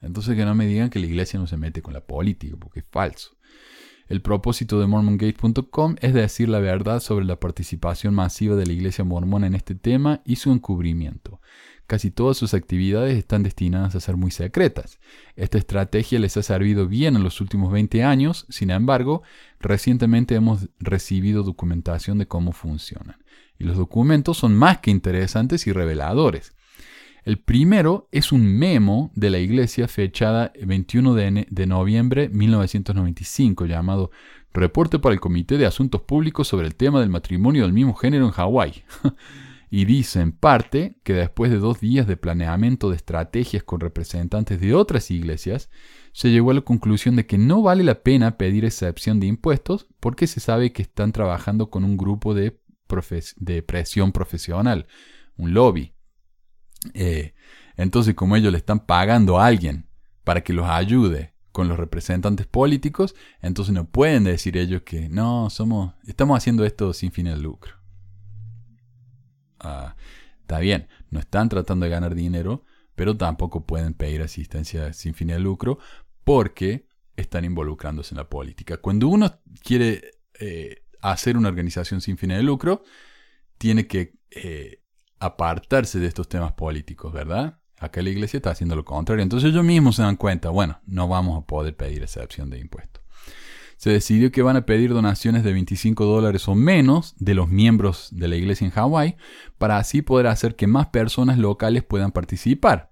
Entonces 0.01 0.35
que 0.35 0.45
no 0.45 0.55
me 0.55 0.67
digan 0.67 0.89
que 0.89 0.99
la 0.99 1.07
iglesia 1.07 1.39
no 1.39 1.47
se 1.47 1.57
mete 1.57 1.81
con 1.81 1.93
la 1.93 2.05
política, 2.05 2.55
porque 2.59 2.81
es 2.81 2.85
falso. 2.89 3.37
El 4.07 4.21
propósito 4.21 4.79
de 4.79 4.87
mormongate.com 4.87 5.95
es 5.99 6.13
decir 6.13 6.47
la 6.47 6.59
verdad 6.59 7.01
sobre 7.01 7.25
la 7.25 7.39
participación 7.39 8.13
masiva 8.13 8.55
de 8.55 8.65
la 8.65 8.73
iglesia 8.73 9.03
mormona 9.03 9.47
en 9.47 9.55
este 9.55 9.75
tema 9.75 10.21
y 10.23 10.37
su 10.37 10.51
encubrimiento. 10.51 11.41
Casi 11.87 12.11
todas 12.11 12.35
sus 12.35 12.53
actividades 12.53 13.17
están 13.17 13.43
destinadas 13.43 13.95
a 13.95 14.01
ser 14.01 14.17
muy 14.17 14.29
secretas. 14.29 14.99
Esta 15.37 15.57
estrategia 15.57 16.19
les 16.19 16.35
ha 16.35 16.43
servido 16.43 16.85
bien 16.89 17.15
en 17.15 17.23
los 17.23 17.39
últimos 17.39 17.71
20 17.71 18.03
años, 18.03 18.45
sin 18.49 18.71
embargo, 18.71 19.23
recientemente 19.61 20.35
hemos 20.35 20.67
recibido 20.81 21.43
documentación 21.43 22.17
de 22.17 22.27
cómo 22.27 22.51
funcionan. 22.51 23.15
Y 23.57 23.63
los 23.63 23.77
documentos 23.77 24.37
son 24.37 24.53
más 24.53 24.79
que 24.79 24.91
interesantes 24.91 25.65
y 25.65 25.71
reveladores. 25.71 26.53
El 27.23 27.39
primero 27.39 28.09
es 28.11 28.33
un 28.33 28.45
memo 28.45 29.11
de 29.15 29.29
la 29.29 29.39
iglesia 29.39 29.87
fechada 29.87 30.51
21 30.61 31.13
de, 31.13 31.47
de 31.49 31.67
noviembre 31.67 32.27
de 32.27 32.35
1995 32.35 33.65
llamado 33.65 34.11
Reporte 34.53 34.99
para 34.99 35.13
el 35.13 35.21
Comité 35.21 35.57
de 35.57 35.65
Asuntos 35.65 36.01
Públicos 36.01 36.49
sobre 36.49 36.67
el 36.67 36.75
tema 36.75 36.99
del 36.99 37.09
matrimonio 37.09 37.63
del 37.63 37.73
mismo 37.73 37.93
género 37.93 38.25
en 38.25 38.31
Hawái. 38.31 38.83
y 39.69 39.85
dice 39.85 40.21
en 40.21 40.31
parte 40.31 40.97
que 41.03 41.13
después 41.13 41.51
de 41.51 41.57
dos 41.57 41.79
días 41.79 42.07
de 42.07 42.17
planeamiento 42.17 42.89
de 42.89 42.95
estrategias 42.95 43.63
con 43.63 43.79
representantes 43.79 44.59
de 44.61 44.73
otras 44.73 45.11
iglesias, 45.11 45.69
se 46.13 46.31
llegó 46.31 46.51
a 46.51 46.55
la 46.55 46.61
conclusión 46.61 47.15
de 47.15 47.25
que 47.25 47.37
no 47.37 47.61
vale 47.61 47.83
la 47.83 48.01
pena 48.01 48.37
pedir 48.37 48.65
excepción 48.65 49.19
de 49.19 49.27
impuestos 49.27 49.87
porque 49.99 50.25
se 50.25 50.39
sabe 50.39 50.71
que 50.71 50.81
están 50.81 51.11
trabajando 51.11 51.69
con 51.69 51.83
un 51.83 51.97
grupo 51.97 52.33
de, 52.33 52.59
presión 53.65 54.11
profesional, 54.13 54.87
un 55.35 55.53
lobby. 55.53 55.93
Eh, 56.93 57.33
entonces, 57.75 58.15
como 58.15 58.35
ellos 58.35 58.51
le 58.51 58.57
están 58.57 58.85
pagando 58.85 59.39
a 59.39 59.45
alguien 59.45 59.89
para 60.23 60.41
que 60.41 60.53
los 60.53 60.67
ayude 60.67 61.33
con 61.51 61.67
los 61.67 61.77
representantes 61.77 62.47
políticos, 62.47 63.15
entonces 63.41 63.73
no 63.73 63.85
pueden 63.85 64.23
decir 64.23 64.57
ellos 64.57 64.83
que 64.83 65.09
no, 65.09 65.49
somos, 65.49 65.93
estamos 66.05 66.37
haciendo 66.37 66.63
esto 66.65 66.93
sin 66.93 67.11
fin 67.11 67.25
de 67.25 67.37
lucro. 67.37 67.76
Ah, 69.59 69.95
está 70.41 70.59
bien, 70.59 70.87
no 71.09 71.19
están 71.19 71.49
tratando 71.49 71.85
de 71.85 71.91
ganar 71.91 72.15
dinero, 72.15 72.63
pero 72.95 73.15
tampoco 73.17 73.65
pueden 73.65 73.93
pedir 73.93 74.21
asistencia 74.21 74.93
sin 74.93 75.13
fin 75.13 75.27
de 75.27 75.39
lucro 75.39 75.79
porque 76.23 76.87
están 77.15 77.45
involucrándose 77.45 78.13
en 78.13 78.17
la 78.17 78.29
política. 78.29 78.77
Cuando 78.77 79.07
uno 79.07 79.39
quiere 79.63 80.11
eh, 80.39 80.83
hacer 81.01 81.37
una 81.37 81.49
organización 81.49 82.01
sin 82.01 82.17
fin 82.17 82.29
de 82.29 82.43
lucro, 82.43 82.83
tiene 83.57 83.87
que 83.87 84.13
eh, 84.31 84.83
apartarse 85.19 85.99
de 85.99 86.07
estos 86.07 86.29
temas 86.29 86.53
políticos, 86.53 87.11
¿verdad? 87.11 87.59
Acá 87.79 88.01
la 88.01 88.09
iglesia 88.09 88.37
está 88.37 88.51
haciendo 88.51 88.75
lo 88.75 88.85
contrario. 88.85 89.23
Entonces 89.23 89.49
ellos 89.49 89.63
mismos 89.63 89.95
se 89.95 90.03
dan 90.03 90.15
cuenta, 90.15 90.49
bueno, 90.49 90.79
no 90.85 91.07
vamos 91.07 91.41
a 91.41 91.45
poder 91.45 91.75
pedir 91.75 92.03
excepción 92.03 92.49
de 92.49 92.59
impuestos 92.59 93.06
se 93.77 93.91
decidió 93.91 94.31
que 94.31 94.41
van 94.41 94.57
a 94.57 94.65
pedir 94.65 94.91
donaciones 94.91 95.43
de 95.43 95.53
25 95.53 96.05
dólares 96.05 96.47
o 96.47 96.55
menos 96.55 97.15
de 97.17 97.35
los 97.35 97.47
miembros 97.47 98.09
de 98.11 98.27
la 98.27 98.35
iglesia 98.35 98.65
en 98.65 98.71
Hawái 98.71 99.15
para 99.57 99.77
así 99.77 100.01
poder 100.01 100.27
hacer 100.27 100.55
que 100.55 100.67
más 100.67 100.87
personas 100.87 101.37
locales 101.37 101.83
puedan 101.83 102.11
participar. 102.11 102.91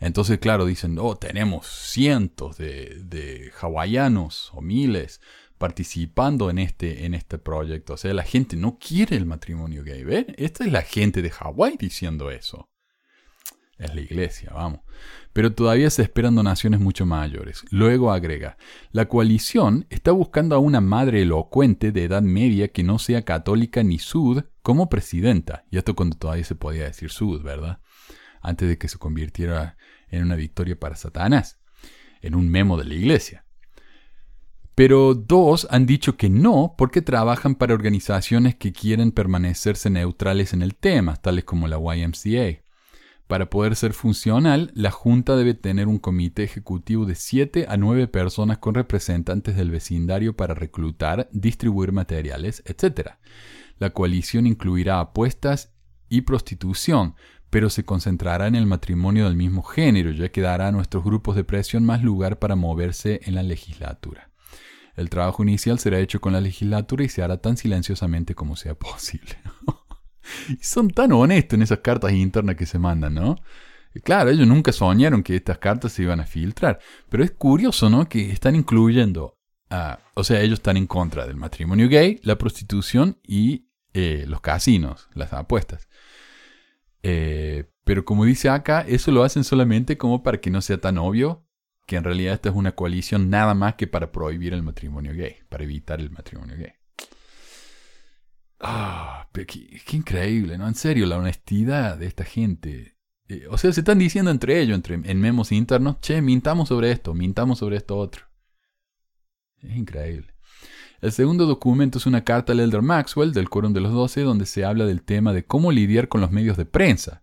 Entonces, 0.00 0.38
claro, 0.38 0.64
dicen, 0.64 0.96
oh, 1.00 1.16
tenemos 1.16 1.66
cientos 1.66 2.56
de, 2.56 3.50
hawaianos 3.60 4.52
o 4.54 4.60
miles 4.60 5.20
participando 5.58 6.50
en 6.50 6.60
este, 6.60 7.04
en 7.04 7.14
este 7.14 7.36
proyecto. 7.36 7.94
O 7.94 7.96
sea, 7.96 8.14
la 8.14 8.22
gente 8.22 8.56
no 8.56 8.78
quiere 8.78 9.16
el 9.16 9.26
matrimonio 9.26 9.82
gay. 9.82 10.04
Esta 10.36 10.64
es 10.64 10.70
la 10.70 10.82
gente 10.82 11.20
de 11.20 11.30
Hawái 11.30 11.76
diciendo 11.76 12.30
eso. 12.30 12.68
Es 13.78 13.94
la 13.94 14.00
iglesia, 14.00 14.50
vamos 14.52 14.80
pero 15.38 15.52
todavía 15.52 15.88
se 15.88 16.02
esperan 16.02 16.34
donaciones 16.34 16.80
mucho 16.80 17.06
mayores. 17.06 17.64
Luego 17.70 18.10
agrega, 18.10 18.56
la 18.90 19.06
coalición 19.06 19.86
está 19.88 20.10
buscando 20.10 20.56
a 20.56 20.58
una 20.58 20.80
madre 20.80 21.22
elocuente 21.22 21.92
de 21.92 22.02
edad 22.02 22.22
media 22.22 22.72
que 22.72 22.82
no 22.82 22.98
sea 22.98 23.22
católica 23.22 23.84
ni 23.84 24.00
sud 24.00 24.42
como 24.62 24.88
presidenta. 24.88 25.64
Y 25.70 25.78
esto 25.78 25.94
cuando 25.94 26.16
todavía 26.16 26.42
se 26.42 26.56
podía 26.56 26.86
decir 26.86 27.10
sud, 27.10 27.42
¿verdad? 27.42 27.78
Antes 28.40 28.68
de 28.68 28.78
que 28.78 28.88
se 28.88 28.98
convirtiera 28.98 29.76
en 30.08 30.24
una 30.24 30.34
victoria 30.34 30.76
para 30.76 30.96
Satanás, 30.96 31.60
en 32.20 32.34
un 32.34 32.48
memo 32.48 32.76
de 32.76 32.86
la 32.86 32.94
iglesia. 32.94 33.44
Pero 34.74 35.14
dos 35.14 35.68
han 35.70 35.86
dicho 35.86 36.16
que 36.16 36.30
no 36.30 36.74
porque 36.76 37.00
trabajan 37.00 37.54
para 37.54 37.74
organizaciones 37.74 38.56
que 38.56 38.72
quieren 38.72 39.12
permanecerse 39.12 39.88
neutrales 39.88 40.52
en 40.52 40.62
el 40.62 40.74
tema, 40.74 41.14
tales 41.14 41.44
como 41.44 41.68
la 41.68 41.78
YMCA. 41.78 42.67
Para 43.28 43.50
poder 43.50 43.76
ser 43.76 43.92
funcional, 43.92 44.72
la 44.74 44.90
Junta 44.90 45.36
debe 45.36 45.52
tener 45.52 45.86
un 45.86 45.98
comité 45.98 46.44
ejecutivo 46.44 47.04
de 47.04 47.14
7 47.14 47.66
a 47.68 47.76
9 47.76 48.08
personas 48.08 48.56
con 48.56 48.74
representantes 48.74 49.54
del 49.54 49.70
vecindario 49.70 50.34
para 50.34 50.54
reclutar, 50.54 51.28
distribuir 51.30 51.92
materiales, 51.92 52.62
etc. 52.64 53.10
La 53.78 53.90
coalición 53.90 54.46
incluirá 54.46 54.98
apuestas 54.98 55.74
y 56.08 56.22
prostitución, 56.22 57.16
pero 57.50 57.68
se 57.68 57.84
concentrará 57.84 58.46
en 58.46 58.54
el 58.54 58.64
matrimonio 58.64 59.26
del 59.26 59.36
mismo 59.36 59.62
género, 59.62 60.10
ya 60.10 60.30
que 60.30 60.40
dará 60.40 60.68
a 60.68 60.72
nuestros 60.72 61.04
grupos 61.04 61.36
de 61.36 61.44
presión 61.44 61.84
más 61.84 62.02
lugar 62.02 62.38
para 62.38 62.56
moverse 62.56 63.20
en 63.24 63.34
la 63.34 63.42
legislatura. 63.42 64.30
El 64.96 65.10
trabajo 65.10 65.42
inicial 65.42 65.78
será 65.78 65.98
hecho 65.98 66.22
con 66.22 66.32
la 66.32 66.40
legislatura 66.40 67.04
y 67.04 67.10
se 67.10 67.22
hará 67.22 67.36
tan 67.36 67.58
silenciosamente 67.58 68.34
como 68.34 68.56
sea 68.56 68.74
posible. 68.78 69.36
Son 70.60 70.90
tan 70.90 71.12
honestos 71.12 71.56
en 71.56 71.62
esas 71.62 71.78
cartas 71.78 72.12
internas 72.12 72.56
que 72.56 72.66
se 72.66 72.78
mandan, 72.78 73.14
¿no? 73.14 73.36
Claro, 74.04 74.30
ellos 74.30 74.46
nunca 74.46 74.72
soñaron 74.72 75.22
que 75.22 75.36
estas 75.36 75.58
cartas 75.58 75.92
se 75.92 76.02
iban 76.02 76.20
a 76.20 76.26
filtrar, 76.26 76.78
pero 77.08 77.24
es 77.24 77.32
curioso, 77.32 77.90
¿no? 77.90 78.08
Que 78.08 78.30
están 78.30 78.54
incluyendo, 78.54 79.38
o 80.14 80.24
sea, 80.24 80.40
ellos 80.40 80.58
están 80.58 80.76
en 80.76 80.86
contra 80.86 81.26
del 81.26 81.36
matrimonio 81.36 81.88
gay, 81.88 82.20
la 82.22 82.36
prostitución 82.36 83.18
y 83.22 83.68
eh, 83.94 84.24
los 84.28 84.40
casinos, 84.40 85.08
las 85.14 85.32
apuestas. 85.32 85.88
Eh, 87.02 87.70
pero 87.84 88.04
como 88.04 88.24
dice 88.24 88.50
acá, 88.50 88.82
eso 88.82 89.10
lo 89.10 89.24
hacen 89.24 89.44
solamente 89.44 89.96
como 89.96 90.22
para 90.22 90.38
que 90.38 90.50
no 90.50 90.60
sea 90.60 90.78
tan 90.78 90.98
obvio 90.98 91.44
que 91.86 91.96
en 91.96 92.04
realidad 92.04 92.34
esta 92.34 92.50
es 92.50 92.54
una 92.54 92.72
coalición 92.72 93.30
nada 93.30 93.54
más 93.54 93.76
que 93.76 93.86
para 93.86 94.12
prohibir 94.12 94.52
el 94.52 94.62
matrimonio 94.62 95.14
gay, 95.14 95.36
para 95.48 95.64
evitar 95.64 96.00
el 96.00 96.10
matrimonio 96.10 96.54
gay. 96.58 96.77
Ah, 98.60 99.28
qué, 99.32 99.80
increíble, 99.92 100.58
¿no? 100.58 100.66
En 100.66 100.74
serio, 100.74 101.06
la 101.06 101.18
honestidad 101.18 101.96
de 101.96 102.06
esta 102.06 102.24
gente. 102.24 102.96
Eh, 103.28 103.46
o 103.50 103.58
sea, 103.58 103.72
se 103.72 103.80
están 103.80 103.98
diciendo 103.98 104.30
entre 104.30 104.60
ellos, 104.60 104.74
entre, 104.74 104.94
en 104.94 105.20
memos 105.20 105.52
internos, 105.52 106.00
che, 106.00 106.20
mintamos 106.22 106.68
sobre 106.68 106.90
esto, 106.90 107.14
mintamos 107.14 107.58
sobre 107.58 107.76
esto 107.76 107.96
otro. 107.96 108.24
Es 109.62 109.76
increíble. 109.76 110.34
El 111.00 111.12
segundo 111.12 111.46
documento 111.46 111.98
es 111.98 112.06
una 112.06 112.24
carta 112.24 112.52
al 112.52 112.60
Elder 112.60 112.82
Maxwell 112.82 113.32
del 113.32 113.48
Quórum 113.48 113.72
de 113.72 113.80
los 113.80 113.92
Doce, 113.92 114.22
donde 114.22 114.46
se 114.46 114.64
habla 114.64 114.84
del 114.84 115.02
tema 115.02 115.32
de 115.32 115.44
cómo 115.44 115.70
lidiar 115.70 116.08
con 116.08 116.20
los 116.20 116.32
medios 116.32 116.56
de 116.56 116.64
prensa. 116.64 117.22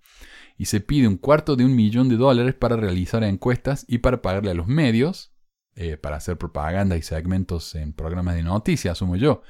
Y 0.57 0.65
se 0.65 0.79
pide 0.79 1.09
un 1.09 1.17
cuarto 1.17 1.57
de 1.57 1.65
un 1.65 1.75
millón 1.75 2.07
de 2.07 2.15
dólares 2.15 2.55
para 2.55 2.77
realizar 2.77 3.23
encuestas 3.25 3.85
y 3.89 3.97
para 3.97 4.21
pagarle 4.21 4.51
a 4.51 4.53
los 4.53 4.67
medios, 4.67 5.33
eh, 5.75 5.97
para 5.97 6.15
hacer 6.15 6.37
propaganda 6.37 6.95
y 6.95 7.01
segmentos 7.01 7.75
en 7.75 7.91
programas 7.91 8.35
de 8.35 8.43
noticias, 8.43 8.93
asumo 8.93 9.17
yo. 9.17 9.41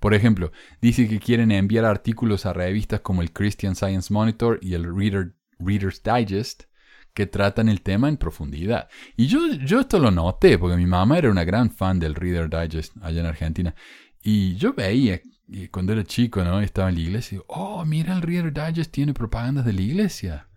Por 0.00 0.14
ejemplo, 0.14 0.50
dice 0.80 1.06
que 1.08 1.20
quieren 1.20 1.52
enviar 1.52 1.84
artículos 1.84 2.46
a 2.46 2.54
revistas 2.54 3.00
como 3.00 3.22
el 3.22 3.32
Christian 3.32 3.76
Science 3.76 4.12
Monitor 4.12 4.58
y 4.62 4.74
el 4.74 4.86
Reader's 4.94 6.02
Digest 6.02 6.64
que 7.12 7.26
tratan 7.26 7.68
el 7.68 7.82
tema 7.82 8.08
en 8.08 8.16
profundidad. 8.16 8.88
Y 9.16 9.26
yo, 9.26 9.52
yo 9.52 9.80
esto 9.80 9.98
lo 9.98 10.10
noté, 10.10 10.58
porque 10.58 10.76
mi 10.76 10.86
mamá 10.86 11.18
era 11.18 11.30
una 11.30 11.44
gran 11.44 11.70
fan 11.70 11.98
del 11.98 12.14
Reader 12.14 12.48
Digest 12.48 12.96
allá 13.02 13.20
en 13.20 13.26
Argentina. 13.26 13.74
Y 14.22 14.56
yo 14.56 14.72
veía 14.72 15.20
cuando 15.70 15.92
era 15.92 16.04
chico, 16.04 16.42
¿no? 16.44 16.60
Estaba 16.60 16.88
en 16.88 16.94
la 16.94 17.00
iglesia 17.00 17.38
y 17.38 17.42
oh, 17.48 17.84
mira, 17.84 18.14
el 18.14 18.22
Reader 18.22 18.52
Digest 18.52 18.92
tiene 18.92 19.12
propagandas 19.12 19.64
de 19.64 19.72
la 19.72 19.82
iglesia. 19.82 20.48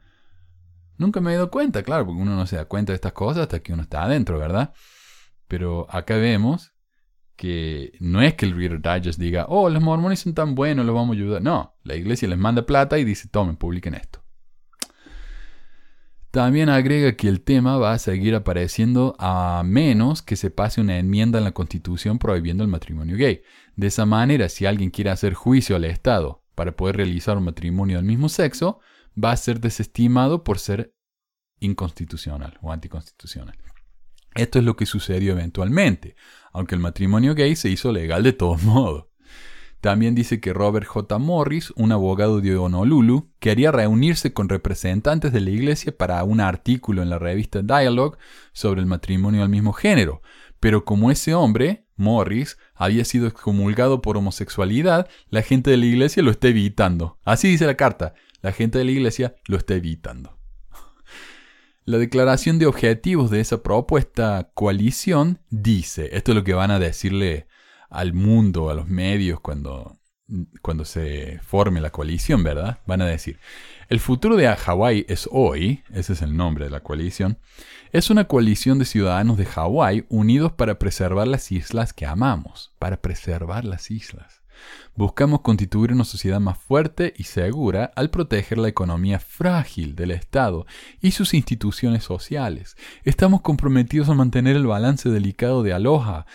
Nunca 0.98 1.20
me 1.20 1.32
he 1.32 1.36
dado 1.36 1.50
cuenta, 1.50 1.84
claro, 1.84 2.06
porque 2.06 2.22
uno 2.22 2.36
no 2.36 2.46
se 2.46 2.56
da 2.56 2.66
cuenta 2.66 2.94
de 2.94 2.96
estas 2.96 3.14
cosas 3.14 3.44
hasta 3.44 3.60
que 3.62 3.74
uno 3.74 3.82
está 3.82 4.04
adentro, 4.04 4.38
¿verdad? 4.38 4.74
Pero 5.48 5.88
acá 5.90 6.16
vemos 6.18 6.73
que 7.36 7.94
no 8.00 8.22
es 8.22 8.36
que 8.36 8.46
el 8.46 8.56
Reader 8.56 8.82
Digest 8.82 9.20
diga, 9.20 9.46
oh, 9.50 9.70
los 9.70 9.82
mormones 9.82 10.20
son 10.20 10.34
tan 10.34 10.56
buenos, 10.56 10.86
los 10.86 10.96
vamos 10.96 11.16
a 11.16 11.20
ayudar. 11.20 11.42
No, 11.42 11.76
la 11.84 11.96
iglesia 11.96 12.28
les 12.28 12.38
manda 12.38 12.66
plata 12.66 13.00
y 13.00 13.04
dice, 13.04 13.28
tomen, 13.28 13.56
publiquen 13.56 13.96
esto. 13.96 14.24
También 16.32 16.70
agrega 16.70 17.16
que 17.16 17.28
el 17.28 17.42
tema 17.42 17.78
va 17.78 17.94
a 17.94 18.00
seguir 18.00 18.34
apareciendo 18.34 19.16
a 19.20 19.62
menos 19.64 20.24
que 20.24 20.36
se 20.36 20.50
pase 20.50 20.82
una 20.82 20.98
enmienda 20.98 21.38
en 21.38 21.44
la 21.44 21.52
Constitución 21.52 22.18
prohibiendo 22.18 22.64
el 22.64 22.72
matrimonio 22.72 23.18
gay. 23.18 23.44
De 23.76 23.86
esa 23.86 24.08
manera, 24.08 24.50
si 24.50 24.66
alguien 24.66 24.90
quiere 24.90 25.12
hacer 25.12 25.36
juicio 25.36 25.76
al 25.76 25.86
Estado 25.86 26.44
para 26.56 26.76
poder 26.76 26.98
realizar 26.98 27.38
un 27.38 27.44
matrimonio 27.44 27.98
del 27.98 28.06
mismo 28.06 28.30
sexo, 28.30 28.80
va 29.22 29.32
a 29.32 29.38
ser 29.38 29.60
desestimado 29.60 30.44
por 30.44 30.58
ser 30.58 30.96
inconstitucional 31.60 32.58
o 32.64 32.72
anticonstitucional. 32.72 33.56
Esto 34.36 34.60
es 34.60 34.66
lo 34.66 34.76
que 34.76 34.86
sucedió 34.86 35.34
eventualmente, 35.34 36.16
aunque 36.52 36.76
el 36.76 36.82
matrimonio 36.82 37.36
gay 37.36 37.56
se 37.56 37.70
hizo 37.70 37.92
legal 37.92 38.24
de 38.24 38.34
todos 38.34 38.64
modos. 38.64 39.06
También 39.84 40.16
dice 40.16 40.40
que 40.40 40.54
Robert 40.54 40.88
J. 40.88 41.20
Morris, 41.20 41.74
un 41.76 41.92
abogado 41.92 42.40
de 42.40 42.56
Honolulu, 42.56 43.34
quería 43.40 43.70
reunirse 43.70 44.32
con 44.32 44.48
representantes 44.48 45.34
de 45.34 45.42
la 45.42 45.50
iglesia 45.50 45.94
para 45.98 46.24
un 46.24 46.40
artículo 46.40 47.04
en 47.04 47.10
la 47.10 47.20
revista 47.20 47.62
Dialogue 47.62 48.18
sobre 48.54 48.80
el 48.80 48.88
matrimonio 48.88 49.44
al 49.44 49.50
mismo 49.50 49.74
género, 49.74 50.22
pero 50.62 50.86
como 50.86 51.12
ese 51.12 51.36
hombre, 51.36 51.86
Morris, 51.98 52.58
había 52.74 53.04
sido 53.04 53.28
excomulgado 53.28 54.02
por 54.02 54.16
homosexualidad, 54.16 55.10
la 55.30 55.42
gente 55.42 55.72
de 55.72 55.76
la 55.76 55.86
iglesia 55.86 56.24
lo 56.24 56.32
está 56.32 56.48
evitando. 56.48 57.20
Así 57.26 57.50
dice 57.50 57.66
la 57.66 57.76
carta, 57.76 58.14
la 58.42 58.54
gente 58.54 58.78
de 58.78 58.86
la 58.86 58.92
iglesia 58.92 59.36
lo 59.48 59.58
está 59.58 59.74
evitando. 59.74 60.40
La 61.86 61.98
declaración 61.98 62.60
de 62.60 62.66
objetivos 62.66 63.30
de 63.30 63.42
esa 63.42 63.62
propuesta 63.62 64.50
coalición 64.54 65.40
dice, 65.50 66.12
esto 66.14 66.32
es 66.32 66.36
lo 66.38 66.46
que 66.46 66.54
van 66.54 66.72
a 66.72 66.80
decirle 66.80 67.48
al 67.90 68.14
mundo, 68.14 68.70
a 68.70 68.74
los 68.74 68.88
medios 68.88 69.42
cuando, 69.42 69.98
cuando 70.62 70.86
se 70.86 71.40
forme 71.44 71.82
la 71.82 71.90
coalición, 71.90 72.42
¿verdad? 72.42 72.80
Van 72.88 73.02
a 73.02 73.06
decir, 73.06 73.38
el 73.90 74.00
futuro 74.00 74.38
de 74.38 74.48
Hawái 74.48 75.06
es 75.10 75.28
hoy, 75.30 75.84
ese 75.94 76.14
es 76.14 76.22
el 76.22 76.38
nombre 76.38 76.64
de 76.64 76.72
la 76.72 76.80
coalición, 76.80 77.38
es 77.92 78.10
una 78.10 78.30
coalición 78.30 78.80
de 78.80 78.86
ciudadanos 78.86 79.38
de 79.38 79.46
Hawái 79.46 80.06
unidos 80.08 80.54
para 80.54 80.80
preservar 80.80 81.28
las 81.28 81.52
islas 81.52 81.92
que 81.92 82.06
amamos, 82.06 82.74
para 82.80 83.02
preservar 83.02 83.66
las 83.66 83.92
islas. 83.92 84.42
Buscamos 84.96 85.42
constituir 85.42 85.92
una 85.92 86.04
sociedad 86.04 86.40
más 86.40 86.60
fuerte 86.60 87.16
y 87.18 87.24
segura 87.24 87.92
al 87.96 88.12
proteger 88.12 88.60
la 88.60 88.68
economía 88.68 89.20
frágil 89.20 89.96
del 89.96 90.12
Estado 90.12 90.68
y 91.02 91.12
sus 91.12 91.34
instituciones 91.34 92.04
sociales. 92.04 92.78
Estamos 93.04 93.42
comprometidos 93.42 94.10
a 94.10 94.14
mantener 94.14 94.56
el 94.56 94.68
balance 94.68 95.10
delicado 95.10 95.64
de 95.64 95.74
aloha 95.74 96.28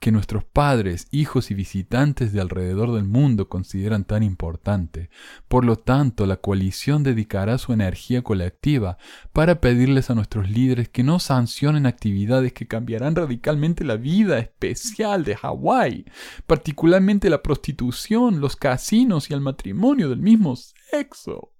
que 0.00 0.10
nuestros 0.10 0.42
padres, 0.42 1.06
hijos 1.10 1.50
y 1.50 1.54
visitantes 1.54 2.32
de 2.32 2.40
alrededor 2.40 2.92
del 2.92 3.04
mundo 3.04 3.48
consideran 3.48 4.04
tan 4.04 4.22
importante. 4.22 5.10
Por 5.46 5.64
lo 5.64 5.76
tanto, 5.76 6.26
la 6.26 6.38
coalición 6.38 7.02
dedicará 7.02 7.58
su 7.58 7.72
energía 7.72 8.22
colectiva 8.22 8.96
para 9.32 9.60
pedirles 9.60 10.10
a 10.10 10.14
nuestros 10.14 10.50
líderes 10.50 10.88
que 10.88 11.04
no 11.04 11.20
sancionen 11.20 11.86
actividades 11.86 12.54
que 12.54 12.66
cambiarán 12.66 13.14
radicalmente 13.14 13.84
la 13.84 13.96
vida 13.96 14.38
especial 14.38 15.24
de 15.24 15.36
Hawái, 15.36 16.06
particularmente 16.46 17.30
la 17.30 17.42
prostitución, 17.42 17.97
los 18.40 18.56
casinos 18.56 19.30
y 19.30 19.34
el 19.34 19.40
matrimonio 19.40 20.08
del 20.08 20.20
mismo 20.20 20.56
sexo. 20.56 21.52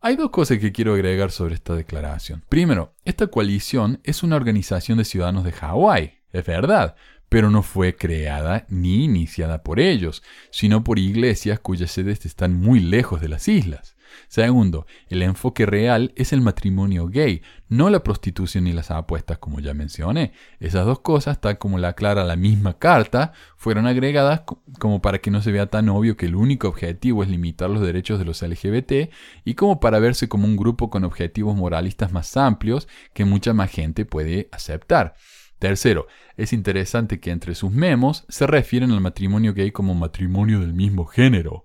Hay 0.00 0.14
dos 0.14 0.30
cosas 0.30 0.58
que 0.58 0.70
quiero 0.70 0.94
agregar 0.94 1.32
sobre 1.32 1.54
esta 1.54 1.74
declaración. 1.74 2.44
Primero, 2.48 2.94
esta 3.04 3.26
coalición 3.26 4.00
es 4.04 4.22
una 4.22 4.36
organización 4.36 4.98
de 4.98 5.04
ciudadanos 5.04 5.42
de 5.42 5.52
Hawái, 5.52 6.20
es 6.30 6.44
verdad, 6.44 6.94
pero 7.28 7.50
no 7.50 7.62
fue 7.62 7.96
creada 7.96 8.64
ni 8.68 9.04
iniciada 9.04 9.62
por 9.62 9.80
ellos, 9.80 10.22
sino 10.50 10.84
por 10.84 10.98
iglesias 10.98 11.58
cuyas 11.58 11.90
sedes 11.90 12.24
están 12.26 12.54
muy 12.54 12.80
lejos 12.80 13.20
de 13.20 13.28
las 13.28 13.48
islas. 13.48 13.96
Segundo, 14.28 14.86
el 15.08 15.22
enfoque 15.22 15.66
real 15.66 16.12
es 16.16 16.32
el 16.32 16.40
matrimonio 16.40 17.08
gay, 17.08 17.42
no 17.68 17.90
la 17.90 18.02
prostitución 18.02 18.64
ni 18.64 18.72
las 18.72 18.90
apuestas, 18.90 19.38
como 19.38 19.60
ya 19.60 19.74
mencioné. 19.74 20.32
Esas 20.60 20.86
dos 20.86 21.00
cosas, 21.00 21.40
tal 21.40 21.58
como 21.58 21.78
la 21.78 21.88
aclara 21.88 22.24
la 22.24 22.36
misma 22.36 22.78
carta, 22.78 23.32
fueron 23.56 23.86
agregadas 23.86 24.42
como 24.78 25.02
para 25.02 25.18
que 25.18 25.30
no 25.30 25.42
se 25.42 25.52
vea 25.52 25.66
tan 25.66 25.88
obvio 25.88 26.16
que 26.16 26.26
el 26.26 26.34
único 26.34 26.68
objetivo 26.68 27.22
es 27.22 27.28
limitar 27.28 27.70
los 27.70 27.82
derechos 27.82 28.18
de 28.18 28.24
los 28.24 28.42
LGBT 28.42 29.10
y 29.44 29.54
como 29.54 29.80
para 29.80 29.98
verse 29.98 30.28
como 30.28 30.46
un 30.46 30.56
grupo 30.56 30.90
con 30.90 31.04
objetivos 31.04 31.56
moralistas 31.56 32.12
más 32.12 32.36
amplios 32.36 32.88
que 33.12 33.24
mucha 33.24 33.52
más 33.52 33.70
gente 33.70 34.04
puede 34.04 34.48
aceptar. 34.52 35.14
Tercero, 35.58 36.06
es 36.36 36.52
interesante 36.52 37.18
que 37.18 37.32
entre 37.32 37.56
sus 37.56 37.72
memos 37.72 38.24
se 38.28 38.46
refieren 38.46 38.92
al 38.92 39.00
matrimonio 39.00 39.54
gay 39.54 39.72
como 39.72 39.94
matrimonio 39.94 40.60
del 40.60 40.72
mismo 40.72 41.04
género 41.04 41.64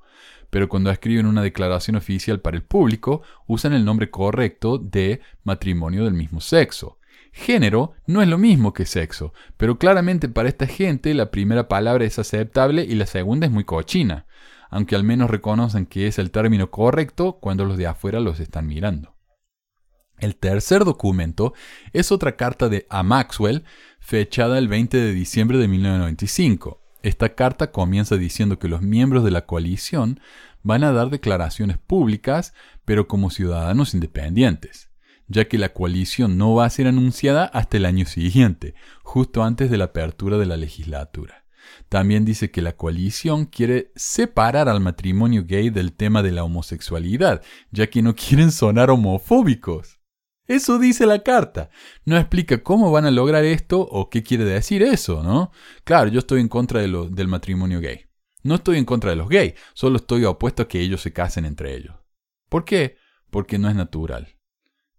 pero 0.54 0.70
cuando 0.70 0.91
escriben 0.91 1.26
una 1.26 1.41
declaración 1.41 1.95
oficial 1.95 2.39
para 2.39 2.56
el 2.56 2.62
público, 2.62 3.24
usan 3.47 3.74
el 3.74 3.84
nombre 3.84 4.12
correcto 4.12 4.78
de 4.78 5.20
matrimonio 5.43 6.04
del 6.04 6.14
mismo 6.14 6.41
sexo. 6.41 6.99
Género 7.32 7.93
no 8.06 8.22
es 8.22 8.28
lo 8.28 8.38
mismo 8.38 8.72
que 8.72 8.86
sexo, 8.86 9.34
pero 9.58 9.80
claramente 9.80 10.30
para 10.30 10.49
esta 10.49 10.68
gente 10.68 11.16
la 11.16 11.32
primera 11.32 11.68
palabra 11.68 12.06
es 12.06 12.20
aceptable 12.20 12.84
y 12.84 12.93
la 12.93 13.08
segunda 13.08 13.47
es 13.47 13.51
muy 13.51 13.64
cochina, 13.64 14.28
aunque 14.70 14.95
al 14.95 15.04
menos 15.04 15.32
reconocen 15.32 15.88
que 15.88 16.06
es 16.06 16.20
el 16.20 16.30
término 16.30 16.70
correcto 16.70 17.39
cuando 17.41 17.66
los 17.66 17.76
de 17.76 17.88
afuera 17.88 18.20
los 18.20 18.39
están 18.39 18.68
mirando. 18.68 19.16
El 20.20 20.36
tercer 20.36 20.86
documento 20.86 21.56
es 21.93 22.12
otra 22.12 22.36
carta 22.36 22.70
de 22.70 22.86
a 22.91 23.01
Maxwell, 23.01 23.64
fechada 23.99 24.60
el 24.60 24.68
20 24.68 24.97
de 24.97 25.14
diciembre 25.14 25.58
de 25.58 25.68
1995. 25.68 26.82
Esta 27.04 27.36
carta 27.36 27.72
comienza 27.72 28.16
diciendo 28.16 28.58
que 28.60 28.70
los 28.70 28.82
miembros 28.82 29.26
de 29.26 29.32
la 29.32 29.45
coalición 29.45 30.22
van 30.64 30.86
a 30.86 30.93
dar 30.93 31.10
declaraciones 31.10 31.78
públicas, 31.78 32.54
pero 32.86 33.10
como 33.10 33.30
ciudadanos 33.30 33.93
independientes, 33.93 34.89
ya 35.28 35.49
que 35.49 35.58
la 35.58 35.74
coalición 35.74 36.38
no 36.38 36.56
va 36.56 36.66
a 36.66 36.70
ser 36.70 36.88
anunciada 36.88 37.43
hasta 37.43 37.76
el 37.76 37.86
año 37.86 38.06
siguiente, 38.06 38.74
justo 39.04 39.43
antes 39.43 39.70
de 39.70 39.78
la 39.78 39.86
apertura 39.86 40.38
de 40.38 40.45
la 40.45 40.56
legislatura. 40.56 41.43
También 41.89 42.24
dice 42.24 42.51
que 42.51 42.62
la 42.62 42.78
coalición 42.78 43.45
quiere 43.47 43.91
separar 43.95 44.70
al 44.70 44.80
matrimonio 44.80 45.43
gay 45.45 45.70
del 45.70 45.91
tema 45.91 46.24
de 46.24 46.32
la 46.32 46.45
homosexualidad, 46.45 47.41
ya 47.72 47.88
que 47.88 48.01
no 48.01 48.16
quieren 48.16 48.51
sonar 48.54 48.89
homofóbicos. 48.89 49.99
Eso 50.47 50.77
dice 50.77 51.05
la 51.05 51.19
carta. 51.19 51.69
No 52.05 52.17
explica 52.17 52.63
cómo 52.63 52.91
van 52.91 53.05
a 53.05 53.11
lograr 53.11 53.45
esto 53.45 53.79
o 53.79 54.09
qué 54.09 54.23
quiere 54.23 54.43
decir 54.43 54.83
eso, 54.83 55.23
¿no? 55.23 55.51
Claro, 55.83 56.09
yo 56.09 56.19
estoy 56.19 56.41
en 56.41 56.49
contra 56.49 56.81
del 56.81 57.27
matrimonio 57.27 57.79
gay. 57.79 58.05
No 58.43 58.55
estoy 58.55 58.77
en 58.77 58.85
contra 58.85 59.09
de 59.09 59.15
los 59.15 59.29
gays, 59.29 59.53
solo 59.73 59.97
estoy 59.97 60.25
opuesto 60.25 60.63
a 60.63 60.67
que 60.67 60.81
ellos 60.81 61.01
se 61.01 61.13
casen 61.13 61.45
entre 61.45 61.75
ellos. 61.75 61.95
¿Por 62.49 62.65
qué? 62.65 62.97
Porque 63.29 63.57
no 63.57 63.69
es 63.69 63.75
natural. 63.75 64.35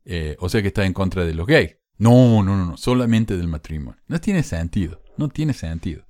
Eh, 0.07 0.37
o 0.41 0.49
sea 0.49 0.63
que 0.63 0.69
está 0.69 0.87
en 0.87 0.95
contra 0.95 1.25
de 1.25 1.35
los 1.35 1.47
gays. 1.47 1.77
No, 1.99 2.43
no, 2.43 2.57
no, 2.57 2.65
no, 2.65 2.77
solamente 2.77 3.37
del 3.37 3.49
matrimonio. 3.49 4.01
No 4.09 4.19
tiene 4.21 4.43
sentido, 4.43 5.03
no 5.17 5.29
tiene 5.29 5.53
sentido. 5.53 6.07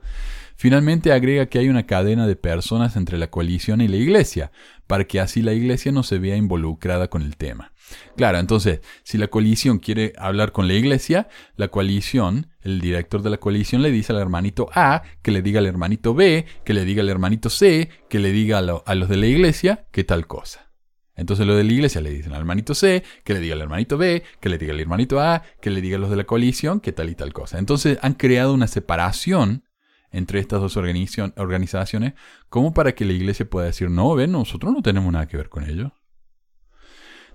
Finalmente 0.57 1.13
agrega 1.13 1.47
que 1.47 1.59
hay 1.59 1.69
una 1.69 1.87
cadena 1.87 2.27
de 2.27 2.37
personas 2.37 2.97
entre 2.97 3.19
la 3.19 3.31
coalición 3.31 3.81
y 3.81 3.89
la 3.89 3.97
iglesia, 3.97 4.53
para 4.87 5.05
que 5.05 5.21
así 5.21 5.43
la 5.43 5.53
iglesia 5.53 5.91
no 5.91 6.05
se 6.05 6.19
vea 6.19 6.37
involucrada 6.37 7.09
con 7.09 7.23
el 7.23 7.37
tema. 7.37 7.73
Claro, 8.17 8.39
entonces, 8.39 8.81
si 9.03 9.19
la 9.19 9.29
coalición 9.29 9.79
quiere 9.79 10.13
hablar 10.17 10.53
con 10.53 10.69
la 10.69 10.75
iglesia, 10.75 11.29
la 11.57 11.69
coalición, 11.69 12.49
el 12.61 12.81
director 12.81 13.23
de 13.23 13.31
la 13.31 13.39
coalición 13.39 13.83
le 13.83 13.91
dice 13.91 14.13
al 14.13 14.21
hermanito 14.21 14.69
A, 14.73 15.03
que 15.23 15.31
le 15.31 15.43
diga 15.43 15.61
al 15.61 15.67
hermanito 15.67 16.15
B, 16.15 16.47
que 16.65 16.75
le 16.75 16.85
diga 16.85 17.03
al 17.03 17.09
hermanito 17.09 17.51
C, 17.51 17.91
que 18.09 18.19
le 18.19 18.33
diga 18.33 18.59
a, 18.59 18.95
los 18.95 19.09
de 19.09 19.17
la 19.17 19.27
iglesia 19.27 19.87
que 19.91 20.05
tal 20.05 20.27
cosa. 20.27 20.71
Entonces 21.17 21.47
los 21.47 21.57
de 21.57 21.65
la 21.65 21.73
iglesia 21.73 22.01
le 22.01 22.11
dicen 22.11 22.33
al 22.33 22.41
hermanito 22.41 22.75
C, 22.75 23.05
que 23.25 23.35
le 23.35 23.41
diga 23.41 23.55
al 23.55 23.63
hermanito 23.63 23.99
B, 23.99 24.23
que 24.41 24.49
le 24.49 24.59
diga 24.59 24.73
al 24.73 24.81
hermanito 24.81 25.21
A, 25.21 25.43
que 25.61 25.71
le 25.71 25.81
diga 25.81 25.97
a 25.97 26.01
los 26.01 26.11
de 26.11 26.17
la 26.17 26.25
coalición 26.25 26.81
que 26.81 26.93
tal 26.93 27.11
y 27.11 27.15
tal 27.15 27.33
cosa. 27.33 27.59
Entonces 27.59 27.99
han 28.03 28.15
creado 28.15 28.53
una 28.53 28.67
separación 28.67 29.65
entre 30.11 30.39
estas 30.39 30.61
dos 30.61 30.77
organizaciones 30.77 32.15
como 32.49 32.73
para 32.73 32.95
que 32.95 33.05
la 33.05 33.13
iglesia 33.13 33.49
pueda 33.49 33.67
decir, 33.67 33.91
no, 33.91 34.15
ven, 34.15 34.31
nosotros 34.33 34.73
no 34.73 34.81
tenemos 34.81 35.13
nada 35.13 35.27
que 35.27 35.37
ver 35.37 35.49
con 35.49 35.69
ello. 35.69 35.93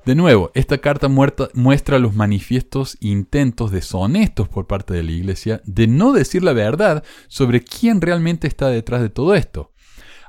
De 0.05 0.15
nuevo, 0.15 0.49
esta 0.55 0.77
carta 0.77 1.07
muestra 1.07 1.99
los 1.99 2.15
manifiestos 2.15 2.97
intentos 2.99 3.71
deshonestos 3.71 4.47
por 4.47 4.65
parte 4.65 4.93
de 4.93 5.03
la 5.03 5.11
Iglesia 5.11 5.61
de 5.65 5.87
no 5.87 6.13
decir 6.13 6.43
la 6.43 6.53
verdad 6.53 7.03
sobre 7.27 7.61
quién 7.63 8.01
realmente 8.01 8.47
está 8.47 8.69
detrás 8.69 9.01
de 9.01 9.09
todo 9.09 9.35
esto. 9.35 9.71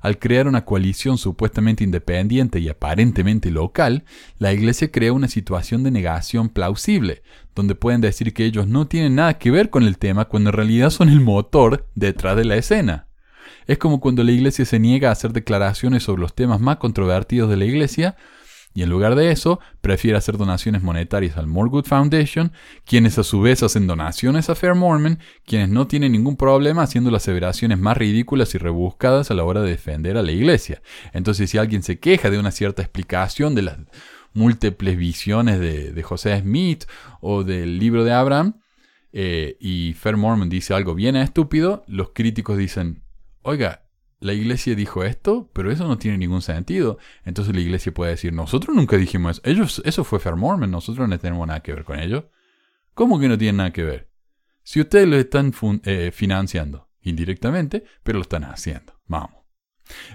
Al 0.03 0.19
crear 0.19 0.49
una 0.49 0.65
coalición 0.65 1.19
supuestamente 1.19 1.85
independiente 1.85 2.59
y 2.59 2.69
aparentemente 2.69 3.51
local, 3.51 4.05
la 4.39 4.53
Iglesia 4.53 4.91
crea 4.91 5.13
una 5.13 5.29
situación 5.29 5.83
de 5.83 5.91
negación 5.91 6.49
plausible, 6.49 7.23
donde 7.55 7.75
pueden 7.75 8.01
decir 8.01 8.33
que 8.33 8.47
ellos 8.47 8.67
no 8.67 8.87
tienen 8.87 9.15
nada 9.15 9.39
que 9.39 9.51
ver 9.51 9.71
con 9.71 9.85
el 9.85 9.99
tema 9.99 10.25
cuando 10.25 10.51
en 10.51 10.57
realidad 10.57 10.91
son 10.91 11.11
el 11.11 11.21
motor 11.21 11.87
detrás 11.95 12.37
de 12.37 12.45
la 12.45 12.57
escena. 12.57 13.07
Es 13.67 13.79
como 13.79 14.01
cuando 14.01 14.25
la 14.25 14.33
Iglesia 14.33 14.65
se 14.65 14.81
niega 14.81 15.11
a 15.11 15.13
hacer 15.13 15.33
declaraciones 15.33 16.03
sobre 16.03 16.23
los 16.23 16.35
temas 16.35 16.61
más 16.61 16.79
controvertidos 16.79 17.51
de 17.51 17.57
la 17.57 17.67
Iglesia, 17.67 18.17
y 18.73 18.83
en 18.83 18.91
lugar 18.91 19.15
de 19.17 19.31
eso 19.31 19.61
prefiere 19.81 20.17
hacer 20.17 20.37
donaciones 20.37 20.83
monetarias 20.83 21.37
al 21.37 21.47
More 21.47 21.71
Good 21.71 21.87
Foundation, 21.87 22.53
quienes 22.85 23.19
a 23.19 23.25
su 23.25 23.41
vez 23.41 23.63
hacen 23.63 23.87
donaciones 23.87 24.49
a 24.49 24.55
Fair 24.55 24.75
Mormon, 24.75 25.19
quienes 25.45 25.69
no 25.69 25.87
tienen 25.87 26.13
ningún 26.13 26.37
problema 26.37 26.83
haciendo 26.83 27.11
las 27.11 27.23
aseveraciones 27.23 27.79
más 27.79 27.97
ridículas 27.97 28.55
y 28.55 28.59
rebuscadas 28.59 29.31
a 29.31 29.35
la 29.35 29.45
hora 29.45 29.63
de 29.63 29.71
defender 29.71 30.17
a 30.17 30.23
la 30.23 30.33
iglesia. 30.33 30.83
Entonces 31.13 31.51
si 31.51 31.59
alguien 31.59 31.83
se 31.83 31.99
queja 31.99 32.31
de 32.31 32.39
una 32.39 32.53
cierta 32.53 32.83
explicación 32.83 33.55
de 33.55 33.63
la 33.63 33.79
múltiples 34.33 34.97
visiones 34.97 35.59
de, 35.59 35.93
de 35.93 36.03
José 36.03 36.39
Smith 36.39 36.85
o 37.21 37.43
del 37.43 37.79
libro 37.79 38.05
de 38.05 38.13
Abraham, 38.13 38.61
eh, 39.13 39.57
y 39.59 39.95
Fair 39.95 40.17
Mormon 40.17 40.49
dice 40.49 40.75
algo 40.75 40.95
bien 40.95 41.17
estúpido, 41.17 41.85
los 41.89 42.11
críticos 42.11 42.57
dicen, 42.57 43.03
oiga, 43.43 43.83
la 44.21 44.35
iglesia 44.35 44.75
dijo 44.75 45.03
esto, 45.03 45.51
pero 45.53 45.73
eso 45.73 45.89
no 45.89 45.99
tiene 45.99 46.19
ningún 46.19 46.43
sentido. 46.43 46.99
Entonces 47.25 47.55
la 47.55 47.61
iglesia 47.61 47.93
puede 47.93 48.13
decir, 48.13 48.33
nosotros 48.33 48.77
nunca 48.77 48.97
dijimos 48.97 49.39
eso. 49.39 49.51
Ellos, 49.51 49.83
eso 49.85 50.05
fue 50.05 50.21
Fair 50.21 50.37
Mormon, 50.37 50.71
nosotros 50.71 51.09
no 51.09 51.19
tenemos 51.19 51.47
nada 51.47 51.61
que 51.61 51.73
ver 51.73 51.85
con 51.85 51.99
ello. 51.99 52.31
¿Cómo 52.95 53.19
que 53.19 53.29
no 53.29 53.39
tienen 53.39 53.57
nada 53.57 53.73
que 53.73 53.83
ver? 53.83 54.11
Si 54.63 54.81
ustedes 54.81 55.09
lo 55.09 55.17
están 55.17 55.53
eh, 55.85 56.11
financiando 56.13 56.91
indirectamente, 57.01 57.85
pero 58.03 58.19
lo 58.19 58.23
están 58.23 58.45
haciendo. 58.45 58.93
Vamos. 59.07 59.40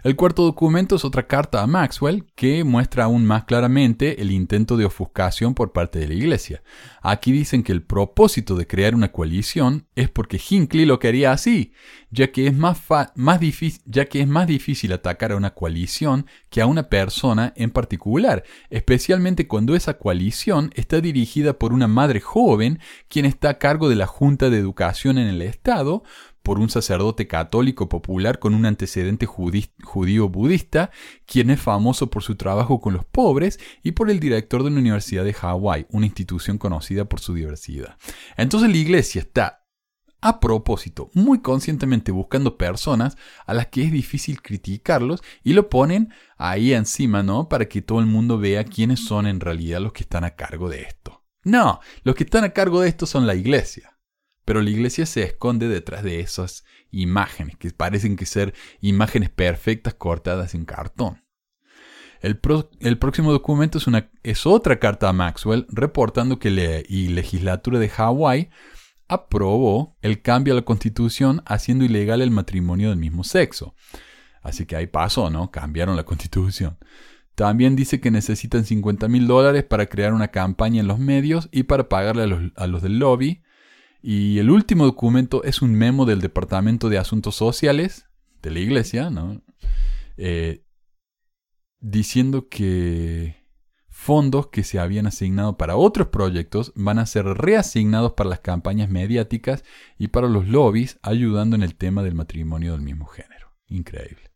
El 0.03 0.15
cuarto 0.15 0.43
documento 0.43 0.95
es 0.95 1.05
otra 1.05 1.28
carta 1.28 1.61
a 1.61 1.67
Maxwell 1.67 2.26
que 2.36 2.63
muestra 2.63 3.05
aún 3.05 3.26
más 3.26 3.45
claramente 3.45 4.21
el 4.21 4.32
intento 4.32 4.78
de 4.78 4.86
ofuscación 4.86 5.53
por 5.53 5.71
parte 5.71 5.99
de 5.99 6.07
la 6.07 6.13
Iglesia. 6.13 6.63
Aquí 7.01 7.32
dicen 7.32 7.63
que 7.63 7.71
el 7.71 7.84
propósito 7.84 8.55
de 8.55 8.67
crear 8.67 8.95
una 8.95 9.11
coalición 9.11 9.88
es 9.95 10.09
porque 10.09 10.39
Hinckley 10.49 10.86
lo 10.86 10.99
quería 10.99 11.32
así, 11.32 11.73
ya 12.09 12.32
que, 12.32 12.47
es 12.47 12.55
más, 12.55 12.82
más 13.15 13.39
ya 13.86 14.05
que 14.05 14.21
es 14.21 14.28
más 14.28 14.47
difícil 14.47 14.93
atacar 14.93 15.32
a 15.32 15.36
una 15.36 15.53
coalición 15.53 16.26
que 16.49 16.61
a 16.61 16.65
una 16.65 16.89
persona 16.89 17.53
en 17.55 17.71
particular, 17.71 18.43
especialmente 18.69 19.47
cuando 19.47 19.76
esa 19.76 19.97
coalición 19.97 20.71
está 20.76 21.01
dirigida 21.01 21.59
por 21.59 21.73
una 21.73 21.88
madre 21.88 22.21
joven 22.21 22.80
quien 23.07 23.26
está 23.26 23.49
a 23.49 23.57
cargo 23.57 23.89
de 23.89 23.95
la 23.95 24.07
Junta 24.07 24.49
de 24.49 24.57
Educación 24.57 25.17
en 25.17 25.28
el 25.28 25.41
Estado, 25.41 26.03
por 26.45 26.59
un 26.59 26.69
sacerdote 26.69 27.27
católico 27.27 27.89
popular 27.89 28.37
con 28.37 28.53
un 28.53 28.67
antecedente 28.67 29.25
judío 29.25 30.29
budista, 30.29 30.91
quien 31.25 31.49
es 31.49 31.59
famoso 31.59 32.11
por 32.11 32.21
su 32.23 32.35
trabajo 32.35 32.79
con 32.79 32.93
los 32.93 33.03
pobres, 33.03 33.59
y 33.83 33.93
por 33.93 34.11
el 34.11 34.19
director 34.19 34.63
de 34.63 34.69
la 34.69 34.79
Universidad 34.79 35.25
de 35.25 35.33
Hawái, 35.33 35.87
una 35.89 36.05
institución 36.05 36.59
conocida 36.59 37.05
por 37.05 37.19
su 37.19 37.33
diversidad. 37.33 37.97
Entonces 38.37 38.69
la 38.69 38.77
iglesia 38.77 39.21
está 39.21 39.65
a 40.21 40.39
propósito, 40.39 41.09
muy 41.13 41.41
conscientemente 41.41 42.11
buscando 42.11 42.57
personas 42.57 43.17
a 43.47 43.53
las 43.55 43.67
que 43.67 43.83
es 43.83 43.91
difícil 43.91 44.41
criticarlos 44.41 45.23
y 45.43 45.53
lo 45.53 45.69
ponen 45.69 46.13
ahí 46.37 46.73
encima, 46.73 47.23
¿no? 47.23 47.49
Para 47.49 47.65
que 47.65 47.81
todo 47.81 47.99
el 47.99 48.05
mundo 48.05 48.37
vea 48.37 48.63
quiénes 48.63 49.03
son 49.03 49.25
en 49.25 49.39
realidad 49.39 49.81
los 49.81 49.93
que 49.93 50.03
están 50.03 50.23
a 50.23 50.35
cargo 50.35 50.69
de 50.69 50.83
esto. 50.83 51.23
No, 51.43 51.79
los 52.03 52.15
que 52.15 52.23
están 52.23 52.43
a 52.43 52.53
cargo 52.53 52.81
de 52.81 52.89
esto 52.89 53.05
son 53.05 53.25
la 53.25 53.35
iglesia. 53.35 53.94
Pero 54.45 54.61
la 54.61 54.69
iglesia 54.69 55.05
se 55.05 55.23
esconde 55.23 55.67
detrás 55.67 56.03
de 56.03 56.19
esas 56.19 56.63
imágenes, 56.91 57.57
que 57.57 57.71
parecen 57.71 58.15
que 58.15 58.25
ser 58.25 58.53
imágenes 58.79 59.29
perfectas 59.29 59.95
cortadas 59.95 60.53
en 60.53 60.65
cartón. 60.65 61.23
El, 62.21 62.37
próximo 62.97 63.31
documento 63.31 63.77
es, 63.77 63.85
una, 63.85 64.09
otra 64.45 64.79
carta 64.79 65.09
a 65.09 65.13
Maxwell 65.13 65.67
reportando 65.69 66.39
que 66.39 66.49
la 66.49 66.81
legislatura 66.89 67.77
de 67.77 67.89
Hawái 67.89 68.49
aprobó 69.07 69.95
el 70.01 70.23
cambio 70.23 70.53
a 70.53 70.55
la 70.55 70.63
constitución 70.63 71.43
haciendo 71.45 71.85
ilegal 71.85 72.21
el 72.21 72.31
matrimonio 72.31 72.89
del 72.89 72.97
mismo 72.97 73.23
sexo. 73.23 73.75
Así 74.41 74.65
que 74.65 74.75
ahí 74.75 74.87
pasó, 74.87 75.29
¿no? 75.29 75.51
Cambiaron 75.51 75.95
la 75.95 76.03
constitución. 76.03 76.79
También 77.35 77.75
dice 77.75 77.99
que 77.99 78.09
necesitan 78.09 78.65
50 78.65 79.07
mil 79.07 79.27
dólares 79.27 79.63
para 79.63 79.85
crear 79.85 80.13
una 80.13 80.29
campaña 80.29 80.79
en 80.79 80.87
los 80.87 80.97
medios 80.97 81.49
y 81.51 81.63
para 81.63 81.89
pagarle 81.89 82.23
a 82.23 82.27
los, 82.27 82.51
a 82.55 82.65
los 82.65 82.81
del 82.81 82.97
lobby 82.97 83.43
y 84.07 84.37
el 84.37 84.51
último 84.51 84.85
documento 84.85 85.43
es 85.43 85.63
un 85.63 85.73
memo 85.73 86.05
del 86.05 86.21
Departamento 86.21 86.89
de 86.89 86.99
Asuntos 86.99 87.35
Sociales 87.35 88.05
de 88.43 88.51
la 88.51 88.59
Iglesia, 88.59 89.09
¿no? 89.09 89.41
Eh, 90.15 90.63
diciendo 91.79 92.47
que 92.47 93.35
fondos 93.89 94.49
que 94.49 94.63
se 94.63 94.77
habían 94.77 95.07
asignado 95.07 95.57
para 95.57 95.75
otros 95.75 96.09
proyectos 96.09 96.71
van 96.75 96.99
a 96.99 97.07
ser 97.07 97.25
reasignados 97.25 98.13
para 98.13 98.29
las 98.29 98.41
campañas 98.41 98.91
mediáticas 98.91 99.63
y 99.97 100.09
para 100.09 100.27
los 100.27 100.47
lobbies, 100.47 100.99
ayudando 101.01 101.55
en 101.55 101.63
el 101.63 101.73
tema 101.73 102.03
del 102.03 102.13
matrimonio 102.13 102.73
del 102.73 102.81
mismo 102.81 103.07
género. 103.07 103.55
Increíble. 103.69 104.29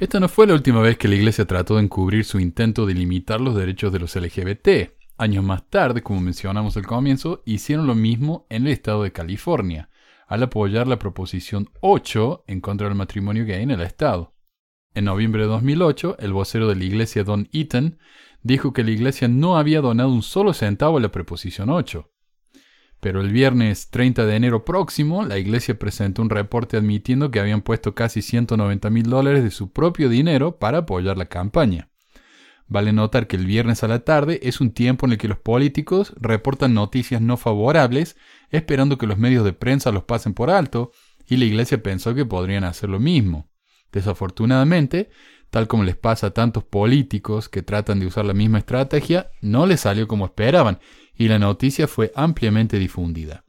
Esta 0.00 0.18
no 0.18 0.28
fue 0.28 0.48
la 0.48 0.54
última 0.54 0.80
vez 0.80 0.98
que 0.98 1.06
la 1.06 1.14
Iglesia 1.14 1.44
trató 1.44 1.76
de 1.76 1.84
encubrir 1.84 2.24
su 2.24 2.40
intento 2.40 2.84
de 2.84 2.94
limitar 2.94 3.40
los 3.40 3.54
derechos 3.54 3.92
de 3.92 4.00
los 4.00 4.16
LGBT. 4.16 4.93
Años 5.16 5.44
más 5.44 5.68
tarde, 5.70 6.02
como 6.02 6.20
mencionamos 6.20 6.76
al 6.76 6.86
comienzo, 6.86 7.42
hicieron 7.44 7.86
lo 7.86 7.94
mismo 7.94 8.46
en 8.50 8.66
el 8.66 8.72
estado 8.72 9.04
de 9.04 9.12
California, 9.12 9.88
al 10.26 10.42
apoyar 10.42 10.88
la 10.88 10.98
proposición 10.98 11.70
8 11.80 12.44
en 12.48 12.60
contra 12.60 12.88
del 12.88 12.96
matrimonio 12.96 13.44
gay 13.44 13.62
en 13.62 13.70
el 13.70 13.80
estado. 13.80 14.34
En 14.92 15.04
noviembre 15.04 15.42
de 15.42 15.48
2008, 15.48 16.16
el 16.18 16.32
vocero 16.32 16.68
de 16.68 16.74
la 16.74 16.84
iglesia 16.84 17.22
Don 17.22 17.48
Eaton 17.52 17.98
dijo 18.42 18.72
que 18.72 18.82
la 18.82 18.90
iglesia 18.90 19.28
no 19.28 19.56
había 19.56 19.80
donado 19.80 20.08
un 20.08 20.22
solo 20.22 20.52
centavo 20.52 20.98
a 20.98 21.00
la 21.00 21.12
proposición 21.12 21.70
8. 21.70 22.10
Pero 22.98 23.20
el 23.20 23.30
viernes 23.30 23.90
30 23.90 24.26
de 24.26 24.34
enero 24.34 24.64
próximo, 24.64 25.24
la 25.24 25.38
iglesia 25.38 25.78
presentó 25.78 26.22
un 26.22 26.30
reporte 26.30 26.76
admitiendo 26.76 27.30
que 27.30 27.38
habían 27.38 27.62
puesto 27.62 27.94
casi 27.94 28.20
190 28.20 28.90
mil 28.90 29.08
dólares 29.08 29.44
de 29.44 29.50
su 29.50 29.72
propio 29.72 30.08
dinero 30.08 30.58
para 30.58 30.78
apoyar 30.78 31.18
la 31.18 31.26
campaña. 31.26 31.90
Vale 32.66 32.92
notar 32.92 33.26
que 33.26 33.36
el 33.36 33.46
viernes 33.46 33.84
a 33.84 33.88
la 33.88 34.00
tarde 34.00 34.40
es 34.42 34.60
un 34.60 34.72
tiempo 34.72 35.06
en 35.06 35.12
el 35.12 35.18
que 35.18 35.28
los 35.28 35.38
políticos 35.38 36.14
reportan 36.16 36.74
noticias 36.74 37.20
no 37.20 37.36
favorables, 37.36 38.16
esperando 38.50 38.96
que 38.98 39.06
los 39.06 39.18
medios 39.18 39.44
de 39.44 39.52
prensa 39.52 39.92
los 39.92 40.04
pasen 40.04 40.34
por 40.34 40.50
alto, 40.50 40.92
y 41.26 41.36
la 41.36 41.44
iglesia 41.44 41.82
pensó 41.82 42.14
que 42.14 42.24
podrían 42.24 42.64
hacer 42.64 42.88
lo 42.88 43.00
mismo. 43.00 43.50
Desafortunadamente, 43.92 45.10
tal 45.50 45.68
como 45.68 45.84
les 45.84 45.96
pasa 45.96 46.28
a 46.28 46.30
tantos 46.30 46.64
políticos 46.64 47.48
que 47.48 47.62
tratan 47.62 48.00
de 48.00 48.06
usar 48.06 48.24
la 48.24 48.34
misma 48.34 48.58
estrategia, 48.58 49.30
no 49.40 49.66
les 49.66 49.80
salió 49.80 50.08
como 50.08 50.24
esperaban, 50.24 50.80
y 51.14 51.28
la 51.28 51.38
noticia 51.38 51.86
fue 51.86 52.12
ampliamente 52.14 52.78
difundida. 52.78 53.44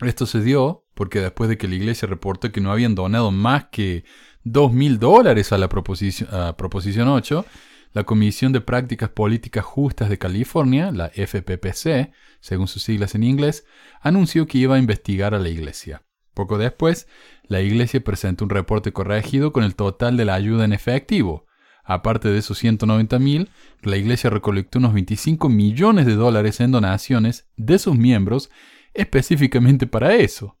Esto 0.00 0.26
se 0.26 0.42
dio 0.42 0.86
porque 0.94 1.20
después 1.20 1.48
de 1.48 1.58
que 1.58 1.68
la 1.68 1.74
iglesia 1.74 2.08
reportó 2.08 2.50
que 2.50 2.60
no 2.60 2.72
habían 2.72 2.94
donado 2.94 3.30
más 3.30 3.66
que 3.70 4.04
dos 4.42 4.72
mil 4.72 4.98
dólares 4.98 5.52
a 5.52 5.58
la 5.58 5.68
proposición, 5.68 6.28
a 6.32 6.56
proposición 6.56 7.08
8, 7.08 7.44
la 7.92 8.04
Comisión 8.04 8.52
de 8.52 8.60
Prácticas 8.60 9.10
Políticas 9.10 9.64
Justas 9.64 10.08
de 10.08 10.18
California, 10.18 10.90
la 10.92 11.08
FPPC, 11.08 12.12
según 12.40 12.68
sus 12.68 12.82
siglas 12.82 13.14
en 13.14 13.22
inglés, 13.22 13.64
anunció 14.00 14.46
que 14.46 14.58
iba 14.58 14.76
a 14.76 14.78
investigar 14.78 15.34
a 15.34 15.38
la 15.38 15.48
Iglesia. 15.48 16.02
Poco 16.34 16.58
después, 16.58 17.08
la 17.44 17.60
Iglesia 17.60 18.02
presentó 18.04 18.44
un 18.44 18.50
reporte 18.50 18.92
corregido 18.92 19.52
con 19.52 19.64
el 19.64 19.74
total 19.74 20.16
de 20.16 20.24
la 20.24 20.34
ayuda 20.34 20.64
en 20.64 20.72
efectivo. 20.72 21.46
Aparte 21.82 22.28
de 22.28 22.38
esos 22.38 22.58
190 22.58 23.18
mil, 23.18 23.50
la 23.82 23.96
Iglesia 23.96 24.30
recolectó 24.30 24.78
unos 24.78 24.92
25 24.92 25.48
millones 25.48 26.06
de 26.06 26.14
dólares 26.14 26.60
en 26.60 26.70
donaciones 26.70 27.48
de 27.56 27.78
sus 27.78 27.96
miembros 27.96 28.50
específicamente 28.94 29.86
para 29.86 30.14
eso. 30.14 30.58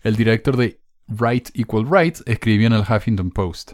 El 0.00 0.16
director 0.16 0.56
de 0.56 0.80
Right 1.08 1.50
Equal 1.54 1.86
Rights 1.90 2.22
escribió 2.26 2.68
en 2.68 2.74
el 2.74 2.82
Huffington 2.82 3.30
Post. 3.30 3.72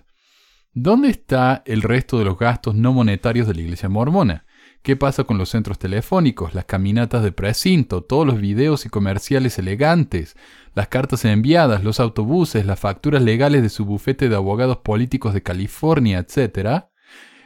¿Dónde 0.74 1.10
está 1.10 1.62
el 1.66 1.82
resto 1.82 2.18
de 2.18 2.24
los 2.24 2.38
gastos 2.38 2.74
no 2.74 2.94
monetarios 2.94 3.46
de 3.46 3.52
la 3.52 3.60
iglesia 3.60 3.90
mormona? 3.90 4.46
¿Qué 4.80 4.96
pasa 4.96 5.24
con 5.24 5.36
los 5.36 5.50
centros 5.50 5.78
telefónicos, 5.78 6.54
las 6.54 6.64
caminatas 6.64 7.22
de 7.22 7.30
precinto, 7.30 8.02
todos 8.02 8.26
los 8.26 8.40
videos 8.40 8.86
y 8.86 8.88
comerciales 8.88 9.58
elegantes, 9.58 10.34
las 10.74 10.88
cartas 10.88 11.26
enviadas, 11.26 11.84
los 11.84 12.00
autobuses, 12.00 12.64
las 12.64 12.80
facturas 12.80 13.22
legales 13.22 13.60
de 13.60 13.68
su 13.68 13.84
bufete 13.84 14.30
de 14.30 14.34
abogados 14.36 14.78
políticos 14.78 15.34
de 15.34 15.42
California, 15.42 16.24
etc.? 16.26 16.86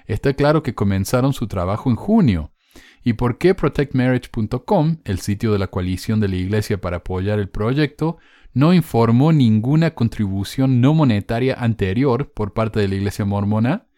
Está 0.07 0.35
claro 0.35 0.63
que 0.63 0.77
comenzaron 0.77 1.33
su 1.33 1.49
trabajo 1.49 1.91
en 1.91 1.97
junio. 1.97 2.53
¿Y 3.03 3.15
por 3.15 3.39
qué 3.39 3.57
protectmarriage.com, 3.57 4.99
el 5.05 5.19
sitio 5.19 5.53
de 5.53 5.59
la 5.59 5.67
coalición 5.67 6.21
de 6.21 6.29
la 6.29 6.37
iglesia 6.37 6.81
para 6.81 6.99
apoyar 6.99 7.41
el 7.41 7.49
proyecto, 7.49 8.19
no 8.57 8.73
informó 8.73 9.35
ninguna 9.35 9.91
contribución 9.91 10.81
no 10.81 10.95
monetaria 10.95 11.57
anterior 11.59 12.33
por 12.33 12.55
parte 12.55 12.81
de 12.81 12.89
la 12.89 12.95
Iglesia 12.95 13.27
mormona, 13.27 13.89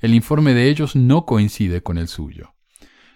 el 0.00 0.12
informe 0.12 0.54
de 0.54 0.68
ellos 0.68 0.96
no 0.96 1.24
coincide 1.24 1.84
con 1.84 1.98
el 1.98 2.08
suyo. 2.08 2.52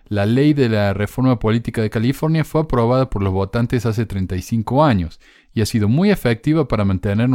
La 0.07 0.27
ley 0.27 0.53
de 0.53 0.69
la 0.69 0.95
reforma 0.95 1.41
política 1.41 1.83
de 1.83 1.91
California 1.91 2.45
fue 2.45 2.61
aprobada 2.61 3.11
por 3.11 3.21
los 3.21 3.33
votantes 3.33 3.85
hace 3.85 4.07
35 4.07 4.85
años 4.85 5.19
y 5.53 5.63
ha 5.63 5.67
sido 5.67 5.89
muy 5.89 6.13
efectiva 6.13 6.69
para 6.69 6.85
mantener 6.85 7.29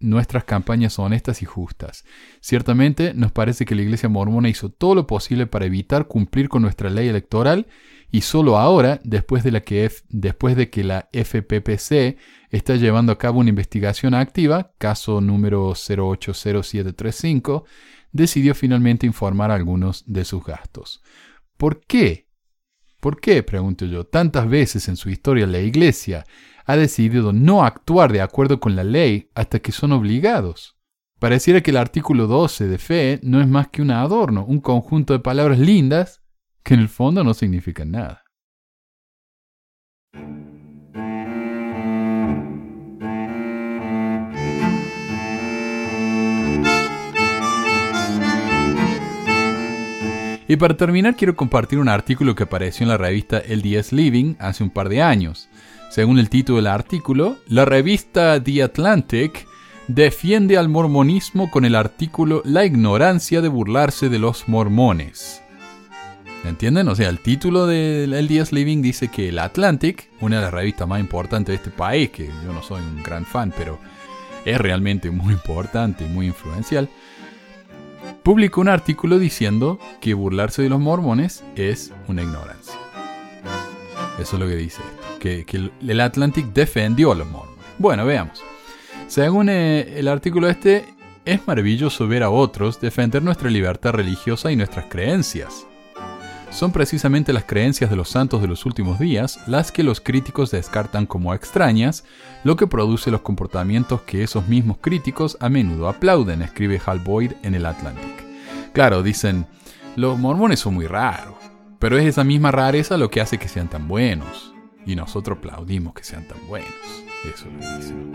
nuestras 0.00 0.44
campañas 0.44 0.98
honestas 0.98 1.42
y 1.42 1.44
justas. 1.46 2.04
Ciertamente 2.40 3.14
nos 3.14 3.32
parece 3.32 3.64
que 3.64 3.74
la 3.74 3.82
Iglesia 3.82 4.08
mormona 4.08 4.48
hizo 4.48 4.68
todo 4.68 4.94
lo 4.94 5.06
posible 5.06 5.46
para 5.46 5.66
evitar 5.66 6.06
cumplir 6.06 6.48
con 6.48 6.62
nuestra 6.62 6.90
ley 6.90 7.08
electoral 7.08 7.66
y 8.10 8.20
solo 8.20 8.58
ahora, 8.58 9.00
después 9.02 9.42
de, 9.42 9.62
que 9.62 9.90
después 10.08 10.56
de 10.56 10.70
que 10.70 10.84
la 10.84 11.08
FPPC 11.12 12.16
está 12.50 12.76
llevando 12.76 13.10
a 13.12 13.18
cabo 13.18 13.40
una 13.40 13.48
investigación 13.48 14.14
activa, 14.14 14.72
caso 14.78 15.20
número 15.20 15.74
080735, 15.74 17.64
decidió 18.12 18.54
finalmente 18.54 19.06
informar 19.06 19.50
algunos 19.50 20.04
de 20.06 20.24
sus 20.24 20.44
gastos. 20.44 21.02
¿Por 21.56 21.80
qué? 21.84 22.28
¿Por 23.00 23.20
qué, 23.20 23.42
pregunto 23.42 23.84
yo, 23.84 24.04
tantas 24.04 24.48
veces 24.48 24.88
en 24.88 24.96
su 24.96 25.10
historia 25.10 25.46
la 25.46 25.58
Iglesia 25.58 26.24
ha 26.64 26.76
decidido 26.76 27.32
no 27.32 27.64
actuar 27.64 28.12
de 28.12 28.20
acuerdo 28.20 28.60
con 28.60 28.76
la 28.76 28.84
ley 28.84 29.30
hasta 29.34 29.58
que 29.58 29.72
son 29.72 29.92
obligados? 29.92 30.76
Pareciera 31.18 31.60
que 31.60 31.70
el 31.70 31.76
artículo 31.76 32.26
12 32.26 32.66
de 32.66 32.78
fe 32.78 33.20
no 33.22 33.40
es 33.40 33.48
más 33.48 33.68
que 33.68 33.82
un 33.82 33.90
adorno, 33.90 34.44
un 34.44 34.60
conjunto 34.60 35.12
de 35.12 35.20
palabras 35.20 35.58
lindas 35.58 36.22
que 36.62 36.74
en 36.74 36.80
el 36.80 36.88
fondo 36.88 37.24
no 37.24 37.34
significan 37.34 37.90
nada. 37.92 38.24
Y 50.46 50.56
para 50.56 50.76
terminar 50.76 51.16
quiero 51.16 51.36
compartir 51.36 51.78
un 51.78 51.88
artículo 51.88 52.34
que 52.34 52.42
apareció 52.42 52.84
en 52.84 52.90
la 52.90 52.98
revista 52.98 53.42
LDS 53.48 53.92
Living 53.92 54.34
hace 54.38 54.62
un 54.62 54.70
par 54.70 54.90
de 54.90 55.00
años. 55.00 55.48
Según 55.94 56.18
el 56.18 56.28
título 56.28 56.56
del 56.56 56.66
artículo, 56.66 57.36
la 57.46 57.64
revista 57.64 58.42
The 58.42 58.64
Atlantic 58.64 59.46
defiende 59.86 60.58
al 60.58 60.68
mormonismo 60.68 61.52
con 61.52 61.64
el 61.64 61.76
artículo 61.76 62.42
La 62.44 62.64
ignorancia 62.64 63.40
de 63.40 63.46
burlarse 63.46 64.08
de 64.08 64.18
los 64.18 64.48
mormones. 64.48 65.40
¿Entienden? 66.42 66.88
O 66.88 66.96
sea, 66.96 67.08
el 67.10 67.20
título 67.20 67.68
del 67.68 68.10
LDS 68.10 68.50
Living 68.50 68.82
dice 68.82 69.06
que 69.06 69.28
el 69.28 69.38
Atlantic, 69.38 70.10
una 70.20 70.38
de 70.38 70.42
las 70.42 70.52
revistas 70.52 70.88
más 70.88 70.98
importantes 70.98 71.52
de 71.52 71.56
este 71.64 71.70
país, 71.70 72.10
que 72.10 72.28
yo 72.44 72.52
no 72.52 72.60
soy 72.60 72.82
un 72.82 73.00
gran 73.04 73.24
fan, 73.24 73.54
pero 73.56 73.78
es 74.44 74.60
realmente 74.60 75.12
muy 75.12 75.32
importante 75.32 76.06
muy 76.06 76.26
influencial, 76.26 76.88
publicó 78.24 78.62
un 78.62 78.68
artículo 78.68 79.20
diciendo 79.20 79.78
que 80.00 80.14
burlarse 80.14 80.60
de 80.60 80.70
los 80.70 80.80
mormones 80.80 81.44
es 81.54 81.92
una 82.08 82.22
ignorancia. 82.22 82.74
Eso 84.18 84.34
es 84.34 84.42
lo 84.42 84.48
que 84.48 84.56
dice 84.56 84.82
esto, 84.82 85.03
que, 85.46 85.70
el 85.80 86.00
Atlantic 86.00 86.46
defendió 86.52 87.12
a 87.12 87.14
los 87.14 87.26
mormones. 87.26 87.64
Bueno, 87.78 88.04
veamos. 88.04 88.42
Según 89.06 89.48
eh, 89.48 89.98
el 89.98 90.08
artículo 90.08 90.48
este, 90.48 90.84
es 91.24 91.46
maravilloso 91.46 92.06
ver 92.06 92.22
a 92.22 92.30
otros 92.30 92.80
defender 92.80 93.22
nuestra 93.22 93.48
libertad 93.48 93.92
religiosa 93.92 94.52
y 94.52 94.56
nuestras 94.56 94.86
creencias. 94.86 95.66
Son 96.50 96.70
precisamente 96.70 97.32
las 97.32 97.44
creencias 97.44 97.90
de 97.90 97.96
los 97.96 98.10
santos 98.10 98.40
de 98.40 98.46
los 98.46 98.64
últimos 98.64 99.00
días 99.00 99.40
las 99.48 99.72
que 99.72 99.82
los 99.82 100.00
críticos 100.00 100.52
descartan 100.52 101.06
como 101.06 101.34
extrañas, 101.34 102.04
lo 102.44 102.54
que 102.56 102.68
produce 102.68 103.10
los 103.10 103.22
comportamientos 103.22 104.02
que 104.02 104.22
esos 104.22 104.46
mismos 104.46 104.76
críticos 104.80 105.36
a 105.40 105.48
menudo 105.48 105.88
aplauden, 105.88 106.42
escribe 106.42 106.80
Hal 106.84 107.00
Boyd 107.00 107.32
en 107.42 107.56
el 107.56 107.66
Atlantic. 107.66 108.24
Claro, 108.72 109.02
dicen, 109.02 109.46
los 109.96 110.18
mormones 110.18 110.60
son 110.60 110.74
muy 110.74 110.86
raros, 110.86 111.34
pero 111.80 111.98
es 111.98 112.04
esa 112.06 112.22
misma 112.24 112.52
rareza 112.52 112.96
lo 112.96 113.10
que 113.10 113.20
hace 113.20 113.38
que 113.38 113.48
sean 113.48 113.68
tan 113.68 113.88
buenos, 113.88 114.53
y 114.86 114.96
nosotros 114.96 115.38
aplaudimos 115.38 115.94
que 115.94 116.04
sean 116.04 116.26
tan 116.26 116.38
buenos. 116.48 116.70
Eso 117.24 117.46
lo 117.46 117.76
dicen. 117.76 118.12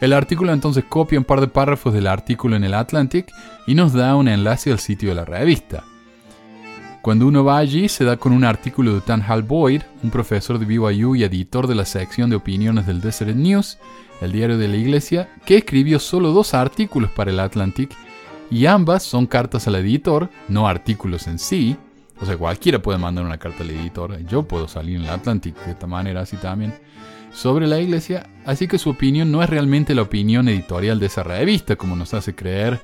El 0.00 0.12
artículo 0.12 0.52
entonces 0.52 0.84
copia 0.88 1.18
un 1.18 1.24
par 1.24 1.40
de 1.40 1.48
párrafos 1.48 1.94
del 1.94 2.06
artículo 2.06 2.56
en 2.56 2.64
el 2.64 2.74
Atlantic 2.74 3.32
y 3.66 3.74
nos 3.74 3.92
da 3.92 4.16
un 4.16 4.26
enlace 4.28 4.72
al 4.72 4.80
sitio 4.80 5.10
de 5.10 5.14
la 5.14 5.24
revista. 5.24 5.84
Cuando 7.02 7.26
uno 7.26 7.44
va 7.44 7.58
allí, 7.58 7.88
se 7.88 8.04
da 8.04 8.16
con 8.16 8.32
un 8.32 8.44
artículo 8.44 8.94
de 8.94 9.00
Tan 9.00 9.22
Hal 9.22 9.42
Boyd, 9.42 9.82
un 10.04 10.10
profesor 10.10 10.58
de 10.58 10.66
BYU 10.66 11.16
y 11.16 11.24
editor 11.24 11.66
de 11.66 11.74
la 11.74 11.84
sección 11.84 12.30
de 12.30 12.36
opiniones 12.36 12.86
del 12.86 13.00
Desert 13.00 13.34
News, 13.34 13.78
el 14.20 14.30
diario 14.30 14.56
de 14.56 14.68
la 14.68 14.76
iglesia, 14.76 15.28
que 15.44 15.56
escribió 15.56 15.98
solo 15.98 16.30
dos 16.30 16.54
artículos 16.54 17.10
para 17.10 17.32
el 17.32 17.40
Atlantic, 17.40 17.90
y 18.52 18.66
ambas 18.66 19.02
son 19.02 19.26
cartas 19.26 19.66
al 19.66 19.74
editor, 19.76 20.30
no 20.48 20.68
artículos 20.68 21.26
en 21.26 21.40
sí. 21.40 21.76
O 22.22 22.26
sea, 22.26 22.36
cualquiera 22.36 22.80
puede 22.80 22.98
mandar 22.98 23.24
una 23.24 23.38
carta 23.38 23.64
al 23.64 23.70
editor, 23.70 24.18
yo 24.26 24.44
puedo 24.44 24.68
salir 24.68 24.96
en 24.96 25.02
el 25.02 25.10
Atlantic 25.10 25.56
de 25.64 25.72
esta 25.72 25.86
manera 25.86 26.20
así 26.20 26.36
también, 26.36 26.72
sobre 27.32 27.66
la 27.66 27.80
iglesia, 27.80 28.30
así 28.46 28.68
que 28.68 28.78
su 28.78 28.90
opinión 28.90 29.32
no 29.32 29.42
es 29.42 29.50
realmente 29.50 29.94
la 29.94 30.02
opinión 30.02 30.48
editorial 30.48 31.00
de 31.00 31.06
esa 31.06 31.22
revista, 31.22 31.76
como 31.76 31.96
nos 31.96 32.14
hace 32.14 32.34
creer 32.34 32.80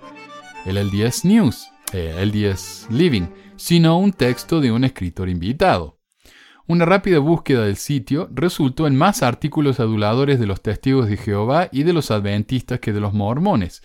el 0.66 0.76
LDS 0.76 1.24
News, 1.24 1.68
eh, 1.92 2.14
LDS 2.26 2.88
Living 2.90 3.28
sino 3.58 3.98
un 3.98 4.12
texto 4.12 4.60
de 4.60 4.72
un 4.72 4.84
escritor 4.84 5.28
invitado. 5.28 5.98
Una 6.66 6.84
rápida 6.84 7.18
búsqueda 7.18 7.64
del 7.64 7.76
sitio 7.76 8.28
resultó 8.32 8.86
en 8.86 8.96
más 8.96 9.22
artículos 9.22 9.80
aduladores 9.80 10.38
de 10.38 10.46
los 10.46 10.62
testigos 10.62 11.08
de 11.08 11.16
Jehová 11.16 11.68
y 11.72 11.82
de 11.82 11.92
los 11.92 12.10
adventistas 12.10 12.78
que 12.78 12.92
de 12.92 13.00
los 13.00 13.14
mormones. 13.14 13.82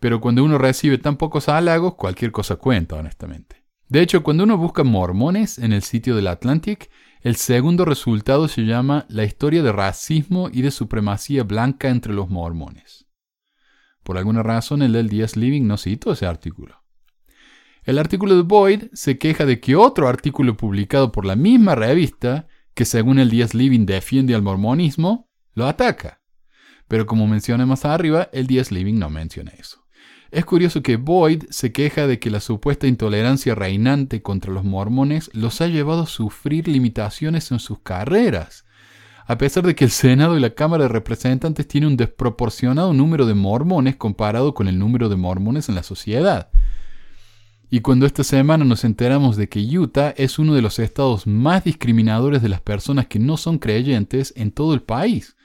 Pero 0.00 0.20
cuando 0.20 0.42
uno 0.42 0.58
recibe 0.58 0.98
tan 0.98 1.16
pocos 1.16 1.48
halagos, 1.48 1.94
cualquier 1.94 2.32
cosa 2.32 2.56
cuenta, 2.56 2.96
honestamente. 2.96 3.57
De 3.88 4.02
hecho, 4.02 4.22
cuando 4.22 4.44
uno 4.44 4.58
busca 4.58 4.84
mormones 4.84 5.58
en 5.58 5.72
el 5.72 5.82
sitio 5.82 6.14
del 6.14 6.26
Atlantic, 6.26 6.90
el 7.22 7.36
segundo 7.36 7.84
resultado 7.86 8.46
se 8.46 8.62
llama 8.62 9.06
La 9.08 9.24
historia 9.24 9.62
de 9.62 9.72
racismo 9.72 10.50
y 10.52 10.60
de 10.62 10.70
supremacía 10.70 11.42
blanca 11.42 11.88
entre 11.88 12.12
los 12.12 12.28
mormones. 12.28 13.06
Por 14.02 14.18
alguna 14.18 14.42
razón, 14.42 14.82
el 14.82 15.08
Díaz 15.08 15.36
Living 15.36 15.66
no 15.66 15.78
citó 15.78 16.12
ese 16.12 16.26
artículo. 16.26 16.82
El 17.82 17.98
artículo 17.98 18.36
de 18.36 18.42
Boyd 18.42 18.84
se 18.92 19.18
queja 19.18 19.46
de 19.46 19.60
que 19.60 19.74
otro 19.74 20.08
artículo 20.08 20.56
publicado 20.56 21.10
por 21.10 21.24
la 21.24 21.36
misma 21.36 21.74
revista, 21.74 22.46
que 22.74 22.84
según 22.84 23.18
el 23.18 23.30
Díaz 23.30 23.54
Living 23.54 23.86
defiende 23.86 24.34
al 24.34 24.42
mormonismo, 24.42 25.30
lo 25.54 25.66
ataca. 25.66 26.20
Pero 26.86 27.06
como 27.06 27.26
mencioné 27.26 27.64
más 27.64 27.86
arriba, 27.86 28.28
el 28.32 28.46
Díaz 28.46 28.70
Living 28.70 28.98
no 28.98 29.08
menciona 29.08 29.52
eso. 29.52 29.87
Es 30.30 30.44
curioso 30.44 30.82
que 30.82 30.96
Boyd 30.96 31.44
se 31.48 31.72
queja 31.72 32.06
de 32.06 32.18
que 32.18 32.30
la 32.30 32.40
supuesta 32.40 32.86
intolerancia 32.86 33.54
reinante 33.54 34.20
contra 34.20 34.52
los 34.52 34.62
mormones 34.62 35.30
los 35.32 35.62
ha 35.62 35.68
llevado 35.68 36.02
a 36.02 36.06
sufrir 36.06 36.68
limitaciones 36.68 37.50
en 37.50 37.58
sus 37.58 37.78
carreras, 37.78 38.66
a 39.26 39.38
pesar 39.38 39.66
de 39.66 39.74
que 39.74 39.84
el 39.84 39.90
Senado 39.90 40.36
y 40.36 40.40
la 40.40 40.50
Cámara 40.50 40.84
de 40.84 40.88
Representantes 40.88 41.66
tienen 41.66 41.90
un 41.90 41.96
desproporcionado 41.96 42.92
número 42.92 43.24
de 43.24 43.34
mormones 43.34 43.96
comparado 43.96 44.52
con 44.52 44.68
el 44.68 44.78
número 44.78 45.08
de 45.08 45.16
mormones 45.16 45.70
en 45.70 45.76
la 45.76 45.82
sociedad. 45.82 46.50
Y 47.70 47.80
cuando 47.80 48.04
esta 48.04 48.24
semana 48.24 48.66
nos 48.66 48.84
enteramos 48.84 49.36
de 49.36 49.48
que 49.48 49.60
Utah 49.60 50.10
es 50.16 50.38
uno 50.38 50.54
de 50.54 50.62
los 50.62 50.78
estados 50.78 51.26
más 51.26 51.64
discriminadores 51.64 52.42
de 52.42 52.48
las 52.50 52.60
personas 52.60 53.06
que 53.06 53.18
no 53.18 53.38
son 53.38 53.58
creyentes 53.58 54.34
en 54.36 54.52
todo 54.52 54.74
el 54.74 54.82
país. 54.82 55.36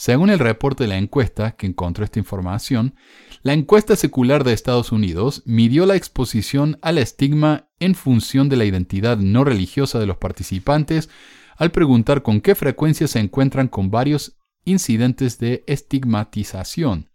Según 0.00 0.30
el 0.30 0.38
reporte 0.38 0.84
de 0.84 0.88
la 0.88 0.96
encuesta 0.96 1.50
que 1.56 1.66
encontró 1.66 2.06
esta 2.06 2.18
información, 2.18 2.94
la 3.42 3.52
encuesta 3.52 3.96
secular 3.96 4.44
de 4.44 4.54
Estados 4.54 4.92
Unidos 4.92 5.42
midió 5.44 5.84
la 5.84 5.94
exposición 5.94 6.78
al 6.80 6.96
estigma 6.96 7.68
en 7.80 7.94
función 7.94 8.48
de 8.48 8.56
la 8.56 8.64
identidad 8.64 9.18
no 9.18 9.44
religiosa 9.44 9.98
de 9.98 10.06
los 10.06 10.16
participantes 10.16 11.10
al 11.58 11.70
preguntar 11.70 12.22
con 12.22 12.40
qué 12.40 12.54
frecuencia 12.54 13.08
se 13.08 13.18
encuentran 13.18 13.68
con 13.68 13.90
varios 13.90 14.38
incidentes 14.64 15.38
de 15.38 15.64
estigmatización 15.66 17.10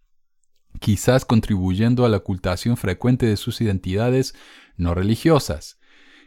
quizás 0.80 1.26
contribuyendo 1.26 2.06
a 2.06 2.10
la 2.10 2.18
ocultación 2.18 2.78
frecuente 2.78 3.26
de 3.26 3.38
sus 3.38 3.62
identidades 3.62 4.36
no 4.78 4.94
religiosas. 4.94 5.80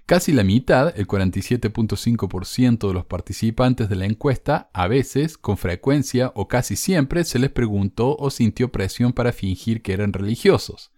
Casi 0.08 0.32
la 0.32 0.42
mitad, 0.42 0.98
el 0.98 1.06
47.5% 1.06 2.88
de 2.88 2.94
los 2.94 3.04
participantes 3.04 3.90
de 3.90 3.96
la 3.96 4.06
encuesta, 4.06 4.70
a 4.72 4.88
veces, 4.88 5.36
con 5.36 5.58
frecuencia 5.58 6.32
o 6.34 6.48
casi 6.48 6.76
siempre, 6.76 7.24
se 7.24 7.38
les 7.38 7.50
preguntó 7.50 8.16
o 8.16 8.30
sintió 8.30 8.72
presión 8.72 9.12
para 9.12 9.34
fingir 9.34 9.82
que 9.82 9.92
eran 9.92 10.14
religiosos. 10.14 10.92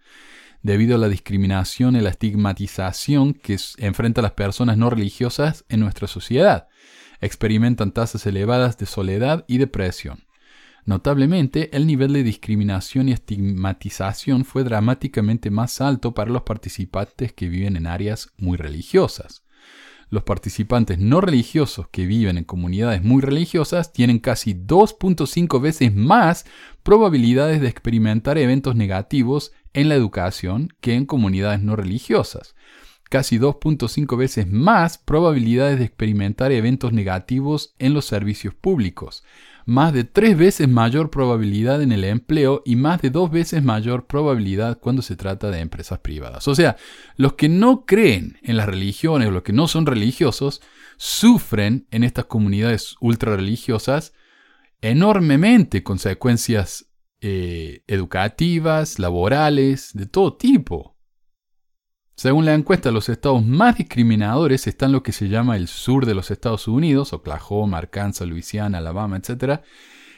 Debido 0.63 0.95
a 0.95 0.97
la 0.97 1.09
discriminación 1.09 1.97
y 1.97 1.99
la 1.99 2.11
estigmatización 2.11 3.33
que 3.33 3.57
enfrentan 3.79 4.23
las 4.23 4.31
personas 4.31 4.77
no 4.77 4.89
religiosas 4.89 5.65
en 5.67 5.81
nuestra 5.81 6.07
sociedad, 6.07 6.69
experimentan 7.19 7.91
tasas 7.91 8.25
elevadas 8.25 8.77
de 8.77 8.85
soledad 8.85 9.43
y 9.45 9.57
depresión. 9.57 10.23
Notablemente, 10.85 11.75
el 11.75 11.85
nivel 11.85 12.13
de 12.13 12.23
discriminación 12.23 13.09
y 13.09 13.11
estigmatización 13.11 14.45
fue 14.45 14.63
dramáticamente 14.63 15.51
más 15.51 15.79
alto 15.79 16.13
para 16.13 16.31
los 16.31 16.41
participantes 16.41 17.33
que 17.33 17.49
viven 17.49 17.75
en 17.75 17.87
áreas 17.87 18.31
muy 18.37 18.57
religiosas. 18.57 19.43
Los 20.09 20.23
participantes 20.23 20.99
no 20.99 21.21
religiosos 21.21 21.87
que 21.89 22.05
viven 22.05 22.37
en 22.37 22.43
comunidades 22.43 23.01
muy 23.01 23.21
religiosas 23.21 23.93
tienen 23.93 24.19
casi 24.19 24.53
2.5 24.53 25.61
veces 25.61 25.95
más 25.95 26.45
probabilidades 26.83 27.61
de 27.61 27.69
experimentar 27.69 28.37
eventos 28.37 28.75
negativos 28.75 29.53
en 29.73 29.87
la 29.87 29.95
educación 29.95 30.73
que 30.81 30.95
en 30.95 31.05
comunidades 31.05 31.61
no 31.61 31.77
religiosas. 31.77 32.55
Casi 33.09 33.39
2.5 33.39 34.17
veces 34.17 34.51
más 34.51 34.97
probabilidades 34.97 35.79
de 35.79 35.85
experimentar 35.85 36.51
eventos 36.51 36.91
negativos 36.91 37.75
en 37.79 37.93
los 37.93 38.03
servicios 38.05 38.53
públicos 38.53 39.23
más 39.65 39.93
de 39.93 40.03
tres 40.03 40.37
veces 40.37 40.67
mayor 40.67 41.09
probabilidad 41.09 41.81
en 41.81 41.91
el 41.91 42.03
empleo 42.03 42.61
y 42.65 42.75
más 42.75 43.01
de 43.01 43.09
dos 43.09 43.31
veces 43.31 43.63
mayor 43.63 44.07
probabilidad 44.07 44.79
cuando 44.79 45.01
se 45.01 45.15
trata 45.15 45.51
de 45.51 45.59
empresas 45.59 45.99
privadas. 45.99 46.47
O 46.47 46.55
sea, 46.55 46.77
los 47.15 47.33
que 47.33 47.49
no 47.49 47.85
creen 47.85 48.37
en 48.41 48.57
las 48.57 48.65
religiones 48.65 49.27
o 49.27 49.31
los 49.31 49.43
que 49.43 49.53
no 49.53 49.67
son 49.67 49.85
religiosos 49.85 50.61
sufren 50.97 51.87
en 51.91 52.03
estas 52.03 52.25
comunidades 52.25 52.95
ultra 52.99 53.35
religiosas 53.35 54.13
enormemente 54.81 55.83
consecuencias 55.83 56.87
eh, 57.21 57.83
educativas, 57.87 58.97
laborales, 58.97 59.91
de 59.93 60.07
todo 60.07 60.35
tipo. 60.37 60.90
Según 62.21 62.45
la 62.45 62.53
encuesta, 62.53 62.91
los 62.91 63.09
estados 63.09 63.43
más 63.43 63.77
discriminadores 63.77 64.67
están 64.67 64.91
lo 64.91 65.01
que 65.01 65.11
se 65.11 65.27
llama 65.27 65.57
el 65.57 65.67
sur 65.67 66.05
de 66.05 66.13
los 66.13 66.29
Estados 66.29 66.67
Unidos, 66.67 67.13
Oklahoma, 67.13 67.79
Arkansas, 67.79 68.27
Luisiana, 68.27 68.77
Alabama, 68.77 69.17
etc. 69.17 69.61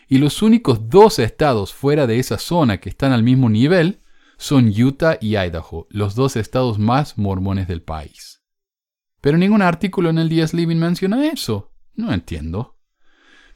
Y 0.09 0.17
los 0.17 0.41
únicos 0.41 0.89
dos 0.89 1.17
estados 1.17 1.73
fuera 1.73 2.05
de 2.05 2.19
esa 2.19 2.37
zona 2.39 2.81
que 2.81 2.89
están 2.89 3.13
al 3.13 3.23
mismo 3.23 3.49
nivel 3.49 4.01
son 4.35 4.67
Utah 4.67 5.17
y 5.21 5.37
Idaho, 5.37 5.87
los 5.91 6.13
dos 6.13 6.35
estados 6.35 6.77
más 6.77 7.17
mormones 7.17 7.69
del 7.69 7.81
país. 7.81 8.43
Pero 9.21 9.37
ningún 9.37 9.61
artículo 9.61 10.09
en 10.09 10.17
el 10.17 10.27
DS 10.27 10.53
Living 10.53 10.79
menciona 10.79 11.25
eso. 11.27 11.71
No 11.95 12.11
entiendo. 12.11 12.79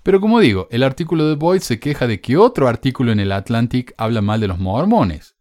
Pero 0.03 0.21
como 0.21 0.39
digo, 0.39 0.69
el 0.71 0.83
artículo 0.83 1.27
de 1.27 1.35
Boyd 1.35 1.59
se 1.59 1.81
queja 1.81 2.07
de 2.07 2.21
que 2.21 2.37
otro 2.37 2.69
artículo 2.69 3.11
en 3.11 3.19
el 3.19 3.33
Atlantic 3.33 3.93
habla 3.97 4.21
mal 4.21 4.39
de 4.39 4.47
los 4.47 4.57
mormones. 4.57 5.36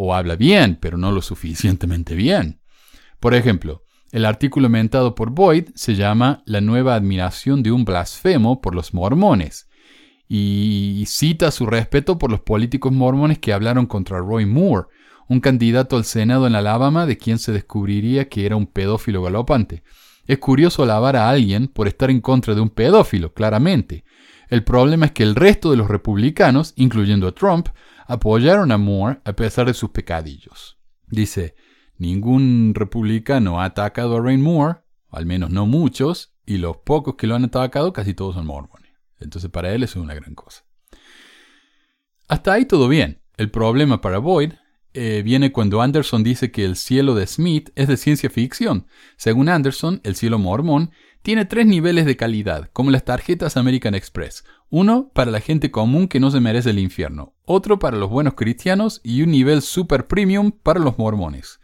O 0.00 0.14
habla 0.14 0.36
bien, 0.36 0.78
pero 0.80 0.96
no 0.96 1.10
lo 1.10 1.20
suficientemente 1.20 2.14
bien. 2.14 2.60
Por 3.18 3.34
ejemplo, 3.34 3.82
el 4.12 4.26
artículo 4.26 4.68
mentado 4.68 5.16
por 5.16 5.30
Boyd 5.30 5.70
se 5.74 5.96
llama 5.96 6.44
La 6.46 6.60
nueva 6.60 6.94
admiración 6.94 7.64
de 7.64 7.72
un 7.72 7.84
blasfemo 7.84 8.60
por 8.60 8.76
los 8.76 8.94
mormones 8.94 9.68
y 10.28 11.02
cita 11.08 11.50
su 11.50 11.66
respeto 11.66 12.16
por 12.16 12.30
los 12.30 12.38
políticos 12.42 12.92
mormones 12.92 13.40
que 13.40 13.52
hablaron 13.52 13.86
contra 13.86 14.20
Roy 14.20 14.46
Moore, 14.46 14.86
un 15.26 15.40
candidato 15.40 15.96
al 15.96 16.04
Senado 16.04 16.46
en 16.46 16.54
Alabama 16.54 17.04
de 17.04 17.18
quien 17.18 17.40
se 17.40 17.50
descubriría 17.50 18.28
que 18.28 18.46
era 18.46 18.54
un 18.54 18.68
pedófilo 18.68 19.20
galopante. 19.20 19.82
Es 20.28 20.38
curioso 20.38 20.84
alabar 20.84 21.16
a 21.16 21.28
alguien 21.28 21.66
por 21.66 21.88
estar 21.88 22.08
en 22.08 22.20
contra 22.20 22.54
de 22.54 22.60
un 22.60 22.70
pedófilo, 22.70 23.34
claramente. 23.34 24.04
El 24.48 24.62
problema 24.62 25.06
es 25.06 25.12
que 25.12 25.24
el 25.24 25.34
resto 25.34 25.72
de 25.72 25.76
los 25.76 25.88
republicanos, 25.88 26.72
incluyendo 26.76 27.26
a 27.26 27.32
Trump, 27.32 27.68
apoyaron 28.08 28.72
a 28.72 28.78
Moore 28.78 29.20
a 29.24 29.34
pesar 29.34 29.66
de 29.66 29.74
sus 29.74 29.90
pecadillos. 29.90 30.78
Dice, 31.06 31.54
ningún 31.98 32.72
republicano 32.74 33.60
ha 33.60 33.66
atacado 33.66 34.16
a 34.16 34.20
Rain 34.20 34.40
Moore, 34.40 34.80
al 35.10 35.26
menos 35.26 35.50
no 35.50 35.66
muchos, 35.66 36.34
y 36.46 36.56
los 36.56 36.78
pocos 36.78 37.16
que 37.16 37.26
lo 37.26 37.34
han 37.34 37.44
atacado 37.44 37.92
casi 37.92 38.14
todos 38.14 38.34
son 38.34 38.46
mormones. 38.46 38.92
Entonces 39.20 39.50
para 39.50 39.72
él 39.74 39.82
es 39.82 39.94
una 39.94 40.14
gran 40.14 40.34
cosa. 40.34 40.64
Hasta 42.28 42.54
ahí 42.54 42.64
todo 42.64 42.88
bien. 42.88 43.20
El 43.36 43.50
problema 43.50 44.00
para 44.00 44.18
Boyd 44.18 44.54
eh, 44.94 45.22
viene 45.22 45.52
cuando 45.52 45.82
Anderson 45.82 46.24
dice 46.24 46.50
que 46.50 46.64
el 46.64 46.76
cielo 46.76 47.14
de 47.14 47.26
Smith 47.26 47.70
es 47.74 47.88
de 47.88 47.98
ciencia 47.98 48.30
ficción. 48.30 48.86
Según 49.18 49.50
Anderson, 49.50 50.00
el 50.02 50.16
cielo 50.16 50.38
mormón 50.38 50.92
tiene 51.22 51.44
tres 51.44 51.66
niveles 51.66 52.06
de 52.06 52.16
calidad, 52.16 52.70
como 52.72 52.90
las 52.90 53.04
tarjetas 53.04 53.56
American 53.56 53.94
Express. 53.94 54.44
Uno 54.70 55.10
para 55.14 55.30
la 55.30 55.40
gente 55.40 55.70
común 55.70 56.08
que 56.08 56.20
no 56.20 56.30
se 56.30 56.40
merece 56.40 56.70
el 56.70 56.78
infierno, 56.78 57.34
otro 57.44 57.78
para 57.78 57.96
los 57.96 58.10
buenos 58.10 58.34
cristianos 58.34 59.00
y 59.02 59.22
un 59.22 59.30
nivel 59.30 59.62
super 59.62 60.06
premium 60.06 60.52
para 60.52 60.80
los 60.80 60.98
mormones. 60.98 61.60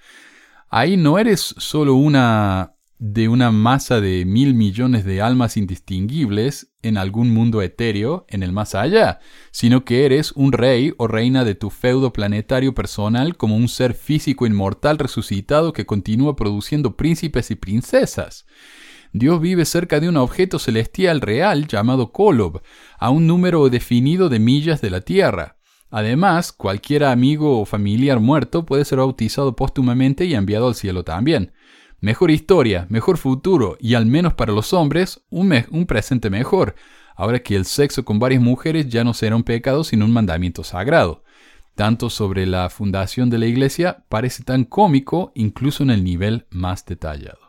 Ahí 0.69 0.97
no 0.97 1.19
eres 1.19 1.55
solo 1.59 1.95
una 1.95 2.75
de 2.99 3.29
una 3.29 3.51
masa 3.51 4.01
de 4.01 4.25
mil 4.25 4.55
millones 4.55 5.05
de 5.05 5.21
almas 5.21 5.57
indistinguibles 5.57 6.73
en 6.81 6.97
algún 6.97 7.35
mundo 7.35 7.61
etéreo 7.61 8.25
en 8.29 8.43
el 8.43 8.53
más 8.53 8.75
allá, 8.75 9.19
sino 9.51 9.85
que 9.85 10.07
eres 10.07 10.33
un 10.33 10.53
rey 10.53 10.95
o 10.97 11.07
reina 11.07 11.45
de 11.45 11.55
tu 11.55 11.71
feudo 11.71 12.13
planetario 12.13 12.75
personal 12.75 13.37
como 13.37 13.57
un 13.57 13.69
ser 13.69 13.95
físico 13.95 14.47
inmortal 14.47 14.99
resucitado 14.99 15.73
que 15.73 15.87
continúa 15.87 16.37
produciendo 16.37 16.97
príncipes 16.97 17.51
y 17.51 17.57
princesas. 17.57 18.47
Dios 19.15 19.41
vive 19.41 19.65
cerca 19.65 19.99
de 19.99 20.11
un 20.11 20.19
objeto 20.19 20.59
celestial 20.59 21.23
real 21.23 21.67
llamado 21.67 22.12
Kolob, 22.12 22.61
a 22.99 23.09
un 23.09 23.27
número 23.27 23.71
definido 23.71 24.29
de 24.29 24.39
millas 24.39 24.83
de 24.83 24.91
la 24.91 25.01
Tierra. 25.01 25.57
Además, 25.91 26.53
cualquier 26.53 27.05
amigo 27.05 27.59
o 27.59 27.65
familiar 27.65 28.21
muerto 28.21 28.67
puede 28.67 28.85
ser 28.85 28.99
bautizado 28.99 29.57
póstumamente 29.57 30.27
y 30.27 30.35
enviado 30.35 30.69
al 30.69 30.75
cielo 30.75 31.03
también 31.03 31.53
mejor 32.05 32.31
historia, 32.31 32.87
mejor 32.91 33.17
futuro 33.17 33.79
y 33.81 33.95
al 33.95 34.05
menos 34.05 34.35
para 34.35 34.53
los 34.53 34.75
hombres, 34.75 35.25
un, 35.31 35.87
presente 35.87 36.29
mejor, 36.29 36.75
ahora 37.17 37.43
que 37.43 37.57
el 37.57 37.65
sexo 37.65 38.05
con 38.05 38.19
varias 38.19 38.43
mujeres 38.43 38.89
ya 38.89 39.05
no 39.05 39.15
será 39.15 39.37
un 39.37 39.43
pecado 39.43 39.85
sino 39.85 40.05
un 40.05 40.12
mandamiento 40.12 40.62
sagrado. 40.65 41.25
Tanto 41.75 42.11
sobre 42.11 42.45
la 42.45 42.69
fundación 42.69 43.31
de 43.31 43.39
la 43.39 43.47
iglesia 43.47 44.05
parece 44.11 44.45
tan 44.45 44.65
cómico 44.65 45.33
incluso 45.35 45.83
en 45.83 45.91
el 45.91 46.05
nivel 46.05 46.47
más 46.51 46.85
detallado. 46.85 47.44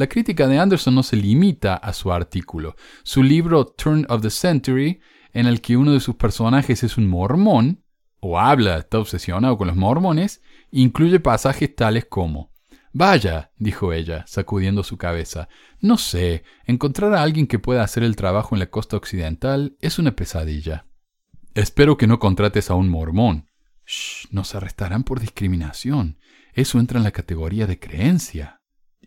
La 0.00 0.08
crítica 0.08 0.46
de 0.46 0.58
Anderson 0.58 0.94
no 0.94 1.02
se 1.02 1.14
limita 1.14 1.74
a 1.74 1.92
su 1.92 2.10
artículo. 2.10 2.74
Su 3.02 3.22
libro 3.22 3.66
Turn 3.66 4.06
of 4.08 4.22
the 4.22 4.30
Century, 4.30 4.98
en 5.34 5.44
el 5.44 5.60
que 5.60 5.76
uno 5.76 5.92
de 5.92 6.00
sus 6.00 6.14
personajes 6.14 6.82
es 6.82 6.96
un 6.96 7.06
mormón, 7.06 7.84
o 8.18 8.40
habla, 8.40 8.78
está 8.78 8.98
obsesionado 8.98 9.58
con 9.58 9.66
los 9.66 9.76
mormones, 9.76 10.40
incluye 10.70 11.20
pasajes 11.20 11.76
tales 11.76 12.06
como 12.06 12.50
Vaya, 12.94 13.52
dijo 13.58 13.92
ella, 13.92 14.24
sacudiendo 14.26 14.84
su 14.84 14.96
cabeza. 14.96 15.50
No 15.80 15.98
sé, 15.98 16.44
encontrar 16.64 17.12
a 17.12 17.22
alguien 17.22 17.46
que 17.46 17.58
pueda 17.58 17.82
hacer 17.82 18.02
el 18.02 18.16
trabajo 18.16 18.54
en 18.54 18.60
la 18.60 18.70
costa 18.70 18.96
occidental 18.96 19.76
es 19.82 19.98
una 19.98 20.16
pesadilla. 20.16 20.86
Espero 21.52 21.98
que 21.98 22.06
no 22.06 22.18
contrates 22.18 22.70
a 22.70 22.74
un 22.74 22.88
mormón. 22.88 23.50
Shh, 23.84 24.28
nos 24.30 24.54
arrestarán 24.54 25.04
por 25.04 25.20
discriminación. 25.20 26.18
Eso 26.54 26.80
entra 26.80 26.96
en 26.96 27.04
la 27.04 27.10
categoría 27.10 27.66
de 27.66 27.78
creencia. 27.78 28.62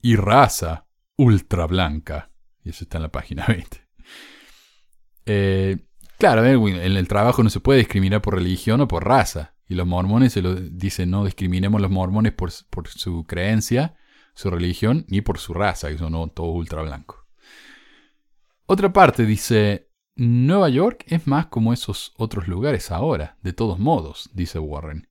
Y 0.06 0.18
raza, 0.18 0.83
ultra 1.18 1.68
blanca. 1.68 2.32
Y 2.64 2.70
eso 2.70 2.84
está 2.84 2.98
en 2.98 3.04
la 3.04 3.12
página 3.12 3.46
20. 3.48 3.88
Eh, 5.26 5.78
claro, 6.18 6.46
en 6.46 6.98
el 6.98 7.08
trabajo 7.08 7.44
no 7.44 7.50
se 7.50 7.60
puede 7.60 7.80
discriminar 7.80 8.22
por 8.22 8.36
religión 8.36 8.82
o 8.82 8.88
por 8.88 9.06
raza. 9.06 9.56
Y 9.68 9.76
los 9.76 9.88
mormones 9.88 10.34
se 10.34 10.42
lo 10.42 10.56
dicen, 10.56 11.10
no 11.10 11.26
discriminemos 11.26 11.80
a 11.80 11.84
los 11.84 11.92
mormones 11.92 12.34
por, 12.34 12.52
su 12.52 13.26
creencia, 13.26 13.96
su 14.36 14.50
religión, 14.50 15.06
ni 15.08 15.22
por 15.22 15.40
su 15.40 15.54
raza, 15.54 15.90
que 15.90 15.98
son 15.98 16.30
todo 16.32 16.48
ultra 16.48 16.82
blanco. 16.82 17.26
Otra 18.66 18.92
parte 18.92 19.26
dice, 19.26 19.90
Nueva 20.16 20.70
York 20.70 21.06
es 21.08 21.28
más 21.28 21.48
como 21.48 21.74
esos 21.74 22.14
otros 22.18 22.48
lugares 22.48 22.92
ahora, 22.92 23.38
de 23.42 23.54
todos 23.54 23.80
modos, 23.80 24.30
dice 24.34 24.60
Warren. 24.60 25.10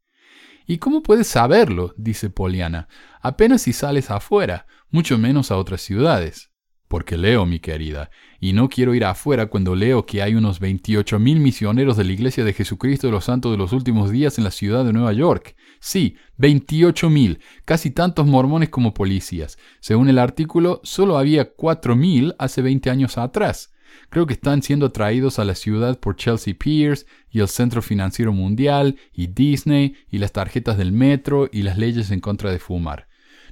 ¿Y 0.66 0.78
cómo 0.78 1.02
puedes 1.02 1.26
saberlo? 1.26 1.94
dice 1.96 2.30
Poliana. 2.30 2.88
Apenas 3.20 3.62
si 3.62 3.72
sales 3.72 4.10
afuera, 4.10 4.66
mucho 4.92 5.18
menos 5.18 5.50
a 5.50 5.56
otras 5.56 5.80
ciudades 5.80 6.52
porque 6.92 7.16
leo, 7.16 7.46
mi 7.46 7.58
querida, 7.58 8.10
y 8.38 8.52
no 8.52 8.68
quiero 8.68 8.94
ir 8.94 9.06
afuera 9.06 9.46
cuando 9.46 9.74
leo 9.74 10.04
que 10.04 10.20
hay 10.20 10.34
unos 10.34 10.60
28 10.60 11.18
mil 11.18 11.40
misioneros 11.40 11.96
de 11.96 12.04
la 12.04 12.12
Iglesia 12.12 12.44
de 12.44 12.52
Jesucristo 12.52 13.06
de 13.06 13.12
los 13.14 13.24
Santos 13.24 13.50
de 13.50 13.56
los 13.56 13.72
Últimos 13.72 14.10
Días 14.10 14.36
en 14.36 14.44
la 14.44 14.50
ciudad 14.50 14.84
de 14.84 14.92
Nueva 14.92 15.14
York. 15.14 15.56
Sí, 15.80 16.16
28 16.36 17.08
mil, 17.08 17.40
casi 17.64 17.92
tantos 17.92 18.26
mormones 18.26 18.68
como 18.68 18.92
policías. 18.92 19.56
Según 19.80 20.10
el 20.10 20.18
artículo, 20.18 20.82
solo 20.84 21.16
había 21.16 21.54
4 21.54 21.96
mil 21.96 22.34
hace 22.38 22.60
20 22.60 22.90
años 22.90 23.16
atrás. 23.16 23.72
Creo 24.10 24.26
que 24.26 24.34
están 24.34 24.60
siendo 24.60 24.84
atraídos 24.84 25.38
a 25.38 25.46
la 25.46 25.54
ciudad 25.54 25.98
por 25.98 26.16
Chelsea 26.16 26.52
Piers 26.52 27.06
y 27.30 27.40
el 27.40 27.48
Centro 27.48 27.80
Financiero 27.80 28.34
Mundial 28.34 28.98
y 29.14 29.28
Disney 29.28 29.94
y 30.10 30.18
las 30.18 30.32
tarjetas 30.32 30.76
del 30.76 30.92
metro 30.92 31.48
y 31.50 31.62
las 31.62 31.78
leyes 31.78 32.10
en 32.10 32.20
contra 32.20 32.50
de 32.52 32.58
fumar. 32.58 33.08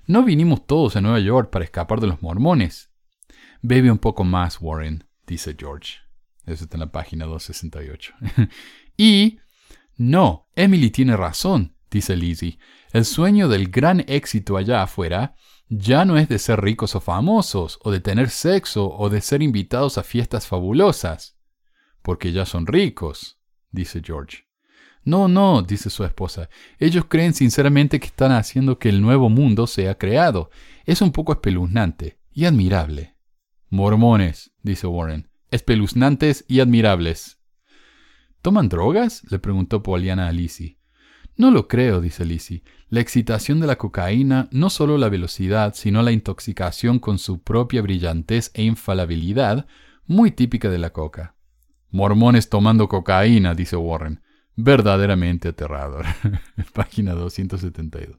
No 0.06 0.24
vinimos 0.24 0.66
todos 0.66 0.96
a 0.96 1.00
Nueva 1.00 1.20
York 1.20 1.50
para 1.50 1.64
escapar 1.64 2.00
de 2.00 2.08
los 2.08 2.22
mormones. 2.22 2.90
Bebe 3.62 3.90
un 3.90 3.98
poco 3.98 4.24
más, 4.24 4.60
Warren, 4.60 5.04
dice 5.26 5.54
George. 5.58 5.98
Eso 6.46 6.64
está 6.64 6.76
en 6.76 6.80
la 6.80 6.92
página 6.92 7.26
268. 7.26 8.14
y 8.96 9.38
no, 9.96 10.48
Emily 10.56 10.90
tiene 10.90 11.16
razón, 11.16 11.76
dice 11.90 12.16
Lizzie. 12.16 12.58
El 12.92 13.04
sueño 13.04 13.48
del 13.48 13.68
gran 13.68 14.04
éxito 14.08 14.56
allá 14.56 14.82
afuera 14.82 15.36
ya 15.68 16.04
no 16.04 16.16
es 16.16 16.28
de 16.28 16.38
ser 16.38 16.60
ricos 16.60 16.96
o 16.96 17.00
famosos, 17.00 17.78
o 17.82 17.92
de 17.92 18.00
tener 18.00 18.30
sexo, 18.30 18.90
o 18.90 19.08
de 19.08 19.20
ser 19.20 19.42
invitados 19.42 19.98
a 19.98 20.02
fiestas 20.02 20.46
fabulosas. 20.46 21.38
Porque 22.02 22.32
ya 22.32 22.44
son 22.46 22.66
ricos, 22.66 23.38
dice 23.70 24.00
George. 24.04 24.49
No, 25.04 25.28
no, 25.28 25.62
dice 25.62 25.90
su 25.90 26.04
esposa. 26.04 26.48
Ellos 26.78 27.06
creen 27.08 27.32
sinceramente 27.32 27.98
que 28.00 28.06
están 28.06 28.32
haciendo 28.32 28.78
que 28.78 28.90
el 28.90 29.00
nuevo 29.00 29.30
mundo 29.30 29.66
sea 29.66 29.96
creado. 29.96 30.50
Es 30.84 31.00
un 31.00 31.12
poco 31.12 31.32
espeluznante 31.32 32.18
y 32.32 32.44
admirable. 32.44 33.16
Mormones, 33.70 34.52
dice 34.62 34.86
Warren, 34.86 35.30
espeluznantes 35.50 36.44
y 36.48 36.60
admirables. 36.60 37.38
¿Toman 38.42 38.68
drogas? 38.68 39.22
le 39.30 39.38
preguntó 39.38 39.82
Poliana 39.82 40.28
a 40.28 40.32
Lizzie. 40.32 40.78
No 41.36 41.50
lo 41.50 41.68
creo, 41.68 42.00
dice 42.00 42.24
Lizzie. 42.24 42.64
La 42.88 43.00
excitación 43.00 43.60
de 43.60 43.66
la 43.66 43.78
cocaína, 43.78 44.48
no 44.50 44.68
solo 44.68 44.98
la 44.98 45.08
velocidad, 45.08 45.74
sino 45.74 46.02
la 46.02 46.12
intoxicación 46.12 46.98
con 46.98 47.18
su 47.18 47.42
propia 47.42 47.80
brillantez 47.80 48.50
e 48.54 48.62
infalabilidad, 48.62 49.66
muy 50.06 50.32
típica 50.32 50.68
de 50.68 50.78
la 50.78 50.90
coca. 50.90 51.36
Mormones 51.90 52.48
tomando 52.48 52.88
cocaína, 52.88 53.54
dice 53.54 53.76
Warren. 53.76 54.20
Verdaderamente 54.56 55.48
aterrador. 55.48 56.04
Página 56.74 57.14
272. 57.14 58.16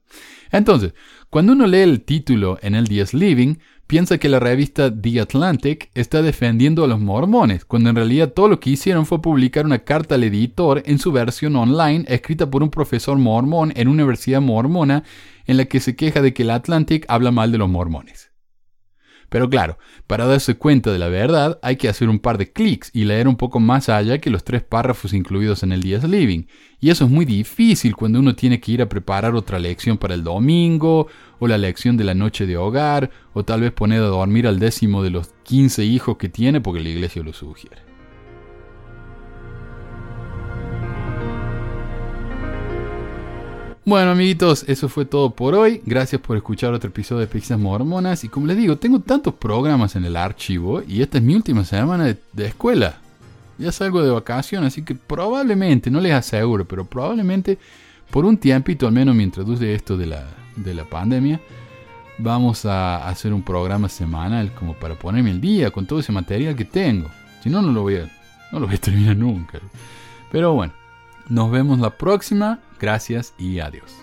Entonces, 0.50 0.94
cuando 1.30 1.52
uno 1.52 1.66
lee 1.66 1.80
el 1.80 2.02
título 2.02 2.58
en 2.62 2.74
el 2.74 2.86
DS 2.86 3.14
Living, 3.14 3.56
piensa 3.86 4.18
que 4.18 4.28
la 4.28 4.40
revista 4.40 4.90
The 4.90 5.20
Atlantic 5.20 5.90
está 5.94 6.22
defendiendo 6.22 6.84
a 6.84 6.88
los 6.88 6.98
mormones, 6.98 7.64
cuando 7.64 7.90
en 7.90 7.96
realidad 7.96 8.32
todo 8.32 8.48
lo 8.48 8.58
que 8.58 8.70
hicieron 8.70 9.06
fue 9.06 9.22
publicar 9.22 9.66
una 9.66 9.80
carta 9.80 10.14
al 10.14 10.24
editor 10.24 10.82
en 10.86 10.98
su 10.98 11.12
versión 11.12 11.54
online 11.56 12.04
escrita 12.08 12.50
por 12.50 12.62
un 12.62 12.70
profesor 12.70 13.18
mormón 13.18 13.72
en 13.76 13.88
una 13.88 14.02
universidad 14.02 14.40
mormona 14.40 15.04
en 15.46 15.58
la 15.58 15.66
que 15.66 15.80
se 15.80 15.94
queja 15.94 16.22
de 16.22 16.32
que 16.32 16.42
el 16.42 16.50
Atlantic 16.50 17.04
habla 17.08 17.30
mal 17.30 17.52
de 17.52 17.58
los 17.58 17.68
mormones. 17.68 18.31
Pero 19.32 19.48
claro, 19.48 19.78
para 20.06 20.26
darse 20.26 20.56
cuenta 20.56 20.92
de 20.92 20.98
la 20.98 21.08
verdad 21.08 21.58
hay 21.62 21.76
que 21.76 21.88
hacer 21.88 22.10
un 22.10 22.18
par 22.18 22.36
de 22.36 22.52
clics 22.52 22.90
y 22.92 23.04
leer 23.04 23.26
un 23.26 23.36
poco 23.36 23.60
más 23.60 23.88
allá 23.88 24.18
que 24.18 24.28
los 24.28 24.44
tres 24.44 24.62
párrafos 24.62 25.14
incluidos 25.14 25.62
en 25.62 25.72
el 25.72 25.82
Días 25.82 26.04
Living. 26.04 26.42
Y 26.80 26.90
eso 26.90 27.06
es 27.06 27.10
muy 27.10 27.24
difícil 27.24 27.96
cuando 27.96 28.18
uno 28.18 28.34
tiene 28.34 28.60
que 28.60 28.72
ir 28.72 28.82
a 28.82 28.90
preparar 28.90 29.34
otra 29.34 29.58
lección 29.58 29.96
para 29.96 30.12
el 30.12 30.22
domingo, 30.22 31.06
o 31.38 31.48
la 31.48 31.56
lección 31.56 31.96
de 31.96 32.04
la 32.04 32.12
noche 32.12 32.44
de 32.44 32.58
hogar, 32.58 33.10
o 33.32 33.42
tal 33.42 33.62
vez 33.62 33.72
poner 33.72 34.02
a 34.02 34.06
dormir 34.08 34.46
al 34.46 34.58
décimo 34.58 35.02
de 35.02 35.08
los 35.08 35.30
15 35.44 35.82
hijos 35.82 36.18
que 36.18 36.28
tiene 36.28 36.60
porque 36.60 36.82
la 36.82 36.90
iglesia 36.90 37.22
lo 37.22 37.32
sugiere. 37.32 37.91
Bueno, 43.84 44.12
amiguitos, 44.12 44.64
eso 44.68 44.88
fue 44.88 45.06
todo 45.06 45.30
por 45.30 45.56
hoy. 45.56 45.82
Gracias 45.84 46.20
por 46.20 46.36
escuchar 46.36 46.72
otro 46.72 46.88
episodio 46.88 47.22
de 47.22 47.26
Pizzas 47.26 47.58
Mormonas. 47.58 48.22
Y 48.22 48.28
como 48.28 48.46
les 48.46 48.56
digo, 48.56 48.76
tengo 48.76 49.00
tantos 49.00 49.34
programas 49.34 49.96
en 49.96 50.04
el 50.04 50.16
archivo 50.16 50.84
y 50.86 51.02
esta 51.02 51.18
es 51.18 51.24
mi 51.24 51.34
última 51.34 51.64
semana 51.64 52.04
de, 52.04 52.46
escuela. 52.46 53.00
Ya 53.58 53.72
salgo 53.72 54.00
de 54.00 54.12
vacación, 54.12 54.62
así 54.62 54.84
que 54.84 54.94
probablemente, 54.94 55.90
no 55.90 56.00
les 56.00 56.12
aseguro, 56.12 56.64
pero 56.64 56.84
probablemente 56.84 57.58
por 58.08 58.24
un 58.24 58.36
tiempito, 58.36 58.86
al 58.86 58.92
menos 58.92 59.16
mientras 59.16 59.44
dure 59.44 59.74
esto 59.74 59.96
de 59.96 60.06
la, 60.06 60.28
de 60.54 60.74
la 60.74 60.84
pandemia, 60.84 61.40
vamos 62.18 62.64
a 62.64 63.08
hacer 63.08 63.32
un 63.32 63.42
programa 63.42 63.88
semanal 63.88 64.54
como 64.54 64.74
para 64.74 64.94
ponerme 64.94 65.32
el 65.32 65.40
día 65.40 65.72
con 65.72 65.86
todo 65.86 65.98
ese 65.98 66.12
material 66.12 66.54
que 66.54 66.64
tengo. 66.64 67.10
Si 67.42 67.50
no, 67.50 67.60
no 67.60 67.72
lo 67.72 67.82
voy 67.82 67.96
a, 67.96 68.08
no 68.52 68.60
lo 68.60 68.66
voy 68.66 68.76
a 68.76 68.80
terminar 68.80 69.16
nunca. 69.16 69.58
Pero 70.30 70.54
bueno, 70.54 70.72
nos 71.32 71.50
vemos 71.50 71.78
la 71.78 71.96
próxima. 71.96 72.60
Gracias 72.78 73.34
y 73.38 73.60
adiós. 73.60 74.01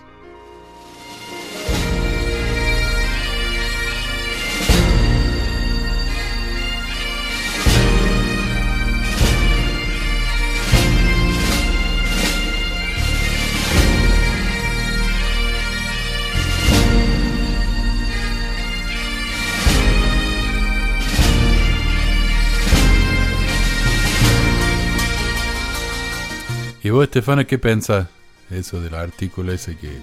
¿Y 26.90 26.92
vos, 26.92 27.04
Estefano, 27.04 27.46
qué 27.46 27.56
pensás? 27.56 28.08
Eso 28.50 28.80
del 28.80 28.96
artículo 28.96 29.52
ese 29.52 29.76
que, 29.76 29.96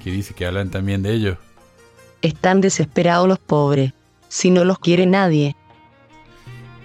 que 0.00 0.12
dice 0.12 0.34
que 0.34 0.46
hablan 0.46 0.70
también 0.70 1.02
de 1.02 1.12
ellos. 1.12 1.36
Están 2.22 2.60
desesperados 2.60 3.26
los 3.26 3.40
pobres. 3.40 3.92
Si 4.28 4.52
no 4.52 4.64
los 4.64 4.78
quiere 4.78 5.04
nadie. 5.04 5.56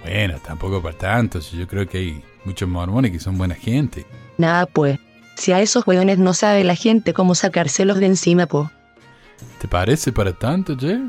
Bueno, 0.02 0.40
tampoco 0.44 0.82
para 0.82 0.98
tanto. 0.98 1.40
Yo 1.40 1.68
creo 1.68 1.88
que 1.88 2.00
hay 2.00 2.24
muchos 2.46 2.68
mormones 2.68 3.12
que 3.12 3.20
son 3.20 3.38
buena 3.38 3.54
gente. 3.54 4.08
Nada, 4.40 4.66
pues. 4.66 4.98
Si 5.36 5.52
a 5.52 5.62
esos 5.62 5.86
hueones 5.86 6.18
no 6.18 6.34
sabe 6.34 6.64
la 6.64 6.74
gente 6.74 7.14
cómo 7.14 7.36
sacárselos 7.36 8.00
de 8.00 8.08
encima, 8.08 8.48
pues. 8.48 8.70
¿Te 9.62 9.68
parece 9.68 10.12
para 10.12 10.34
tanto, 10.34 10.76
Che? 10.76 11.00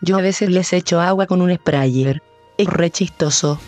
Yo 0.00 0.16
a 0.16 0.22
veces 0.22 0.48
les 0.48 0.72
echo 0.72 1.00
agua 1.00 1.26
con 1.26 1.42
un 1.42 1.52
sprayer. 1.52 2.22
Es 2.56 2.68
re 2.68 2.92
chistoso. 2.92 3.58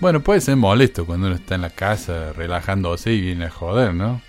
Bueno, 0.00 0.20
puede 0.20 0.40
ser 0.40 0.56
molesto 0.56 1.04
cuando 1.06 1.26
uno 1.26 1.36
está 1.36 1.56
en 1.56 1.62
la 1.62 1.70
casa 1.70 2.32
relajándose 2.32 3.12
y 3.12 3.20
viene 3.20 3.46
a 3.46 3.50
joder, 3.50 3.94
¿no? 3.94 4.20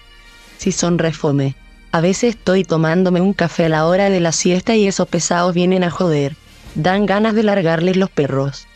Si 0.57 0.71
son 0.71 0.97
refome. 0.97 1.55
A 1.91 2.01
veces 2.01 2.35
estoy 2.35 2.63
tomándome 2.63 3.21
un 3.21 3.33
café 3.33 3.65
a 3.65 3.69
la 3.69 3.85
hora 3.85 4.09
de 4.09 4.19
la 4.19 4.31
siesta 4.31 4.75
y 4.75 4.87
esos 4.87 5.07
pesados 5.07 5.53
vienen 5.53 5.83
a 5.83 5.91
joder. 5.91 6.35
Dan 6.75 7.05
ganas 7.05 7.35
de 7.35 7.43
largarles 7.43 7.97
los 7.97 8.09
perros. 8.09 8.67